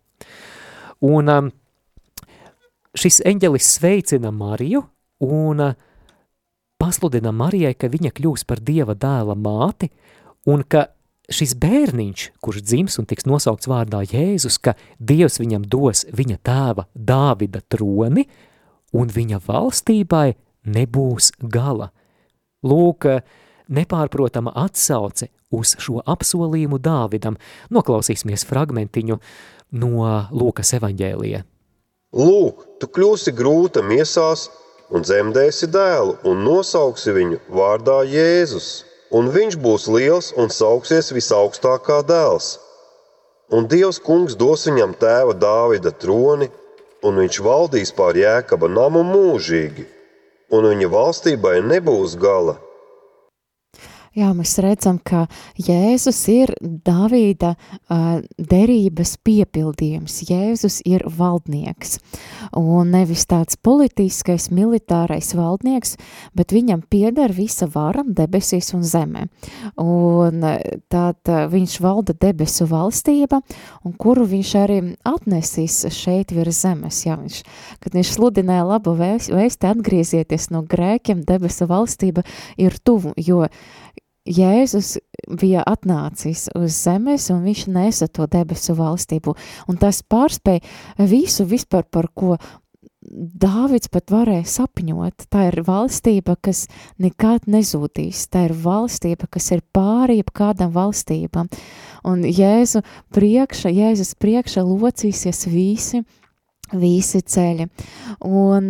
Un 1.03 1.33
um, 1.33 1.51
šis 2.95 3.19
eņģelis 3.27 3.73
sveicina 3.75 4.31
Mariju 4.31 4.85
un 5.27 5.65
uh, 5.65 5.75
pasludina 6.79 7.35
Marijai, 7.35 7.75
ka 7.75 7.91
viņa 7.91 8.15
kļūs 8.15 8.47
par 8.47 8.63
Dieva 8.63 8.95
dēla 8.95 9.35
māti 9.35 9.91
un 10.47 10.63
ka 10.63 10.87
šis 11.27 11.59
bērniņš, 11.59 12.29
kurš 12.39 12.63
dzims 12.63 12.95
un 13.01 13.11
tiks 13.11 13.27
nosaukts 13.27 13.67
vārdā 13.67 14.05
Jēzus, 14.07 14.55
ka 14.63 14.79
Dievs 15.03 15.41
viņam 15.43 15.67
dos 15.67 16.07
viņa 16.15 16.39
tēva 16.47 16.87
Dāvida 16.95 17.59
troni 17.67 18.23
un 18.95 19.11
viņa 19.11 19.43
valstībai 19.43 20.29
nebūs 20.65 21.31
gala. 21.39 21.91
Lūk, 22.65 23.07
nepārprotama 23.71 24.53
atsauce 24.65 25.29
uz 25.55 25.75
šo 25.81 26.01
apsolījumu 26.05 26.79
Dāvidam. 26.83 27.37
Noklausīsimies 27.73 28.45
fragmentiņu 28.49 29.19
no 29.79 30.09
Lūkas 30.35 30.73
evaņģēlija. 30.79 31.43
Lūk, 32.19 32.65
tu 32.81 32.89
kļūsi 32.89 33.33
grūta 33.37 33.83
miesās 33.85 34.47
un 34.89 35.05
dzemdēsi 35.05 35.69
dēlu 35.69 36.17
un 36.29 36.41
nosauksi 36.45 37.13
viņu 37.13 37.41
vārdā 37.53 38.01
Jēzus. 38.09 38.69
Un 39.13 39.29
viņš 39.33 39.55
būs 39.61 39.87
liels 39.89 40.33
un 40.37 40.51
sauksies 40.53 41.09
visaugstākā 41.13 42.03
dēls. 42.05 42.57
Un 43.49 43.65
Dievs 43.69 43.97
kungs 44.05 44.35
dos 44.37 44.67
viņam 44.69 44.93
tēva 45.01 45.33
Dāvida 45.33 45.93
troni, 45.97 46.49
un 47.01 47.17
viņš 47.17 47.39
valdīs 47.41 47.93
pār 47.97 48.19
jēkaba 48.19 48.69
namu 48.69 49.01
mūžīgi– 49.07 49.87
un 50.49 50.65
viņa 50.71 50.89
valstībai 50.93 51.59
nebūs 51.65 52.17
gala. 52.19 52.57
Jā, 54.19 54.33
mēs 54.35 54.57
redzam, 54.59 54.97
ka 54.99 55.27
Jēzus 55.55 56.17
ir 56.33 56.51
Davīda 56.59 57.53
uh, 57.55 58.17
derības 58.35 59.13
piepildījums. 59.23 60.17
Jēzus 60.27 60.81
ir 60.83 61.05
valdnieks. 61.07 61.99
Un 62.59 62.91
nevis 62.91 63.23
tāds 63.29 63.55
politiskais, 63.55 64.49
militārais 64.51 65.31
valdnieks, 65.37 65.95
bet 66.35 66.51
viņam 66.51 66.81
pieder 66.91 67.31
visa 67.31 67.69
vara 67.71 68.03
debesīs 68.03 68.73
un 68.75 68.83
zemē. 68.83 69.27
Un 69.79 70.43
tad 70.91 71.31
viņš 71.53 71.77
valda 71.85 72.17
debesu 72.19 72.67
valstība, 72.67 73.39
un 73.87 73.95
kuru 73.95 74.27
viņš 74.27 74.55
arī 74.65 74.81
atnesīs 75.07 75.85
šeit 75.95 76.33
virs 76.35 76.63
zemes. 76.65 77.05
Jā, 77.05 77.15
viņš, 77.21 77.39
kad 77.79 77.95
viņš 77.95 78.15
sludināja 78.17 78.67
labu 78.67 78.97
vēsti, 78.99 79.69
atgriezieties 79.69 80.49
no 80.51 80.65
grēkiem, 80.67 81.23
debesu 81.23 81.69
valstība 81.69 82.25
ir 82.59 82.75
tuvu, 82.83 83.13
jo 83.15 83.45
Jēzus 84.29 84.97
bija 85.41 85.63
atnācis 85.67 86.47
uz 86.57 86.77
zemes 86.77 87.29
un 87.33 87.43
viņš 87.47 87.65
nesa 87.73 88.07
to 88.07 88.27
debesu 88.29 88.75
valstību. 88.77 89.35
Un 89.69 89.79
tas 89.81 90.03
pārspēja 90.05 91.07
visu 91.09 91.47
vispār, 91.49 91.87
par 91.89 92.11
ko 92.13 92.37
Dāvids 93.09 93.87
pat 93.87 94.11
varēja 94.11 94.43
sapņot. 94.45 95.23
Tā 95.31 95.45
ir 95.47 95.61
valstība, 95.65 96.35
kas 96.43 96.65
nekad 96.99 97.47
nezūdīs. 97.49 98.25
Tā 98.29 98.43
ir 98.49 98.53
valstība, 98.59 99.29
kas 99.31 99.47
ir 99.55 99.63
pāri 99.73 100.19
kādam 100.35 100.73
valstībam. 100.75 101.47
Un 102.05 102.25
Jēzu 102.27 102.83
priekša, 103.15 103.71
Jēzus 103.71 104.13
priekša 104.19 104.65
locīsies 104.67 105.47
visi, 105.49 106.03
visi 106.75 107.23
ceļi. 107.23 107.69
Un, 108.27 108.69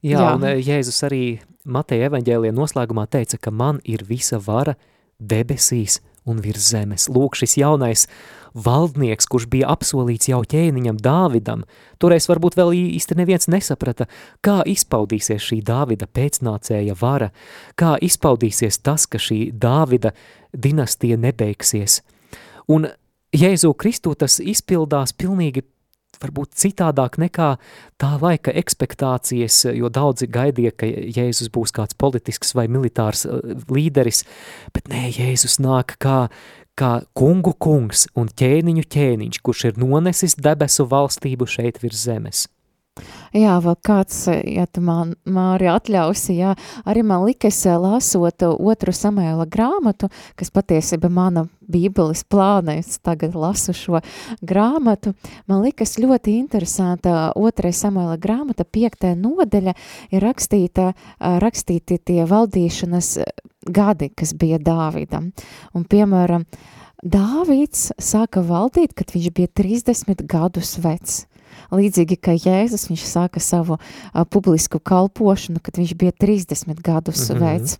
jā, 0.00 0.16
jā, 0.16 0.30
un 0.38 0.48
Jēzus 0.62 1.02
arī 1.10 1.24
Mateja 1.66 2.06
evaņģēlija 2.10 2.54
noslēgumā 2.54 3.08
teica, 3.10 3.40
ka 3.42 3.50
man 3.50 3.80
ir 3.84 4.04
visa 4.06 4.38
vara 4.38 4.76
debesīs 5.18 6.00
un 6.26 6.40
virs 6.42 6.70
zemes. 6.72 7.06
Lūk, 7.10 7.36
šis 7.38 7.56
jaunais 7.60 8.06
valdnieks, 8.56 9.28
kurš 9.30 9.46
bija 9.52 9.70
apsolīts 9.74 10.30
jau 10.30 10.40
ķēniņam 10.46 10.98
Dāvidam, 11.02 11.64
toreiz 12.02 12.28
varbūt 12.30 12.56
vēl 12.58 12.72
īsti 12.76 13.18
neviens 13.18 13.50
nesaprata, 13.52 14.08
kā 14.44 14.60
izpaudīsies 14.66 15.42
šī 15.42 15.60
Dāvida 15.66 16.08
pēcnācēja 16.08 16.96
vara, 17.00 17.30
kā 17.78 17.96
izpaudīsies 18.02 18.80
tas, 18.82 19.06
ka 19.06 19.20
šī 19.22 19.50
Dāvida 19.52 20.14
dinastija 20.54 21.18
nebeigsies. 21.20 22.00
Un 22.72 22.88
Jēzu 23.36 23.74
Kristu 23.76 24.14
tas 24.18 24.38
izpildās 24.40 25.12
pilnīgi 25.12 25.66
varbūt 26.22 26.56
citādāk 26.58 27.18
nekā 27.22 27.50
tā 28.00 28.10
laika 28.22 28.54
ekspektācijas, 28.56 29.62
jo 29.76 29.90
daudzi 29.92 30.28
gaidīja, 30.32 30.74
ka 30.76 30.88
Jēzus 30.88 31.52
būs 31.54 31.74
kāds 31.76 31.98
politisks 31.98 32.54
vai 32.56 32.66
militārs 32.72 33.26
uh, 33.28 33.40
līderis, 33.72 34.24
bet 34.76 34.90
nē, 34.92 35.08
Jēzus 35.16 35.60
nāk 35.62 35.98
kā, 36.02 36.26
kā 36.78 36.92
kungu 37.16 37.54
kungs 37.58 38.06
un 38.16 38.28
ķēniņu 38.32 38.88
ķēniņš, 38.96 39.40
kurš 39.44 39.70
ir 39.70 39.80
nonesis 39.80 40.38
debesu 40.40 40.88
valstību 40.90 41.48
šeit 41.48 41.82
virs 41.84 42.06
zemes. 42.08 42.46
Jā, 43.36 43.58
vēl 43.60 43.74
kāds, 43.84 44.22
ja 44.48 44.64
tu 44.64 44.80
man, 44.80 45.10
Māri, 45.28 45.66
atļausi, 45.68 46.38
jā, 46.38 46.54
arī 46.88 47.02
man 47.04 47.26
likas 47.26 47.58
lasot 47.82 48.46
otru 48.46 48.94
Samuela 48.96 49.44
grāmatu, 49.44 50.08
kas 50.38 50.48
patiesība 50.54 51.10
mana 51.12 51.42
bībeles 51.68 52.22
plāna, 52.24 52.78
es 52.80 52.96
tagad 53.04 53.36
lasu 53.36 53.74
šo 53.76 54.00
grāmatu, 54.40 55.12
man 55.50 55.60
likas 55.66 55.98
ļoti 56.00 56.38
interesanta 56.38 57.34
otrē 57.36 57.74
Samuela 57.76 58.16
grāmata, 58.16 58.64
piektē 58.64 59.12
nodeļa 59.20 59.76
ir 60.16 60.24
rakstīta, 60.24 60.94
rakstīti 61.20 62.00
tie 62.00 62.22
valdīšanas 62.30 63.12
gadi, 63.68 64.14
kas 64.16 64.32
bija 64.32 64.62
Dāvidam. 64.62 65.32
Un, 65.76 65.84
piemēram, 65.84 66.48
Dāvids 67.04 67.90
sāka 68.00 68.40
valdīt, 68.40 68.96
kad 68.96 69.12
viņš 69.12 69.32
bija 69.36 69.56
30 69.60 70.24
gadus 70.24 70.78
vecs. 70.80 71.26
Līdzīgi 71.74 72.18
kā 72.22 72.36
Jēzus, 72.36 72.86
viņš 72.90 73.04
sāka 73.08 73.42
savu 73.42 73.78
uh, 73.78 74.24
publisku 74.30 74.78
kalpošanu, 74.78 75.60
kad 75.64 75.78
viņš 75.80 75.94
bija 75.98 76.12
30 76.12 76.82
gadus 76.84 77.28
mm 77.28 77.36
-hmm. 77.36 77.40
vecs. 77.44 77.78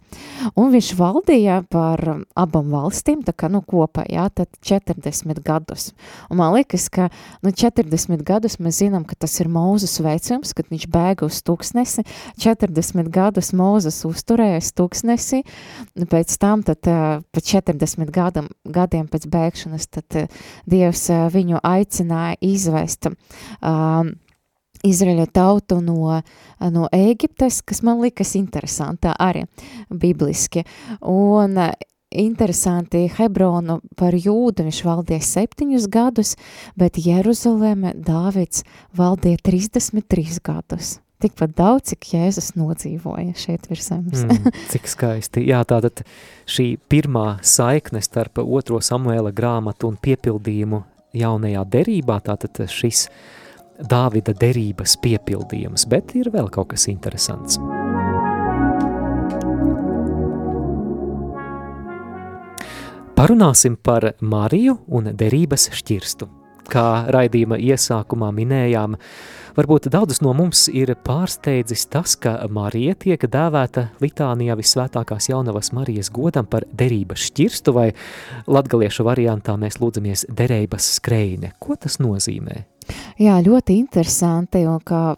Un 0.54 0.72
viņš 0.72 0.92
valdīja 0.98 1.62
par 1.70 2.02
abām 2.36 2.70
valstīm, 2.70 3.22
tā 3.24 3.32
kā, 3.32 3.50
nu, 3.50 3.62
kopā, 3.62 4.04
jā, 4.08 4.28
tad 4.34 4.48
40 4.62 5.42
gadus. 5.44 5.92
Un 6.30 6.36
man 6.36 6.54
liekas, 6.54 6.88
ka, 6.88 7.08
nu, 7.42 7.50
40 7.50 8.22
gadus 8.22 8.58
mēs 8.58 8.82
zinām, 8.82 9.04
ka 9.04 9.14
tas 9.18 9.40
ir 9.40 9.48
Mūzes 9.48 10.00
veicums, 10.02 10.52
kad 10.54 10.66
viņš 10.70 10.86
bēga 10.88 11.26
uz 11.26 11.42
tūkstnesi, 11.42 12.04
40 12.38 13.08
gadus 13.08 13.52
Mūzes 13.52 14.04
uzturējas 14.04 14.72
tūkstnesi, 14.72 15.42
pēc 16.10 16.38
tam, 16.38 16.62
tad 16.62 16.78
uh, 16.90 17.22
pēc 17.32 17.52
40 17.56 18.10
gadam, 18.10 18.48
gadiem 18.64 19.06
pēc 19.08 19.26
bēgšanas, 19.32 19.86
tad 19.86 20.18
uh, 20.20 20.26
Dievs 20.66 21.08
uh, 21.10 21.26
viņu 21.32 21.60
aicināja 21.62 22.36
izvest 22.40 23.06
uh, 23.10 23.16
Izraēļa 24.86 25.26
tautu 25.34 25.80
no, 25.84 26.20
no 26.72 26.86
Ēģiptes, 26.94 27.62
kas 27.66 27.82
man 27.86 28.00
likas 28.04 28.34
interesantā 28.38 29.14
arī 29.18 29.46
bibliski. 29.90 30.66
Un 31.00 31.58
interesanti 32.16 33.06
Hebronu 33.16 33.80
par 33.98 34.14
jūdu 34.14 34.66
viņš 34.66 34.82
valdīja 34.86 35.24
septiņus 35.26 35.88
gadus, 35.92 36.36
bet 36.78 37.00
Jeruzaleme 37.02 37.94
Dāvids 37.96 38.64
valdīja 38.96 39.42
33 39.44 40.38
gadus. 40.44 40.96
Tikpat 41.16 41.54
daudz, 41.56 41.94
cik 41.94 42.10
Jēzus 42.12 42.50
nodzīvoja 42.60 43.32
šeit 43.40 43.70
virs 43.70 43.88
zemes. 43.88 44.26
mm, 44.26 44.50
cik 44.72 44.90
skaisti. 44.92 45.46
Jā, 45.48 45.62
tātad 45.64 46.04
šī 46.44 46.74
pirmā 46.92 47.38
saikne 47.40 48.02
starp 48.04 48.42
otro 48.44 48.82
Samuēla 48.84 49.32
grāmatu 49.32 49.88
un 49.88 49.96
piepildījumu 49.96 50.82
jaunajā 51.16 51.62
derībā, 51.72 52.18
tātad 52.20 52.60
šis 52.68 53.06
uh, 53.08 53.16
Dāvida 53.84 54.32
derības 54.32 54.96
piepildījums, 55.04 55.84
bet 55.90 56.14
ir 56.16 56.30
vēl 56.32 56.48
kaut 56.52 56.70
kas 56.72 56.88
interesants. 56.88 57.58
Parunāsim 63.16 63.78
par 63.80 64.10
Mariju 64.20 64.78
un 64.92 65.10
derības 65.16 65.70
šķirstu. 65.76 66.28
Kā 66.68 67.06
raidījuma 67.14 67.56
iesākumā 67.62 68.32
minējām, 68.34 68.96
varbūt 69.56 69.88
daudzus 69.92 70.20
no 70.24 70.32
mums 70.36 70.66
ir 70.68 70.92
pārsteidzis 71.06 71.86
tas, 71.92 72.16
ka 72.20 72.36
Marija 72.52 72.96
tiek 73.06 73.26
dēvēta 73.32 73.88
litānijā 74.02 74.56
visvētākās 74.58 75.30
jaunavas 75.32 75.72
Marijas 75.76 76.10
godam 76.14 76.48
par 76.50 76.66
derības 76.72 77.26
šķirstu, 77.30 77.74
vai 77.76 77.88
latgaliešu 78.46 79.06
variantā 79.06 79.56
mēs 79.60 79.80
lūdzamies 79.82 80.26
derības 80.28 80.90
skrējne. 80.98 81.54
Ko 81.58 81.78
tas 81.80 82.00
nozīmē? 82.02 82.64
Jā, 83.18 83.40
ļoti 83.42 83.78
interesanti, 83.80 84.62
un 84.68 84.78
kā 84.86 85.16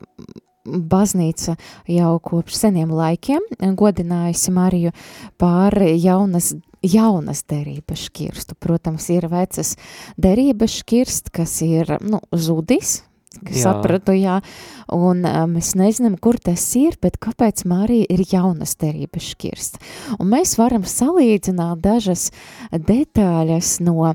baznīca 0.68 1.56
jau 1.88 2.14
kopš 2.22 2.56
seniem 2.62 2.92
laikiem 2.92 3.44
godinājusi 3.58 4.54
Mariju 4.54 4.94
pār 5.40 5.76
jaunas 5.96 6.54
jaunas 6.82 7.42
derības 7.48 8.06
šķirstu. 8.08 8.56
Protams, 8.60 9.08
ir 9.10 9.26
vecas 9.32 9.74
derības 10.20 10.78
šķirst, 10.82 11.32
kas 11.34 11.58
ir, 11.66 11.96
nu, 12.04 12.20
zudis, 12.30 13.00
kas 13.44 13.60
sapratu, 13.62 14.14
jā, 14.16 14.38
un 14.94 15.20
mēs 15.52 15.74
nezinām, 15.78 16.16
kur 16.20 16.38
tas 16.42 16.62
ir, 16.80 16.96
bet 17.02 17.18
kāpēc 17.20 17.64
Marija 17.68 18.06
ir 18.10 18.22
jaunas 18.26 18.74
derības 18.80 19.26
šķirst. 19.34 19.78
Un 20.18 20.30
mēs 20.32 20.56
varam 20.58 20.86
salīdzināt 20.88 21.82
dažas 21.84 22.28
detaļas 22.72 23.74
no 23.84 24.14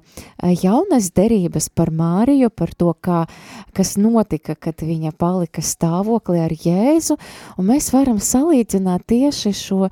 jaunas 0.64 1.11
derības 1.16 1.70
par 1.70 1.91
Mariju, 1.93 2.49
par 2.49 2.74
to, 2.74 2.93
kā, 2.99 3.24
kas 3.78 3.95
notika, 4.01 4.55
kad 4.55 4.82
viņa 4.82 5.14
palika 5.20 5.61
stāvoklī 5.64 6.41
ar 6.43 6.53
Jēzu, 6.53 7.20
un 7.57 7.70
mēs 7.70 7.91
varam 7.93 8.20
salīdzināt 8.24 9.05
tieši 9.14 9.53
šo 9.57 9.91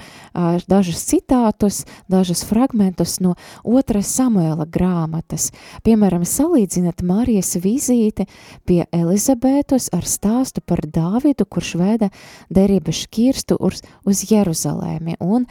dažus 0.67 1.05
citātus, 1.07 1.83
dažus 2.11 2.43
fragmentus 2.47 3.19
no 3.21 3.35
otras 3.63 4.09
Samuela 4.17 4.65
grāmatas. 4.65 5.51
Piemēram, 5.85 6.25
salīdzināt 6.27 7.05
Marijas 7.05 7.53
vizīti 7.61 8.25
pie 8.65 8.81
Elizabētus 9.11 9.89
ar 9.91 10.05
stāstu 10.07 10.61
par 10.63 10.79
Dāvidu, 10.87 11.43
kurš 11.43 11.73
veda 11.75 12.07
derības 12.47 13.01
šķirstu 13.03 13.57
uz, 13.59 13.81
uz 14.07 14.21
Jeruzalēmi, 14.29 15.17
un 15.19 15.43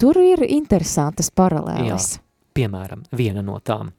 tur 0.00 0.16
ir 0.22 0.40
interesantas 0.46 1.28
paralēles. 1.28 2.06
Jā, 2.16 2.22
piemēram, 2.56 3.02
viena 3.12 3.42
no 3.44 3.58
tām. 3.60 3.90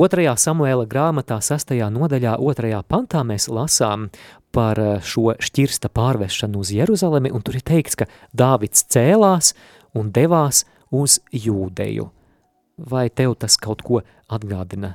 Otrajā 0.00 0.32
Samuēla 0.40 0.86
grāmatā, 0.88 1.36
sastajā 1.44 1.90
nodaļā, 1.92 2.38
otrajā 2.40 2.78
pantā 2.88 3.20
mēs 3.26 3.50
lasām 3.52 4.06
par 4.54 4.80
eh, 4.80 4.94
šo 5.04 5.34
šķirsta 5.36 5.90
pārvešanu 5.92 6.62
uz 6.64 6.72
Jeruzalemi, 6.72 7.28
un 7.34 7.44
tur 7.44 7.58
ir 7.58 7.66
teikts, 7.68 7.98
ka 8.00 8.08
Dāvids 8.32 8.86
cēlās 8.88 9.52
un 9.92 10.08
devās 10.14 10.62
uz 10.88 11.18
Jūdeju. 11.36 12.08
Vai 12.88 13.10
tev 13.12 13.36
tas 13.44 13.60
kaut 13.60 13.84
ko 13.84 14.00
atgādina? 14.32 14.94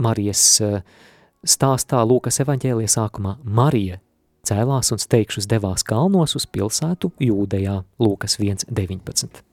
Marijas 0.00 0.46
uh, 0.64 0.80
stāstā 1.46 2.02
Lūkas 2.06 2.40
evaņģēlija 2.44 2.94
sākumā 2.98 3.38
Marija 3.44 4.00
cēlās 4.48 4.92
un 4.94 5.02
steigšus 5.02 5.48
devās 5.50 5.84
kalnos 5.86 6.36
uz 6.38 6.46
pilsētu 6.48 7.12
Jūdejā 7.20 7.82
Lūkas 8.00 8.38
1.19. 8.40 9.44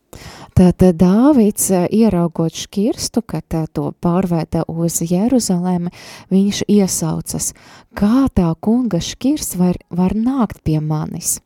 Tātad 0.55 0.95
Dāvids, 0.95 1.67
ieraugot 1.91 2.55
škirstu, 2.55 3.19
kad 3.27 3.51
to 3.75 3.89
pārvēta 3.99 4.63
uz 4.71 5.01
Jeruzalemi, 5.03 5.91
viņš 6.31 6.61
iesaucas, 6.71 7.49
kā 7.97 8.29
tā 8.31 8.47
kunga 8.63 9.01
škirsts 9.03 9.59
var, 9.59 9.75
var 9.91 10.15
nākt 10.15 10.63
pie 10.63 10.79
manis. 10.79 11.41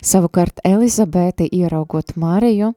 Savukārt 0.00 0.64
Elizabete, 0.64 1.44
ieraugot 1.44 2.16
Mariju, 2.16 2.72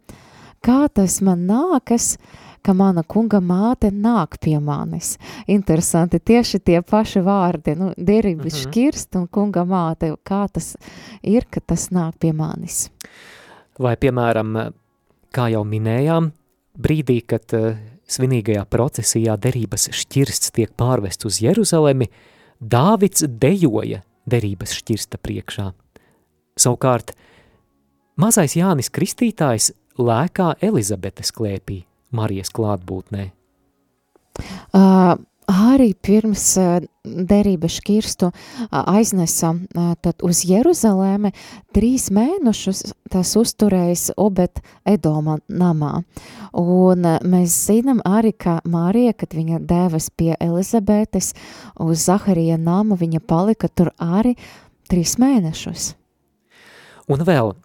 kā 0.61 0.87
tas 0.93 1.19
man 1.25 1.45
nākas, 1.49 2.17
ka 2.61 2.73
mana 2.75 3.03
kunga 3.03 3.39
māte 3.39 3.91
nāk 3.91 4.37
pie 4.43 4.57
manis. 4.59 5.17
Interesanti, 5.47 6.19
tieši 6.19 6.59
tie 6.59 6.81
paši 6.81 7.23
vārdi, 7.23 7.75
nu, 7.79 7.93
derības 7.97 8.53
mm 8.53 8.59
-hmm. 8.59 8.71
škirst 8.71 9.15
un 9.15 9.27
kunga 9.27 9.63
māte, 9.65 10.15
kā 10.23 10.47
tas 10.51 10.75
ir, 11.23 11.45
ka 11.49 11.59
tas 11.59 11.89
nāk 11.89 12.19
pie 12.19 12.33
manis. 12.33 12.89
Vai, 13.79 13.95
piemēram, 13.95 14.73
kā 15.31 15.51
jau 15.51 15.63
minējām, 15.63 16.31
brīdī, 16.77 17.21
kad 17.25 17.53
uh, 17.53 17.77
svinīgajā 18.07 18.65
procesijā 18.65 19.37
derības 19.37 19.89
šķirsts 19.91 20.51
tiek 20.51 20.71
pārvests 20.77 21.25
uz 21.25 21.41
Jeruzalemi, 21.41 22.09
Dāvids 22.59 23.23
dejoja 23.23 24.01
derības 24.27 24.73
šķirsta 24.75 25.17
priekšā. 25.23 25.69
Savukārt, 26.59 27.13
mazais 28.19 28.57
Jānis 28.59 28.91
Kristītājs 28.91 29.71
lēkā 29.99 30.53
Elizabetes 30.63 31.33
klēpī, 31.35 31.83
Marijas 32.15 32.51
klātbūtnē. 32.55 33.29
Uh, 34.73 35.17
arī 35.49 35.93
pirms 35.97 36.43
derības 37.03 37.79
šķirstu 37.79 38.29
aiznesa 38.69 39.53
tad 40.03 40.23
uz 40.25 40.43
Jeruzalēme, 40.47 41.31
trīs 41.75 42.09
mēnešus 42.13 42.83
tas 43.11 43.33
uzturējis 43.39 44.11
Obet 44.19 44.61
Edoma 44.87 45.39
namā. 45.49 46.03
Un 46.53 47.07
mēs 47.25 47.55
zinām 47.69 48.03
arī, 48.05 48.33
ka 48.33 48.59
Mārija, 48.69 49.15
kad 49.17 49.33
viņa 49.37 49.61
dēvas 49.69 50.09
pie 50.15 50.35
Elizabetes 50.39 51.33
uz 51.81 52.05
Zaharija 52.05 52.59
nama, 52.61 52.97
viņa 52.99 53.23
palika 53.25 53.69
tur 53.69 53.93
arī 53.97 54.35
trīs 54.89 55.17
mēnešus. 55.21 55.93
Un 57.09 57.25
vēl, 57.25 57.55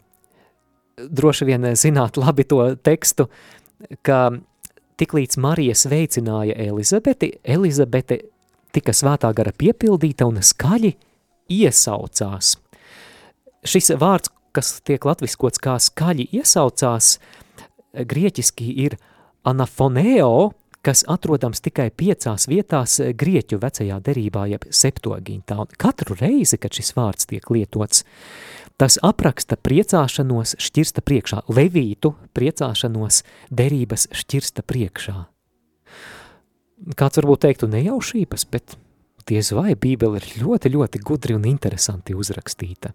droši 0.96 1.48
vien 1.48 1.70
zināt 1.76 2.18
labi 2.20 2.44
to 2.48 2.60
tekstu, 2.76 3.28
ka 4.02 4.30
tiklīdz 5.00 5.38
Marija 5.42 5.74
sveicināja 5.78 6.56
Elizabeti, 6.66 7.32
Elizabete 7.44 8.20
tika 8.74 8.94
svētā 8.94 9.30
gara 9.34 9.52
piepildīta 9.56 10.26
un 10.28 10.42
skaļi 10.42 10.94
iesaucās. 11.54 12.54
Šis 13.64 13.94
vārds, 14.00 14.30
kas 14.54 14.78
tiek 14.86 15.04
latviskots 15.04 15.62
kā 15.62 15.78
skaļi 15.82 16.28
iesaucās, 16.38 17.16
grieķiski 17.94 18.70
ir 18.84 18.98
anafoneo, 19.46 20.52
kas 20.84 21.04
atrodams 21.08 21.62
tikai 21.64 21.88
piecās 21.96 22.46
vietās 22.50 22.98
grieķu 23.16 23.58
vecajā 23.62 23.98
derībā, 24.04 24.44
jeb 24.52 24.66
septogintā. 24.68 25.62
Un 25.64 25.78
katru 25.80 26.16
reizi, 26.20 26.58
kad 26.60 26.76
šis 26.76 26.92
vārds 26.96 27.30
tiek 27.30 27.48
lietots, 27.50 28.04
Tas 28.74 28.96
apraksta 29.06 29.54
priecāšanos 29.54 30.56
šķirsta 30.58 31.04
priekšā, 31.06 31.44
levītu 31.46 32.10
priecāšanos 32.34 33.20
derības 33.54 34.08
šķirsta 34.10 34.64
priekšā. 34.66 35.14
Kāds 36.98 37.20
varbūt 37.20 37.44
teiktu 37.46 37.68
nejaušības, 37.70 38.46
bet 38.50 38.74
diez 39.30 39.52
vai 39.54 39.76
Bībele 39.78 40.18
ir 40.18 40.26
ļoti, 40.42 40.74
ļoti 40.74 41.02
gudri 41.06 41.38
un 41.38 41.46
interesanti 41.46 42.18
uzrakstīta. 42.18 42.90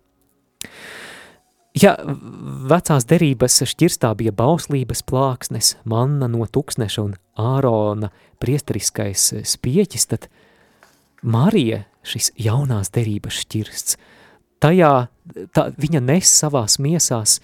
Ja 1.79 1.95
vecās 2.03 3.07
derības 3.07 3.61
šķirstā 3.71 4.11
bija 4.19 4.35
bauslības 4.35 5.05
plāksnes, 5.07 5.77
manna 5.87 6.27
no 6.27 6.43
tuksneša 6.43 7.07
un 7.07 7.15
ārona 7.39 8.11
priesteriskais 8.43 9.31
spieķis, 9.47 10.09
tad 10.11 10.27
Marija 11.23 11.85
šis 12.03 12.33
jaunās 12.35 12.91
derības 12.91 13.45
šķirsts– 13.45 13.99
tajā 14.59 14.93
tā, 15.53 15.69
viņa 15.77 16.01
nes 16.03 16.31
savās 16.41 16.79
miesās 16.79 17.39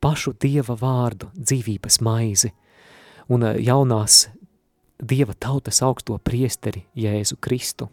pašu 0.00 0.34
Dieva 0.40 0.76
vārdu, 0.78 1.30
dzīvības 1.34 2.00
maizi 2.06 2.52
un 3.28 3.46
eh, 3.46 3.60
jaunās 3.64 4.26
Dieva 4.98 5.34
tautas 5.38 5.78
augsto 5.86 6.16
priesteri 6.18 6.82
Jēzu 6.98 7.36
Kristu. 7.40 7.86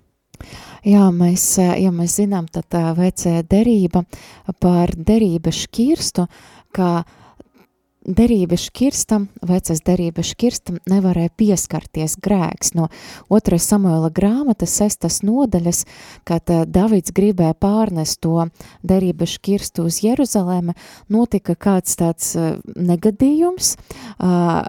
Jā, 0.86 1.06
mēs, 1.14 1.44
eh, 1.62 1.76
ja 1.84 1.92
mēs 1.94 2.18
zinām, 2.20 2.48
tad 2.52 2.70
tā 2.74 2.90
eh, 2.92 2.96
vecē 2.98 3.36
derība 3.50 4.04
par 4.60 4.94
derības 4.98 5.66
šķirstu, 5.68 6.26
kā 6.76 6.92
derības 8.06 8.68
škirstam, 8.70 9.28
vecas 9.46 9.82
derības 9.86 10.32
škirstam 10.34 10.80
nevarēja 10.90 11.34
pieskarties 11.38 12.18
grēks. 12.22 12.74
No 12.78 12.90
2. 13.34 13.60
Samuela 13.62 14.12
grāmatas 14.14 14.78
sestas 14.80 15.22
nodaļas, 15.26 15.84
kad 16.28 16.50
uh, 16.54 16.64
Davids 16.70 17.14
gribēja 17.16 17.58
pārnest 17.58 18.22
to 18.26 18.48
derības 18.86 19.38
škirstu 19.40 19.88
uz 19.90 20.02
Jeruzalēme, 20.06 20.76
notika 21.10 21.56
kāds 21.56 21.98
tāds 22.00 22.34
uh, 22.38 22.56
negadījums, 22.76 23.76
uh, 24.20 24.66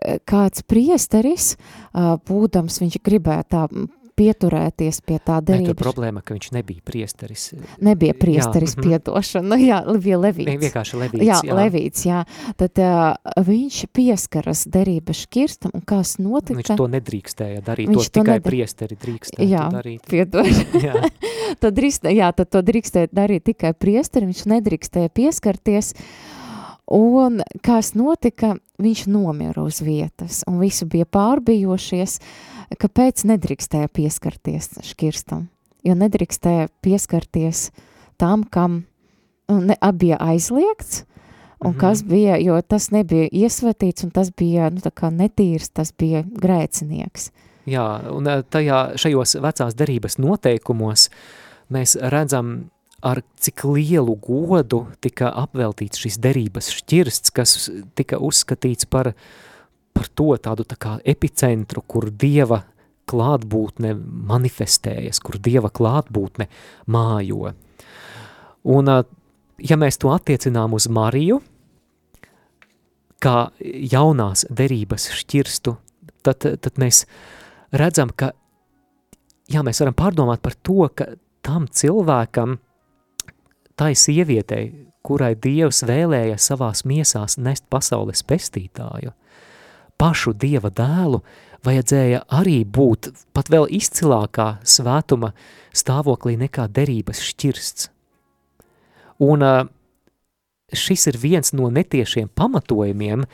kāds 0.00 0.62
priesteris, 0.64 1.54
būdams, 1.92 2.78
viņš 2.80 3.00
gribēja 3.04 3.44
tā 3.52 3.64
pieturēties 4.20 5.00
pie 5.06 5.18
tā 5.24 5.38
derības. 5.44 5.72
Nē, 5.72 5.78
problēma, 5.78 6.22
ka 6.24 6.36
viņš 6.36 6.50
nebija 6.56 6.84
priesteris. 6.86 7.46
Nebija 7.84 8.16
priesteris, 8.18 8.74
jā, 8.76 8.84
piedošana, 8.84 9.54
nu 9.54 9.58
jā, 9.60 9.80
bija 10.02 10.18
levīts. 10.20 10.60
Vienkārši 10.64 11.00
levīts, 11.00 11.26
jā. 11.26 11.38
Jā, 11.46 11.56
levīts, 11.56 12.04
jā. 12.08 12.22
Tad 12.60 12.82
uh, 12.84 13.44
viņš 13.46 13.78
pieskaras 13.96 14.66
derības 14.70 15.24
škirstam, 15.24 15.74
un 15.78 15.84
kas 15.88 16.18
notika? 16.20 16.60
Viņš 16.60 16.80
to 16.80 16.88
nedrīkstēja 16.96 17.64
darīt, 17.66 17.92
viņš 17.92 18.10
to, 18.10 18.16
tikai 18.20 18.36
nedar... 18.36 18.46
priesteri 18.50 18.98
drīkstēja 19.06 19.48
jā, 19.48 19.64
darīt. 19.72 20.04
Piedošana. 20.10 20.82
jā, 20.84 21.12
tad 21.62 21.78
drīkst, 21.78 22.10
jā, 22.16 22.32
tad 22.36 22.52
to 22.52 22.64
drīkstēja 22.72 23.12
darīt 23.16 23.48
tikai 23.48 23.72
priesteri, 23.78 24.28
viņš 24.30 24.44
nedrīkstēja 24.52 25.14
pieskarties, 25.16 25.94
Un 26.90 27.38
kas 27.62 27.92
notika, 27.94 28.56
viņš 28.82 29.04
nomira 29.06 29.62
uz 29.62 29.78
vietas, 29.86 30.40
un 30.50 30.58
visi 30.58 30.88
bija 30.90 31.06
pārbijošies, 31.06 32.16
kāpēc 32.82 33.22
nedrīkstēja 33.30 33.90
pieskarties 33.94 34.72
škirstam, 34.88 35.46
jo 35.86 35.94
nedrīkstēja 35.94 36.66
pieskarties 36.82 37.68
tam, 38.18 38.42
kam 38.42 38.82
ne, 39.46 39.76
bija 39.92 40.18
aizliegts, 40.18 41.04
un 41.60 41.70
mm 41.70 41.74
-hmm. 41.74 41.80
kas 41.80 42.02
bija, 42.02 42.36
jo 42.42 42.60
tas 42.62 42.90
nebija 42.90 43.28
iesvetīts, 43.32 44.04
un 44.04 44.10
tas 44.10 44.30
bija, 44.32 44.70
nu, 44.70 44.80
netīrs, 45.10 45.70
tas 45.72 45.92
bija 45.92 46.22
grēcinieks. 46.22 47.30
Jā, 47.66 48.12
un 48.12 48.26
eh, 48.26 48.42
tajā, 48.50 48.96
šajos 48.96 49.36
vecās 49.42 49.74
derības 49.74 50.18
noteikumos 50.18 51.10
mēs 51.70 51.96
redzam 52.00 52.70
ar 53.00 53.22
cik 53.40 53.64
lielu 53.64 54.14
godu 54.20 54.84
tika 55.00 55.30
apveltīts 55.42 56.00
šis 56.02 56.18
derības 56.20 56.70
šķirsts, 56.76 57.32
kas 57.32 57.54
tika 57.96 58.20
uzskatīts 58.20 58.88
par, 58.90 59.12
par 59.96 60.10
to 60.14 60.34
tādu 60.36 60.66
tā 60.68 60.76
kā 60.80 60.96
epicentru, 61.08 61.82
kur 61.86 62.10
Dieva 62.10 62.62
klātbūtne 63.10 63.94
manifestējas, 64.30 65.20
kur 65.24 65.40
Dieva 65.40 65.72
klātbūtne 65.72 66.46
mājo. 66.92 67.54
Un, 68.70 68.92
ja 69.58 69.80
mēs 69.80 69.98
to 69.98 70.12
attiecinām 70.12 70.76
uz 70.76 70.86
Mariju, 70.92 71.40
kā 73.20 73.50
jaunās 73.64 74.46
derības 74.48 75.10
šķirstu, 75.16 75.74
tad, 76.24 76.44
tad 76.44 76.80
mēs 76.80 77.06
redzam, 77.72 78.12
ka 78.12 78.32
jā, 79.50 79.64
mēs 79.64 79.80
varam 79.82 79.96
pārdomāt 79.96 80.44
par 80.44 80.56
to, 80.60 80.84
ka 80.92 81.14
tam 81.44 81.64
cilvēkam– 81.72 82.58
tai 83.80 83.94
sievietei, 83.96 84.66
kurai 85.00 85.32
Dievs 85.40 85.80
vēlēja 85.88 86.36
savās 86.36 86.84
miesās 86.84 87.38
nest 87.40 87.64
pasaules 87.72 88.20
pestītāju, 88.28 89.14
pašu 89.96 90.34
Dieva 90.36 90.68
dēlu 90.68 91.22
vajadzēja 91.64 92.26
arī 92.36 92.58
būt 92.64 93.08
pat 93.32 93.48
vēl 93.52 93.70
izcilākā 93.80 94.50
svētuma 94.68 95.32
stāvoklī 95.72 96.36
nekā 96.40 96.66
derības 96.68 97.22
šķirsts. 97.24 97.88
Un 99.24 99.44
šis 100.72 101.06
ir 101.12 101.18
viens 101.20 101.52
no 101.56 101.70
netiešiem 101.72 102.28
pamatojumiem 102.36 103.24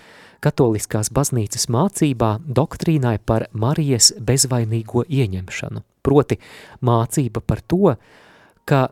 katoliskās 0.46 1.10
baznīcas 1.14 1.66
mācībā 1.74 2.36
doktrīnai 2.46 3.16
par 3.26 3.48
Marijas 3.50 4.12
bezvainīgo 4.22 5.06
ieņemšanu. 5.10 5.82
Proti 6.06 6.38
mācība 6.86 7.42
par 7.42 7.62
to, 7.66 7.96
ka 8.66 8.84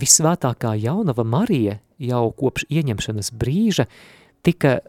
visvētākā 0.00 0.74
jaunava 0.80 1.24
Marija 1.24 1.78
jau 2.02 2.26
kopš 2.36 2.66
ieņemšanas 2.70 3.32
brīža 3.38 3.86
tika 4.44 4.80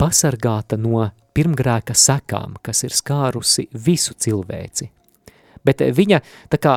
pasargāta 0.00 0.78
no 0.80 1.10
pirmgrēka 1.34 1.94
sekām, 1.98 2.58
kas 2.62 2.84
ir 2.86 2.94
skārusi 2.94 3.68
visu 3.72 4.14
cilvēci. 4.14 4.90
Bet 5.64 5.80
viņa 5.96 6.18
kā 6.60 6.74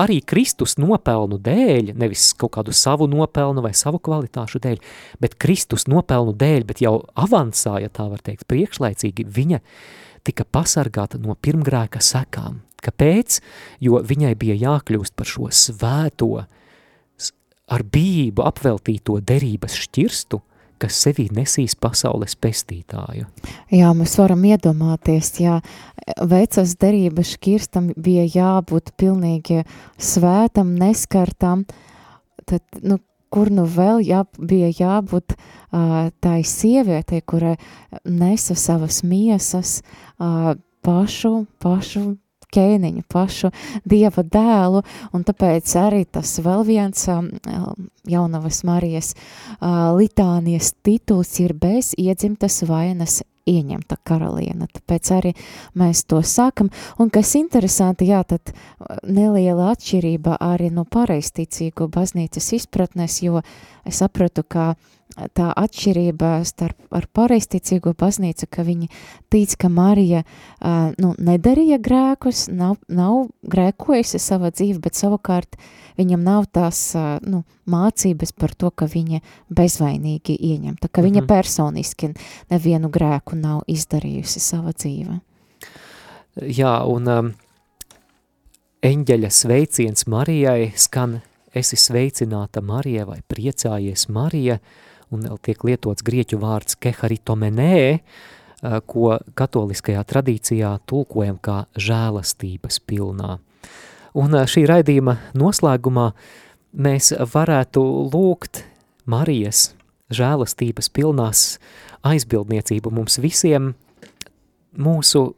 arī 0.00 0.20
Kristus 0.24 0.78
nopelnu 0.80 1.36
dēļ, 1.44 1.92
nevis 2.00 2.30
kaut 2.40 2.54
kādu 2.56 2.72
savu 2.72 3.04
nopelnu 3.10 3.60
vai 3.60 3.74
savu 3.76 4.00
kvalitāšu 4.00 4.62
dēļ, 4.64 4.78
bet 5.20 5.36
Kristus 5.36 5.84
nopelnu 5.90 6.32
dēļ, 6.40 6.64
bet 6.64 6.80
jau 6.80 6.94
avansā, 7.20 7.76
ja 7.84 7.92
tā 7.92 8.08
var 8.08 8.24
teikt, 8.24 8.46
priekšlaicīgi, 8.48 9.28
viņa 9.28 9.60
tika 10.24 10.48
pasargāta 10.48 11.20
no 11.20 11.36
pirmgrēka 11.36 12.00
sekām. 12.00 12.62
Kāpēc? 12.80 13.42
Jo 13.84 14.00
viņai 14.00 14.32
bija 14.40 14.56
jākļūst 14.56 15.12
par 15.20 15.28
šo 15.28 15.50
svēto, 15.52 16.46
ar 17.70 17.84
bību 17.86 18.44
apveltīto 18.46 19.18
derības 19.24 19.76
šķirstu, 19.84 20.40
kas 20.80 20.96
sevī 21.04 21.26
nesīs 21.36 21.74
pasaules 21.76 22.34
pestītāju. 22.40 23.26
Jā, 23.72 23.90
mēs 23.96 24.16
varam 24.20 24.46
iedomāties, 24.48 25.34
ja 25.42 25.58
vecas 26.16 26.74
derības 26.80 27.34
šķirstam 27.36 27.92
bija 28.00 28.24
jābūt 28.24 28.94
pilnīgi 29.00 29.62
svētam, 30.00 30.72
neskartam, 30.80 31.66
tad, 32.48 32.64
nu, 32.80 32.98
kur 33.30 33.52
nu 33.54 33.66
vēl 33.68 34.00
jā, 34.08 34.24
bija 34.40 34.72
jābūt 34.74 35.36
uh, 35.36 36.08
tai 36.24 36.40
sievietei, 36.48 37.20
kurai 37.22 37.54
nesa 38.08 38.56
savas 38.58 39.04
miesas, 39.06 39.80
uh, 40.18 40.56
pašu, 40.82 41.44
pašu 41.62 42.16
ķēniņu, 42.54 43.04
pašu 43.10 43.50
dieva 43.88 44.24
dēlu, 44.24 44.82
un 45.16 45.24
tāpēc 45.26 45.74
arī 45.80 46.04
tas 46.04 46.36
vēl 46.44 46.64
viens 46.68 47.06
um, 47.12 47.30
jaunavas 48.08 48.62
Marijas 48.68 49.14
uh, 49.14 49.92
litānijas 49.96 50.74
tituls 50.82 51.32
ir 51.42 51.54
bez 51.54 51.94
iedzimtas 51.98 52.62
vainas 52.68 53.20
ieņemta 53.50 53.96
karaliene, 54.06 54.68
tāpēc 54.70 55.10
arī 55.16 55.32
mēs 55.78 56.04
to 56.06 56.20
sākam, 56.26 56.68
un 57.00 57.10
kas 57.10 57.32
interesanti, 57.38 58.10
jā, 58.12 58.20
tad 58.28 58.52
neliela 59.02 59.72
atšķirība 59.72 60.36
arī 60.44 60.68
no 60.74 60.84
pareisticīgu 60.84 61.88
baznīcas 61.90 62.52
izpratnes, 62.60 63.22
jo 63.24 63.42
es 63.88 64.02
sapratu, 64.04 64.44
ka 64.46 64.72
uh, 64.76 64.99
tā 65.36 65.50
atšķirība 65.56 66.32
starp 66.48 66.94
ar 66.94 67.06
pareisticīgo 67.14 67.92
baznīcu, 67.98 68.48
ka 68.50 68.64
viņi 68.66 68.88
tic, 69.32 69.54
ka 69.60 69.70
Marija 69.72 70.22
uh, 70.24 70.90
nu, 71.00 71.12
nedarīja 71.18 71.80
grēkus, 71.82 72.48
nav, 72.52 72.78
nav 72.88 73.28
grēkojusi 73.42 74.20
savā 74.22 74.52
dzīve, 74.54 74.80
bet 74.84 74.98
savukārt 74.98 75.58
viņam 76.00 76.24
nav 76.24 76.48
tās 76.54 76.80
uh, 76.98 77.18
nu, 77.26 77.42
mācības 77.70 78.34
par 78.36 78.54
to, 78.56 78.70
ka 78.70 78.88
viņa 78.90 79.20
bezvainīgi 79.52 80.36
ieņemta, 80.50 80.88
ka 80.88 81.02
viņa 81.02 81.20
mm 81.20 81.24
-hmm. 81.24 81.32
personiski 81.34 82.12
nevienu 82.50 82.90
grēku 82.90 83.36
nav 83.36 83.62
izdarījusi 83.66 84.40
savā 84.40 84.72
dzīve. 84.72 85.20
Jā, 86.40 86.76
un 86.86 87.08
um, 87.08 87.32
eņģeļa 88.82 89.30
sveiciens 89.30 90.06
Marijai 90.06 90.72
skan 90.76 91.20
esi 91.54 91.76
sveicināta 91.76 92.62
Marija 92.62 93.04
vai 93.04 93.18
priecājies 93.28 94.08
Marija, 94.08 94.54
uh, 94.54 94.89
un 95.14 95.26
tiek 95.42 95.64
lietots 95.66 96.04
grieķu 96.06 96.38
vārds 96.40 96.78
keharitomenē, 96.80 97.76
eh, 97.94 98.80
ko 98.86 99.18
katoliskajā 99.34 100.04
tradīcijā 100.04 100.78
tulkojam 100.86 101.38
kā 101.42 101.64
žēlastības 101.76 102.80
pilnā. 102.86 103.38
Un 104.14 104.34
eh, 104.34 104.46
šī 104.46 104.66
raidījuma 104.70 105.18
noslēgumā 105.34 106.12
mēs 106.72 107.12
varētu 107.34 107.84
lūgt 108.12 108.64
Marijas 109.06 109.72
žēlastības 110.10 110.90
pilnās 110.94 111.58
aizbildniecību 112.06 112.90
mums 112.94 113.18
visiem 113.22 113.74
mūsu 114.78 115.34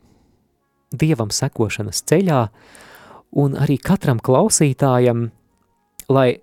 Dievam 0.93 1.31
sekošanas 1.33 2.03
ceļā, 2.05 2.41
un 3.41 3.55
arī 3.57 3.79
katram 3.81 4.19
klausītājam, 4.21 5.31
lai 6.13 6.43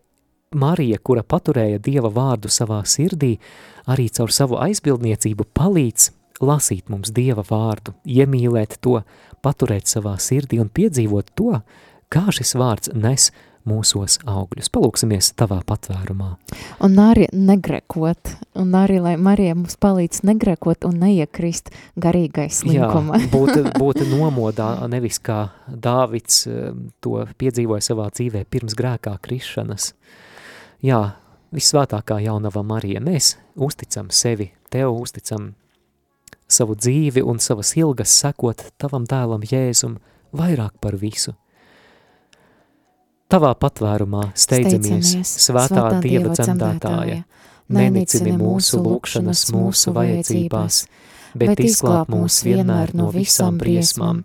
Marija, 0.55 0.97
kura 0.97 1.21
paturēja 1.21 1.77
Dieva 1.77 2.09
vārdu 2.09 2.49
savā 2.49 2.79
sirdī, 2.81 3.35
arī 3.85 4.07
caur 4.09 4.31
savu 4.33 4.57
aizbildniecību 4.57 5.45
palīdz 5.53 6.07
lasīt 6.41 6.87
mums 6.89 7.11
Dieva 7.13 7.43
vārdu, 7.45 7.93
iemīlēt 8.01 8.79
to, 8.81 9.03
paturēt 9.45 9.85
savā 9.85 10.15
sirdī 10.17 10.57
un 10.57 10.71
piedzīvot 10.73 11.27
to, 11.37 11.59
kā 12.09 12.23
šis 12.33 12.55
vārds 12.57 12.89
nes 12.97 13.27
mūsos 13.69 14.15
augļus. 14.25 14.71
Palūksimies 14.73 15.29
tavā 15.37 15.59
patvērumā. 15.69 16.31
Un 16.81 16.97
arī 17.03 17.27
negrekot, 17.29 18.31
un 18.57 18.73
arī, 18.79 18.97
lai 19.05 19.13
Marija 19.21 19.53
mums 19.53 19.77
palīdz 19.77 20.23
negrekot 20.31 20.87
un 20.89 20.97
neiekrist 21.03 21.69
garīgais 21.93 22.63
slinkuma. 22.63 23.19
Jā, 23.21 23.29
būt, 23.35 23.53
būt 23.83 24.01
nomodā, 24.09 24.71
nevis 24.89 25.21
kā 25.21 25.51
Dāvids 25.69 26.41
eh, 26.49 26.73
to 27.05 27.21
piedzīvoja 27.37 27.85
savā 27.91 28.09
dzīvē 28.09 28.47
pirms 28.49 28.73
grēkā 28.79 29.13
krišanas, 29.21 29.91
jā, 30.85 31.01
visvētākā 31.55 32.19
jaunava 32.23 32.63
Marija, 32.63 33.01
mēs 33.03 33.35
uzticam 33.55 34.09
sevi, 34.13 34.51
tev 34.69 34.93
uzticam 34.93 35.53
savu 36.49 36.75
dzīvi 36.75 37.23
un 37.25 37.39
savas 37.39 37.75
ilgas 37.77 38.13
sekot 38.21 38.69
tavam 38.81 39.05
dēlam 39.09 39.45
Jēzum 39.45 39.99
vairāk 40.35 40.77
par 40.81 40.97
visu. 40.97 41.35
Tavā 43.29 43.51
patvērumā 43.61 44.31
steidzamies, 44.33 45.05
steidzamies 45.05 45.33
svētā, 45.45 45.67
svētā 45.69 45.99
Dieva 46.01 46.33
dzemdētāja, 46.33 47.19
nenicini 47.69 48.33
mūsu 48.33 48.79
lūkšanas 48.81 49.43
mūsu 49.53 49.93
vajadzībās, 49.93 50.79
bet 51.37 51.61
izglāb 51.61 52.09
mūs 52.09 52.39
vienmēr 52.47 52.95
no 52.97 53.11
visām 53.13 53.59
briesmām. 53.61 54.23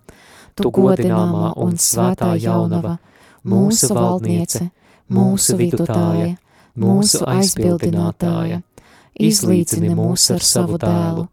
Tu 0.56 0.70
godināmā 0.72 1.50
un 1.60 1.76
svētā 1.76 2.30
jaunava, 2.40 2.96
mūsu 3.44 3.90
valdniece, 3.92 4.70
mūsu 5.12 5.58
vidutāja, 5.60 6.32
mūsu 6.80 7.22
aizbildinātāja, 7.30 8.60
izlīdzini 9.14 9.94
mūs 9.94 10.28
ar 10.34 10.44
savu 10.44 10.78
dēlu, 10.82 11.28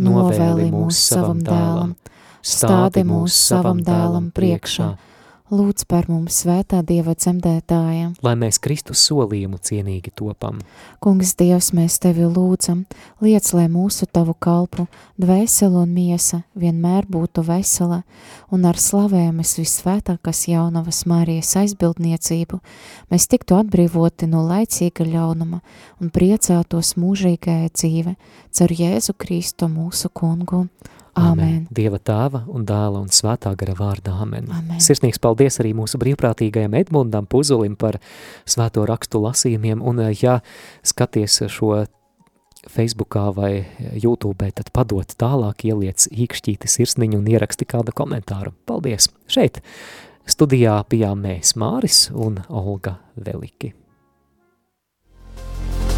novēli 0.00 0.70
mūs 0.72 1.00
savam 1.10 1.42
dēlam, 1.44 1.94
stādi 2.42 3.04
mūs 3.08 3.36
savam 3.48 3.82
dēlam 3.84 4.30
priekšā, 4.36 4.92
lūdz 5.52 5.84
par 5.86 6.08
mums 6.10 6.40
svētā 6.42 6.80
Dieva 6.86 7.14
dzemdētājiem. 7.14 8.16
Lai 8.24 8.34
mēs 8.38 8.58
Kristus 8.62 9.04
solījumu 9.06 9.60
cienīgi 9.62 10.10
topam. 10.18 10.58
Kungs 11.02 11.36
Dievs, 11.38 11.70
mēs 11.76 11.98
Tevi 12.02 12.26
lūdzam, 12.26 12.84
liec, 13.22 13.46
lai 13.54 13.66
mūsu 13.70 14.08
Tavu 14.10 14.34
kalpu, 14.34 14.86
dvēseli 15.22 15.78
un 15.82 15.92
miesa 15.94 16.42
vienmēr 16.58 17.06
būtu 17.10 17.44
vesela, 17.46 18.02
un 18.50 18.66
ar 18.66 18.80
slavējumas 18.80 19.54
visvētākās 19.60 20.46
jaunavas 20.50 21.04
Marijas 21.06 21.54
aizbildniecību, 21.62 22.60
mēs 23.12 23.30
tiktu 23.30 23.60
atbrīvoti 23.60 24.30
no 24.32 24.42
laicīga 24.48 25.06
ļaunuma 25.06 25.62
un 26.00 26.12
priecātos 26.14 26.96
mūžīgajai 26.98 27.70
dzīve, 27.70 28.18
cer 28.50 28.74
Jēzu 28.74 29.14
Kristu 29.14 29.70
mūsu 29.70 30.10
kungu. 30.10 30.66
Amen. 31.16 31.66
Dieva 31.72 31.96
tēva 31.96 32.42
un 32.52 32.66
dēla 32.68 33.00
un 33.00 33.08
svētā 33.12 33.54
gara 33.56 33.74
vārdā. 33.76 34.12
Amen. 34.20 34.50
Amen. 34.52 34.80
Sirsnīgs 34.82 35.20
paldies 35.22 35.60
arī 35.62 35.72
mūsu 35.76 36.00
brīvprātīgajam 36.02 36.76
Edmundam 36.76 37.28
Puzulim 37.30 37.76
par 37.80 37.98
svēto 38.44 38.84
rakstu 38.88 39.22
lasījumiem. 39.24 39.80
Un, 39.80 40.00
eh, 40.00 40.12
ja 40.20 40.40
skaties 40.84 41.42
šo 41.48 41.86
Facebookā 42.66 43.34
vai 43.34 43.66
YouTube, 43.94 44.50
tad 44.52 44.72
padot 44.74 45.06
tālāk, 45.16 45.64
ieliec 45.64 46.08
īkšķīti 46.10 46.68
sirsniņu 46.68 47.20
un 47.22 47.26
ieraksti 47.26 47.64
kādu 47.64 47.94
komentāru. 47.94 48.52
Paldies! 48.66 49.08
Šeit 49.30 49.62
studijā 50.26 50.82
bijām 50.90 51.22
mēs 51.22 51.54
Māris 51.56 52.10
un 52.12 52.42
Olga 52.48 52.98
Veliki. 53.16 53.72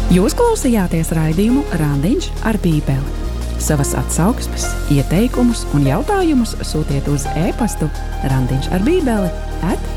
Jūs 0.09 0.33
klausījāties 0.33 1.11
raidījumu 1.13 1.65
Randiņš 1.77 2.31
ar 2.49 2.57
Bībeli. 2.63 3.28
Savas 3.59 3.91
atsauksmes, 3.99 4.63
ieteikumus 4.93 5.65
un 5.75 5.83
jautājumus 5.87 6.55
sūtiet 6.63 7.09
uz 7.11 7.25
e-pastu 7.37 7.89
Randiņš 8.31 8.69
ar 8.75 8.85
Bībeli 8.87 9.31
at 9.67 9.89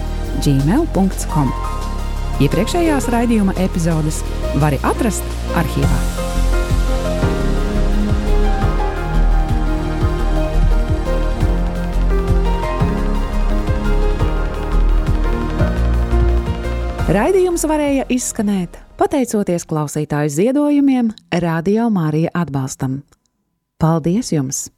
gmail.com. 0.42 1.52
Iepriekšējās 2.42 3.06
raidījuma 3.14 3.54
epizodes 3.62 4.20
var 4.58 4.74
atrast 4.82 5.24
arhīvā. 5.58 6.00
Raidījums 17.12 17.66
varēja 17.68 18.06
izskanēt 18.10 18.78
pateicoties 18.96 19.66
klausītāju 19.68 20.30
ziedojumiem, 20.32 21.10
Radio 21.42 21.90
Mārija 21.92 22.30
atbalstam. 22.38 23.02
Paldies 23.82 24.28
jums! 24.30 24.68